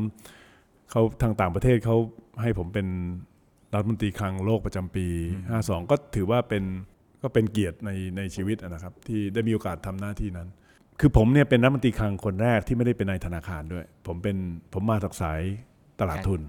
[0.91, 1.97] เขาทางต่างประเทศเขา
[2.43, 2.87] ให้ผมเป็น
[3.75, 5.07] รัฐมนตรีคลังโลกประจำปี
[5.49, 6.65] 52 ก็ถือว่าเป็น
[7.23, 10.49] ก็เป็นเกียรติในในชีวิตอะนะครับ ที่ได้มีโอกาสทำหน้าที่นั้น
[11.01, 14.37] คือผมเนี่ยเป็นรัฐมนตรีคลังคนแรกที่ไม่ได้เป็นนายธนาคารด้วย ผมเป็น
[14.75, 15.41] ผมมาจากสาย
[16.01, 16.41] ตลาดทุน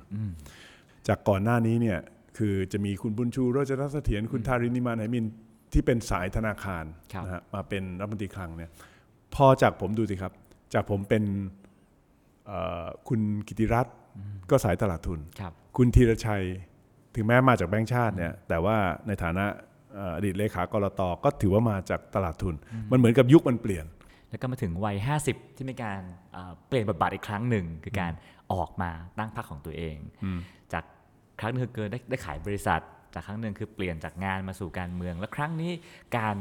[1.08, 2.00] จากก่อนหน้านี้เนี่ย
[2.38, 5.26] คือจะมีคุณบุญชูโรจนเสถียรคุณทารินิมานไหมิน
[5.74, 8.70] ที่เป็นสายธนาคารครับนะฮะมาเป็นรัฐมนตรีคลังเนี่ย
[9.36, 10.34] พอจากผมดูสิครับ
[10.74, 11.24] จากผมเป็น
[12.48, 13.96] เอ่อคุณกิติรัตน์
[14.50, 16.44] ก็สายตลาดทุนครับคุณธีรชัย
[17.16, 18.78] ถึงแม้มาจากแบงก์ชาติเนี่ยแต่ว่า
[19.08, 19.46] ในฐานะ
[19.96, 22.56] เอ่ออดีตเลขากรตก็ถือว่ามาจากตลาดทุน
[22.92, 23.86] มันเหมือนกับยุคมันเปลี่ยน
[24.30, 26.02] แล้วก็มาถึงวัย 50 ที่มีการ
[26.34, 28.14] เอ่อเปลี่ยนบทบาทอีกครั้งหนึ่ง คือการ
[28.54, 29.98] ออกมาตั้งพรรคของตัวเอง
[30.74, 30.84] จาก
[31.40, 32.82] ครั้งหนึงคือเกินได้ได้ขายบริษัท
[33.14, 35.72] จากครั้งหนึ่งคือเปลี่ยนจากงานมาสู่การเมือง และครั้งนี้
[36.18, 36.36] การ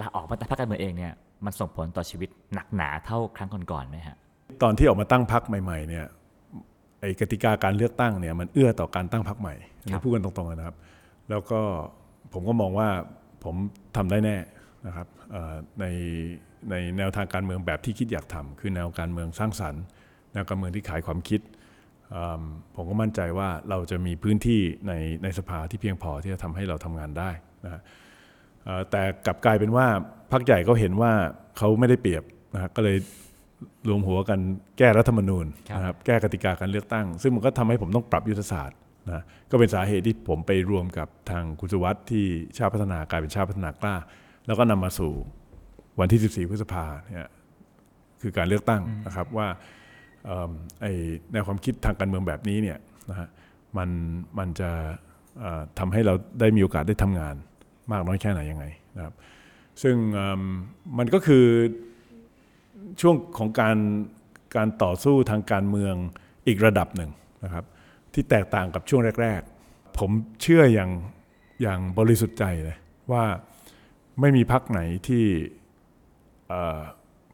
[0.00, 1.12] ลาออกมาตั้งพรรคการเมืองเองเนี่ย
[1.44, 4.16] มันส่งผลต่อชีวิตหนักหนาเท่าครั้งก่อนๆไหมฮะ
[4.62, 6.04] ตอนที่ออกมาตั้งพักใหม่ ๆ เนี่ย
[7.00, 10.76] ไอ้กติกาการเลือกตั้งเนี่ยมันเอื้อต่อการตั้งพักใหม่อันครันี้บพูดกันตรงๆนะครับ
[11.30, 11.60] แล้วก็
[12.32, 12.88] ผมก็มองว่า
[13.44, 13.54] ผม
[13.96, 14.36] ทำได้แน่
[14.86, 15.84] นะครับเอ่อใน
[16.70, 19.82] ในแนวทางการเมืองแบบที่คิดอยากทำคือแนวการเมืองสร้างสรรค์
[20.32, 21.40] แนวการเมืองที่ขายความคิด
[22.14, 22.42] อืม
[22.76, 24.92] ผมก็มั่นใจว่าเราจะมีพื้นที่ใน
[25.22, 27.30] ในสภาที่เพียงพอที่จะทำให้เราทำงานได้
[27.64, 27.88] นะฮะเอ่อ
[28.90, 29.86] แต่กลับกลายเป็นว่า
[30.32, 31.12] พรรคใหญ่เขาเห็นว่า
[31.58, 32.22] เขาไม่ได้เปรียบ
[32.54, 32.96] นะฮะก็เลย
[33.88, 34.40] รวมหัวกัน
[34.78, 42.24] แก้รัฐธรรมนูญครับนะครับแก้กติกาการเลือกตั้ง ซึ่งมันก็ทำให้ผมต้องปรับยุทธศาสตร์นะก็เป็นสาเหตุที่ผมไปรวมกับทางคุณสุวัสด์ที่
[42.56, 43.96] ชาติพัฒนากลายเป็นชาติพัฒนากล้า
[44.46, 45.12] แล้วก็นำมาสู่
[46.00, 47.30] วันที่ 14 พฤษภาเนี่ย
[48.22, 49.48] คือการเลือกตั้งนะครับว่า
[50.24, 50.50] เอิ่ม
[50.82, 50.86] ไอ
[51.32, 52.78] แนวความคิดทางการเมืองแบบนี้เนี่ย
[53.10, 53.28] นะฮะ
[53.76, 53.88] มัน
[54.38, 54.70] มันจะ
[55.40, 57.34] เอ่อทำให้เราได้มีโอกาสได้ทำงาน
[57.92, 58.64] มากน้อยแค่ไหนยังไง
[58.96, 59.14] นะครับ
[59.82, 59.96] ซึ่ง
[60.98, 61.44] มันก็คือ
[63.00, 63.76] ช่วงของการ
[64.56, 65.94] การต่อสู้ทางการเมือง
[66.46, 67.10] อีกระดับหนึ่ง
[67.44, 67.64] นะครับ
[68.12, 70.10] ที่แตกต่างกับช่วงแรก ๆ ผม
[70.42, 70.90] เชื่ออย่าง
[71.62, 72.76] อย่างบริสุทธิ์ใจเลย
[73.12, 73.24] ว่า
[74.20, 75.24] ไม่มีพักไหนที่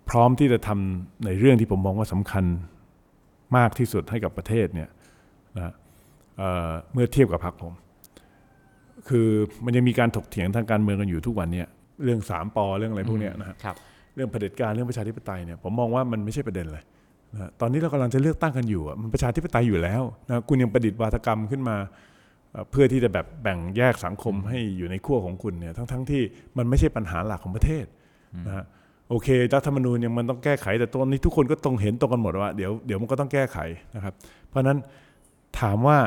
[0.08, 2.44] พร้อมที่จะทำในเรื่องที่ผมมองว่าสำคัญ
[3.56, 4.88] มากที่สุดให้กับประเทศเนี่ย
[5.56, 5.72] นะ
[6.36, 7.72] เเมื่อเทียบกับพรรคผม
[9.08, 9.28] คือ
[9.64, 11.62] มันยังมีการถกเถียงทางการเมืองกันอยู่ทุกวันเนี้
[12.04, 13.76] เรื่องสามปอเรื่องอะไรพวกเนี้ยนะฮะครับ
[14.14, 16.82] เรื่องเผด็จการเรื่องประชาธิปไตยเนี่ยผมมองว่ามันไม่ใช่ประเด็นเลย
[17.32, 21.76] นะตอนนี้เรากำลังจะเลือกตั้งกันอยู่อะมันประชาธิปไตยอยู่แล้วนะคุณยังประดิษฐ์วาทกรรมขึ้นมา
[22.52, 26.22] เอ่อเพื่อที่จะแบบแบ่งแยกสังคมให้อยู่ในขั้วของคุณเนี่ยทั้งๆที่
[26.58, 27.84] มันไม่ใช่ปัญหาหลักของประเทศ
[28.46, 28.64] นะฮะ
[29.08, 33.58] โอเครัฐธรรมนูญยังมันต้องแก้ไข แต่ตอนนี้ทุกคนก็ตรงเห็นตรงกันหมดว่าเดี๋ยวเดี๋ยวมันก็ต้องแก้ไข
[33.96, 34.14] นะครับ
[34.48, 34.78] เพราะฉะนั้น
[35.60, 35.98] ถามว่า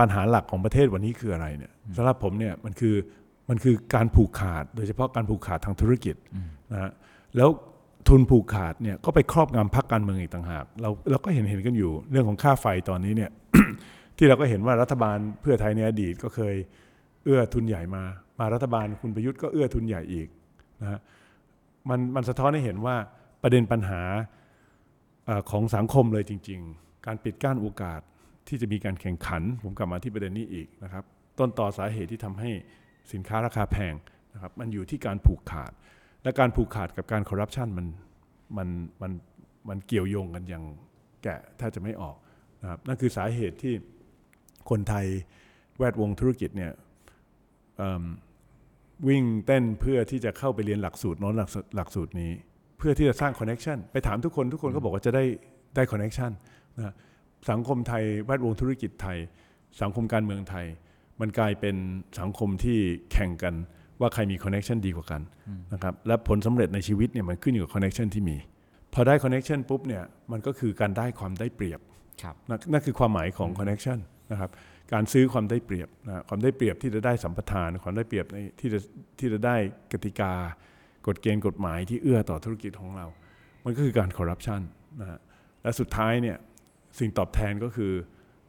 [0.00, 2.94] ปัญหาหลักของประเทศวันนี้คืออะไรเนี่ยสำหรับผมเนี่ยมันคือ
[3.48, 6.14] มันคือการผูกขาด โดยเฉพาะการผูกขาดทางธุรกิจ
[6.72, 6.90] นะฮะ
[7.36, 7.48] แล้ว
[8.08, 13.30] ทุนผูกขาดเนี่ยก็ไปครอบงำพรรคการเมืองอีกต่างหากเราเราก็เห็นเห็นกันอยู่เรื่องของค่าไฟตอนนี้เนี่ย
[14.16, 16.54] ที่เราก็เห็นว่ารัฐบาลเพื่อไทยในอดีตก็เคย
[17.24, 18.02] เอื้อทุนใหญ่มา
[18.38, 20.28] มารัฐบาลคุณประยุทธ์ก็เอื้อทุนใหญ่อีก
[20.80, 21.00] นะฮะ
[21.88, 22.96] มันมันสะท้อนให้เห็นว่า
[23.42, 24.02] ประเด็นปัญหา
[25.26, 28.00] เอ่อของสังคมเลยจริง ๆ การปิดกั้นโอกาส
[28.50, 31.04] ที่จะมีการแข่งขัน ผมกลับมาที่ประเด็นนี้อีกนะครับ
[31.38, 32.50] ต้นต่อสาเหตุที่ทำให้
[33.12, 33.94] สินค้าราคาแพง
[34.34, 35.72] นะครับมันอยู่ที่การผูกขาด
[36.22, 37.86] และการผูกขาดกับการคอร์รัปชันมัน
[38.56, 38.68] มัน
[39.02, 39.12] มัน
[39.68, 40.64] มันเกี่ยวโยงกันอย่าง
[41.22, 42.16] แกะแทบจะไม่ออก
[42.62, 43.74] นะครับนั่นคือสาเหตุที่
[44.70, 45.06] คนไทย
[45.78, 46.72] แวดวงธุรกิจเนี่ย
[49.08, 52.32] วิ่งเต้นเพื่อที่จะเข้าไปเรียนหลักสูตรโน้นหลักสูตรหลักสูตรนี้
[52.78, 55.24] เพื่อที่จะสร้าง connection ไปถามทุกคนทุกคนก็บอกว่าจะได้
[55.76, 56.30] ได้ connection
[56.78, 56.94] นะ
[57.50, 59.18] สังคมไทยแวดวงธุรกิจไทย
[59.80, 60.66] สังคมการเมืองไทย
[61.20, 61.76] มันกลายเป็น
[62.20, 62.78] สังคมที่
[63.12, 63.54] แข่งกัน
[64.00, 65.22] ว่าใครมี connection ดีกว่ากัน
[65.72, 68.36] นะครับและผลสำเร็จในชีวิตเนี่ยมันขึ้นอยู่กับ connection ที่มี
[68.94, 71.80] พอได้ connection ปุ๊บเนี่ยมันก็คือการได้ความได้เปรียบ
[72.22, 73.98] ครับนั่นนั่นคือความหมายของ connection
[74.30, 74.50] นะครับ
[74.92, 78.80] การซื้อความได้เปรียบนะความได้เปรียบที่จะได้สัมปทาน ความได้เปรียบในที่จะ
[79.18, 79.56] ที่จะได้
[79.92, 80.32] กติกา
[81.06, 83.06] กฎเกณฑ์กฎหมายที่เอื้อต่อธุรกิจของเรา
[83.64, 84.60] มันก็คือการคอร์รัปชัน
[85.00, 85.20] นะฮะ
[85.62, 86.36] และสุดท้ายเนี่ย
[86.98, 87.92] สิ่งตอบแทนก็คือ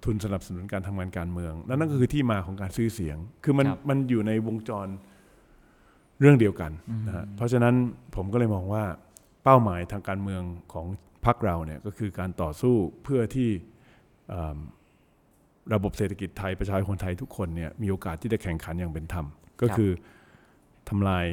[0.06, 4.88] ทุนสนับสนุนการทำงานการเมือง และนั่นก็คือที่มาของการซื้อเสียง คือมันครับมันอยู่ในวงจร
[6.20, 6.72] เรื่องเดียวกัน
[7.08, 7.76] นะฮะเพราะฉะนั้น
[8.16, 8.84] ผมก็เลยมองว่า
[9.44, 10.88] เป้าหมายทางการเมืองของ
[11.26, 13.50] พรรคเราเนี่ยก็คือการต่อสู้เพื่อที่
[14.30, 14.58] เอิ่ม
[15.74, 19.26] ระบบเศรษฐกิจไทยประชาชนคนไทยทุกคนเนี่ยมีโอกาสที่จะแข่งขันอย่างเป็นธรรม
[19.62, 19.92] ก็คือ
[20.90, 21.26] ทำลาย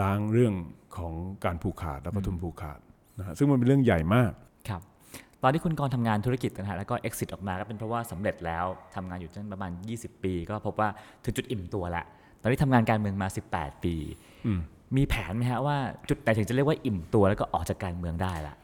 [0.00, 0.54] ล้างเรื่อง
[0.96, 1.14] ของ
[1.44, 2.80] การผูกขาดและก็ทุนผูกขาด
[3.18, 4.51] นะฮะซึ่งมันเป็นเรื่องใหญ่มากครับ
[5.42, 8.64] ตอนที่คุณกรณ์ทำงานธุรกิจนะฮะแล้วก็ exit ออกมาก็เป็นเพราะว่าสำเร็จแล้ว
[8.96, 10.88] ทำงานอยู่จนประมาณ 20 ปี ก็พบว่า
[11.24, 12.04] ถึงจุดอิ่มตัวแล้ว
[12.40, 13.94] ตอนนี้ทำงานการเมืองมา 18 ปี
[14.46, 14.60] อืม
[14.96, 15.76] มีแผนไหมฮะว่า
[16.08, 18.54] จุดไหนถึงจะเรียกว่าอิ่มตัวแล้วก็ออกจากการเมืองได้ละ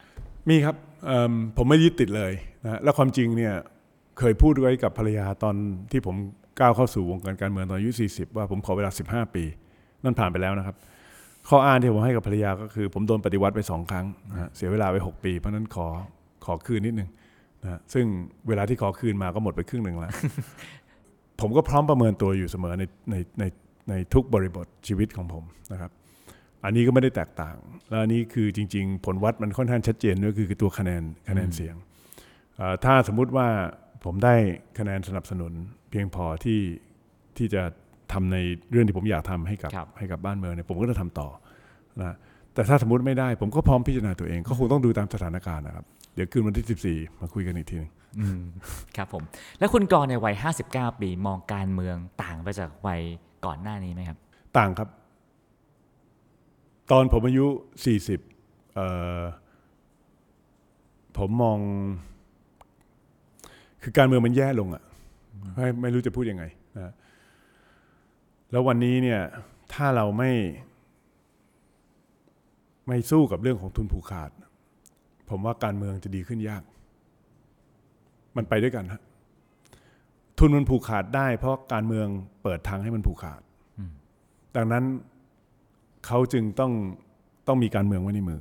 [0.49, 0.75] มีครับ
[1.05, 2.31] เอิ่มผมไม่ยึดติดเลย
[2.63, 3.53] นะแล้วความจริงเนี่ย
[4.19, 5.55] เคยพูดไว้กับภรรยาตอน
[5.91, 6.15] ที่ผม
[6.59, 9.43] ก้าวเข้าสู่วงการการเมืองตอนอายุ 40 ว่าผมขอเวลา 15 ปี
[10.03, 10.75] นั่นผ่านไปแล้วนะครับ
[11.49, 15.87] ข้ออ้างที่ผมให้กับภรรยาก็คือ ผมโดนปฏิวัติไปสองครั้งนะฮะเสียเวลาไป 6 ปี เพราะฉะนั้นขอ
[16.18, 16.18] ข
[16.53, 17.09] อคืนนิดนึง
[17.63, 18.05] นะฮะซึ่ง
[18.47, 20.11] เวลาที่ขอคืนมาก็หมดไปครึ่งหนึ่งแล้ว
[21.41, 23.43] ผมก็พร้อมประเมินตัวอยู่เสมอในในใน
[23.89, 25.91] ในทุกบริบทชีวิตของผมนะครับ
[26.65, 27.55] อันนี้ก็ไม่ได้แตกต่าง
[27.89, 31.75] แล้วอันนี้คือจริง ๆ ผลวัดมันค่อนข้างชัดเจนด้วยคือคือตัวคะแนนคะแนนเสียง
[32.57, 33.47] เอ่อถ้าสมมุติว่า
[34.05, 34.35] ผมได้
[34.79, 35.51] คะแนนสนับสนุน
[35.89, 36.59] เพียงพอที่
[37.37, 37.61] ที่จะ
[38.13, 38.37] ทำใน
[38.71, 41.29] เรื่องที่ผมอยากทำให้กับครับให้กับบ้านเมืองเนี่ยผมก็จะทำต่อ
[41.99, 42.15] นะ
[42.53, 48.41] แต่ถ้าสมมติไม่ได้ ผมก็พร้อมพิจารณาตัวเอง ก็คงต้องดูตามสถานการณ์นะครับเดี๋ยวคืนวันที่ 14 มาคุยกันอีกทีหนึงอืม
[48.97, 49.23] ครับผม
[49.59, 50.35] แล้วคุณกรณ์ในวัย
[50.67, 53.01] 59 ปีมองการเมืองต่างไปจากวัย
[53.45, 54.17] ก่อนหน้านี้ไหมครับ
[54.57, 54.89] ต่างครับ
[56.91, 57.45] ตอนผมอายุ
[58.09, 58.87] 40เอ่
[59.19, 59.21] อ
[61.17, 61.57] ผมมอง
[63.83, 64.83] คือการเมืองมันแย่ลงอะ่ะ
[65.55, 66.43] ไม่ไม่รู้จะพูดยังไง
[66.77, 66.93] นะ
[68.51, 69.21] แล้ววันนี้เนี่ย
[69.73, 70.31] ถ้าเราไม่
[72.87, 74.31] ไม่สู้กับเรื่องของทุนผูกขาด
[75.29, 76.63] ผมว่าการเมืองจะดีขึ้นยาก
[78.37, 79.01] มันไปด้วยกันฮะ
[80.37, 82.07] ทุนมันผูกขาดได้ เพราะการเมือง
[82.43, 83.41] เปิดทางให้มันผูกขาด
[84.55, 84.83] ดังนั้น
[86.05, 86.71] เขาจึงต้อง
[87.47, 88.39] ต้องมีการเมืองไว้ในมือ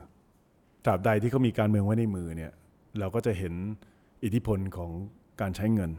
[0.85, 2.53] ตราบใดที่เขามีการเมืองไว้ในมือเนี่ย
[2.99, 3.55] เราก็จะเห็น
[4.25, 4.91] อิทธิพลของ
[5.41, 5.91] การใช้เงิน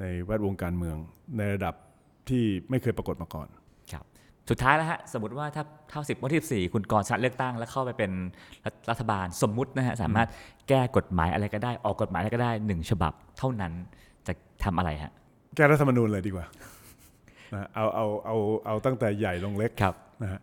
[0.00, 0.96] ในแวดวงการเมือง
[1.36, 1.74] ในระดับ
[2.28, 3.61] ที่ไม่เคยปรากฏมาก่อนครับ
[4.50, 8.10] สุดท้ายแล้วฮะสมมติว่าถ้าเท่าสิบวันที่สี่คุณกรชนะเลือกตั้ง แล้วเข้าไปเป็น
[8.64, 10.28] รัฐรัฐบาลสมมุตินะฮะสามารถ
[10.68, 13.72] แก้กฎหมายอะไรก็ได้ออกกฎหมายอะไรก็ได้หนึ่งฉบับเท่านั้น
[14.26, 14.32] จะ
[14.64, 15.12] ทำอะไรฮะ
[15.56, 16.46] แก้รัฐธรรมนูญเลยดีกว่า
[17.54, 18.36] นะเอาเอาเอา
[18.66, 20.40] เอาตั้งแต่ใหญ่ลงเล็กครับนะฮะ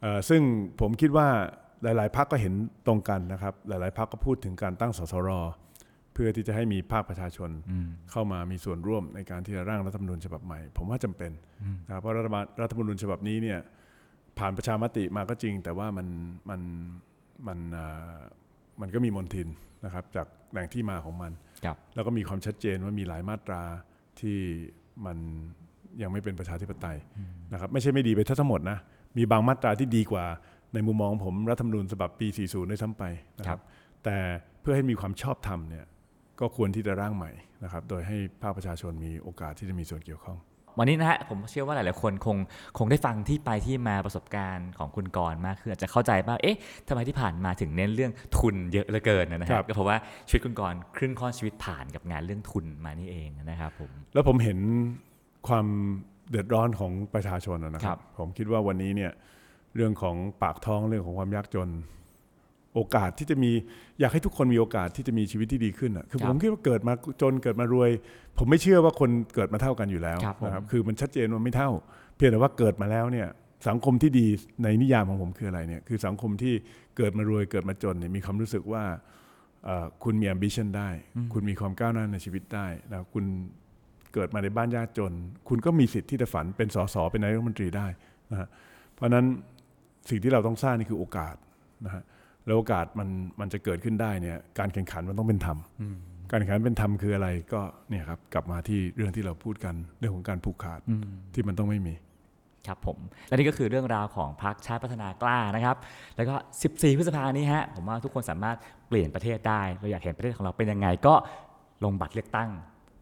[0.00, 0.42] เอ่อซึ่ง
[0.80, 1.28] ผมคิดว่า
[1.82, 2.54] หลาย ๆพรรคก็เห็น
[2.86, 7.50] ตรงกันนะครับ หลาย ๆพรรคก็พูดถึงการตั้งสสรเพื่อที่จะให้มีภาคประชาชน
[8.10, 11.32] เข้ามามีส่วนร่วมในการที่จะร่างรัฐธรรมนูญฉบับใหม่ ผมว่าจำเป็น
[11.86, 13.58] นะครับเพราะรัฐบาลรัฐธรรมนูญฉบับนี้เนี่ย
[14.38, 16.06] ผ่านประชามติมาก็จริง แต่ว่ามัน
[16.50, 16.60] มัน
[17.46, 18.18] มันเอ่อ
[18.80, 19.48] มันก็มีมนทิน
[19.84, 21.32] นะครับจากแหล่งที่มาของมัน
[21.64, 23.62] ครับแล้วก็มีความชัดเจนว่ามีหลายมาตรา
[24.20, 24.38] ที่
[25.06, 25.18] มัน
[26.02, 26.96] ยังไม่เป็นประชาธิปไตย
[27.52, 28.78] นะครับไม่ใช่ไม่ดีไปทั้งหมดนะ
[29.16, 30.24] มีบางมาตราที่ดีกว่า
[30.74, 33.04] ในมุมมองผมรัฐธรรมนูญฉบับปี 40 ด้วยซ้ำไป
[33.38, 33.62] นะคครัรับบ
[34.04, 34.16] แต่
[34.60, 35.84] เพื่อให้มีความชอบธรรมเนี่ย
[36.40, 37.30] ก็ควรที่จะร่างใหม่
[37.64, 40.38] นะครับ โดยให้ภาคประชาชนมีโอกาสที่จะมีส่วนเกี่ยวข้อง
[40.78, 42.36] วันนี้นะฮะผมเชื่อว่าหลาย ๆ คนคง
[42.78, 46.58] คงได้ฟังที่ไปที่มาประสบการณ์ของคุณกรณ์มากคืออาจจะเข้าใจว่าเอ๊ะ
[46.88, 49.96] ทำไมที่ผ่านมาถึงเน้นเรื่องทุนเยอะเหลือเกินนะคครัรับบก็เพราะว่า
[50.28, 54.58] ชีวิตคุณกรณ์ครึ่งค่อนชีวิตผ่านกับงานเรื่องทุนมานี่เองนะครับผมแล้วผมเห็น
[55.48, 55.66] ความ
[56.30, 59.12] เดือดร้อนของประชาชนนะคครัรับบผมคิดว่าวันนี้เนี่ย
[59.74, 61.68] เรื่องของปากท้องเรื่องของความยากจน
[62.78, 63.50] โอกาสที่จะมี
[64.00, 67.90] อยากให้ทุกคนมีโอกาสที่จะมีชีวิตที่ดีขึ้นอะคือผมคิดว่าเกิดมาจนเกิดมารวย
[68.38, 71.70] ผมไม่เชื่อว่าคนเกิดมาเท่ากันอยู่แล้วครับผมนะครับคือมันชัดเจนว่าไม่เท่า
[72.16, 73.28] เพียงแต่ว่าเกิดมาแล้วเนี่ย
[73.68, 74.26] สังคมที่ดี
[74.64, 76.54] ในนิยามของผมคืออะไรเนี่ยคือสังคมที่
[76.96, 78.84] เกิดมารวยเกิดมาจนเนี่ยมีความรู้สึกว่า
[79.64, 80.90] เอ่อคุณมี ambition ได้
[81.32, 83.24] คุณมีความก้าวหน้าในชีวิตได้นะคุณ
[84.14, 85.12] เกิดมาในบ้านยากจน
[85.48, 87.86] คุณก็มีสิทธิ์ที่จะฝันเป็นสสเป็นนายกรัฐมนตรีได้
[88.30, 88.48] นะฮะ
[88.94, 89.24] เพราะฉะนั้น
[90.10, 91.34] สิ่งที่เราต้องสร้างนี่คือโอกาส
[91.86, 92.02] นะฮะ
[92.48, 93.08] แล้วโอกาสมัน
[93.40, 95.58] มันจะเกิดขึ้นได้เนี่ยการแข่งขันมันต้องเป็นธรรม
[96.30, 100.80] การแข่งขันเป็นธรรมคืออะไรก็เนี่ยครับกลับมาที่เรื่องที่เราพูดกันเรื่องของการผูกขาด
[101.34, 101.94] ที่มันต้องไม่มี
[102.66, 105.76] ครับผมและนี่ก็คือเรื่องราวของพรรคชาติพัฒนากล้านะครับ
[106.16, 106.34] แล้วก็
[106.66, 108.56] 14 พฤษภานี้ฮะผมว่าทุกคนสามารถ
[108.88, 111.14] เปลี่ยนประเทศได้ เราอยากเห็นประเทศของเราเป็นยังไงก็
[111.84, 112.48] ลงบัตรเลือกตั้ง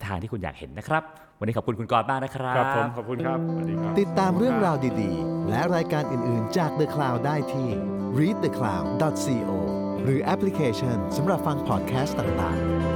[0.04, 1.02] ทางที่คุณอยากเห็นนะครับ
[1.38, 7.68] วันนี้ขอบคุณคุณกรณ์มากนะครับ ครับผมขอบคุณครับสวัสดีครับ ติดตามเรื่องราวดีๆ และรายการอื่นๆจาก The Cloud ได้ที่
[8.18, 9.50] readthecloud.co
[10.02, 12.95] หรือแอปพลิเคชันสำหรับฟังพอดแคสต์ต่างๆ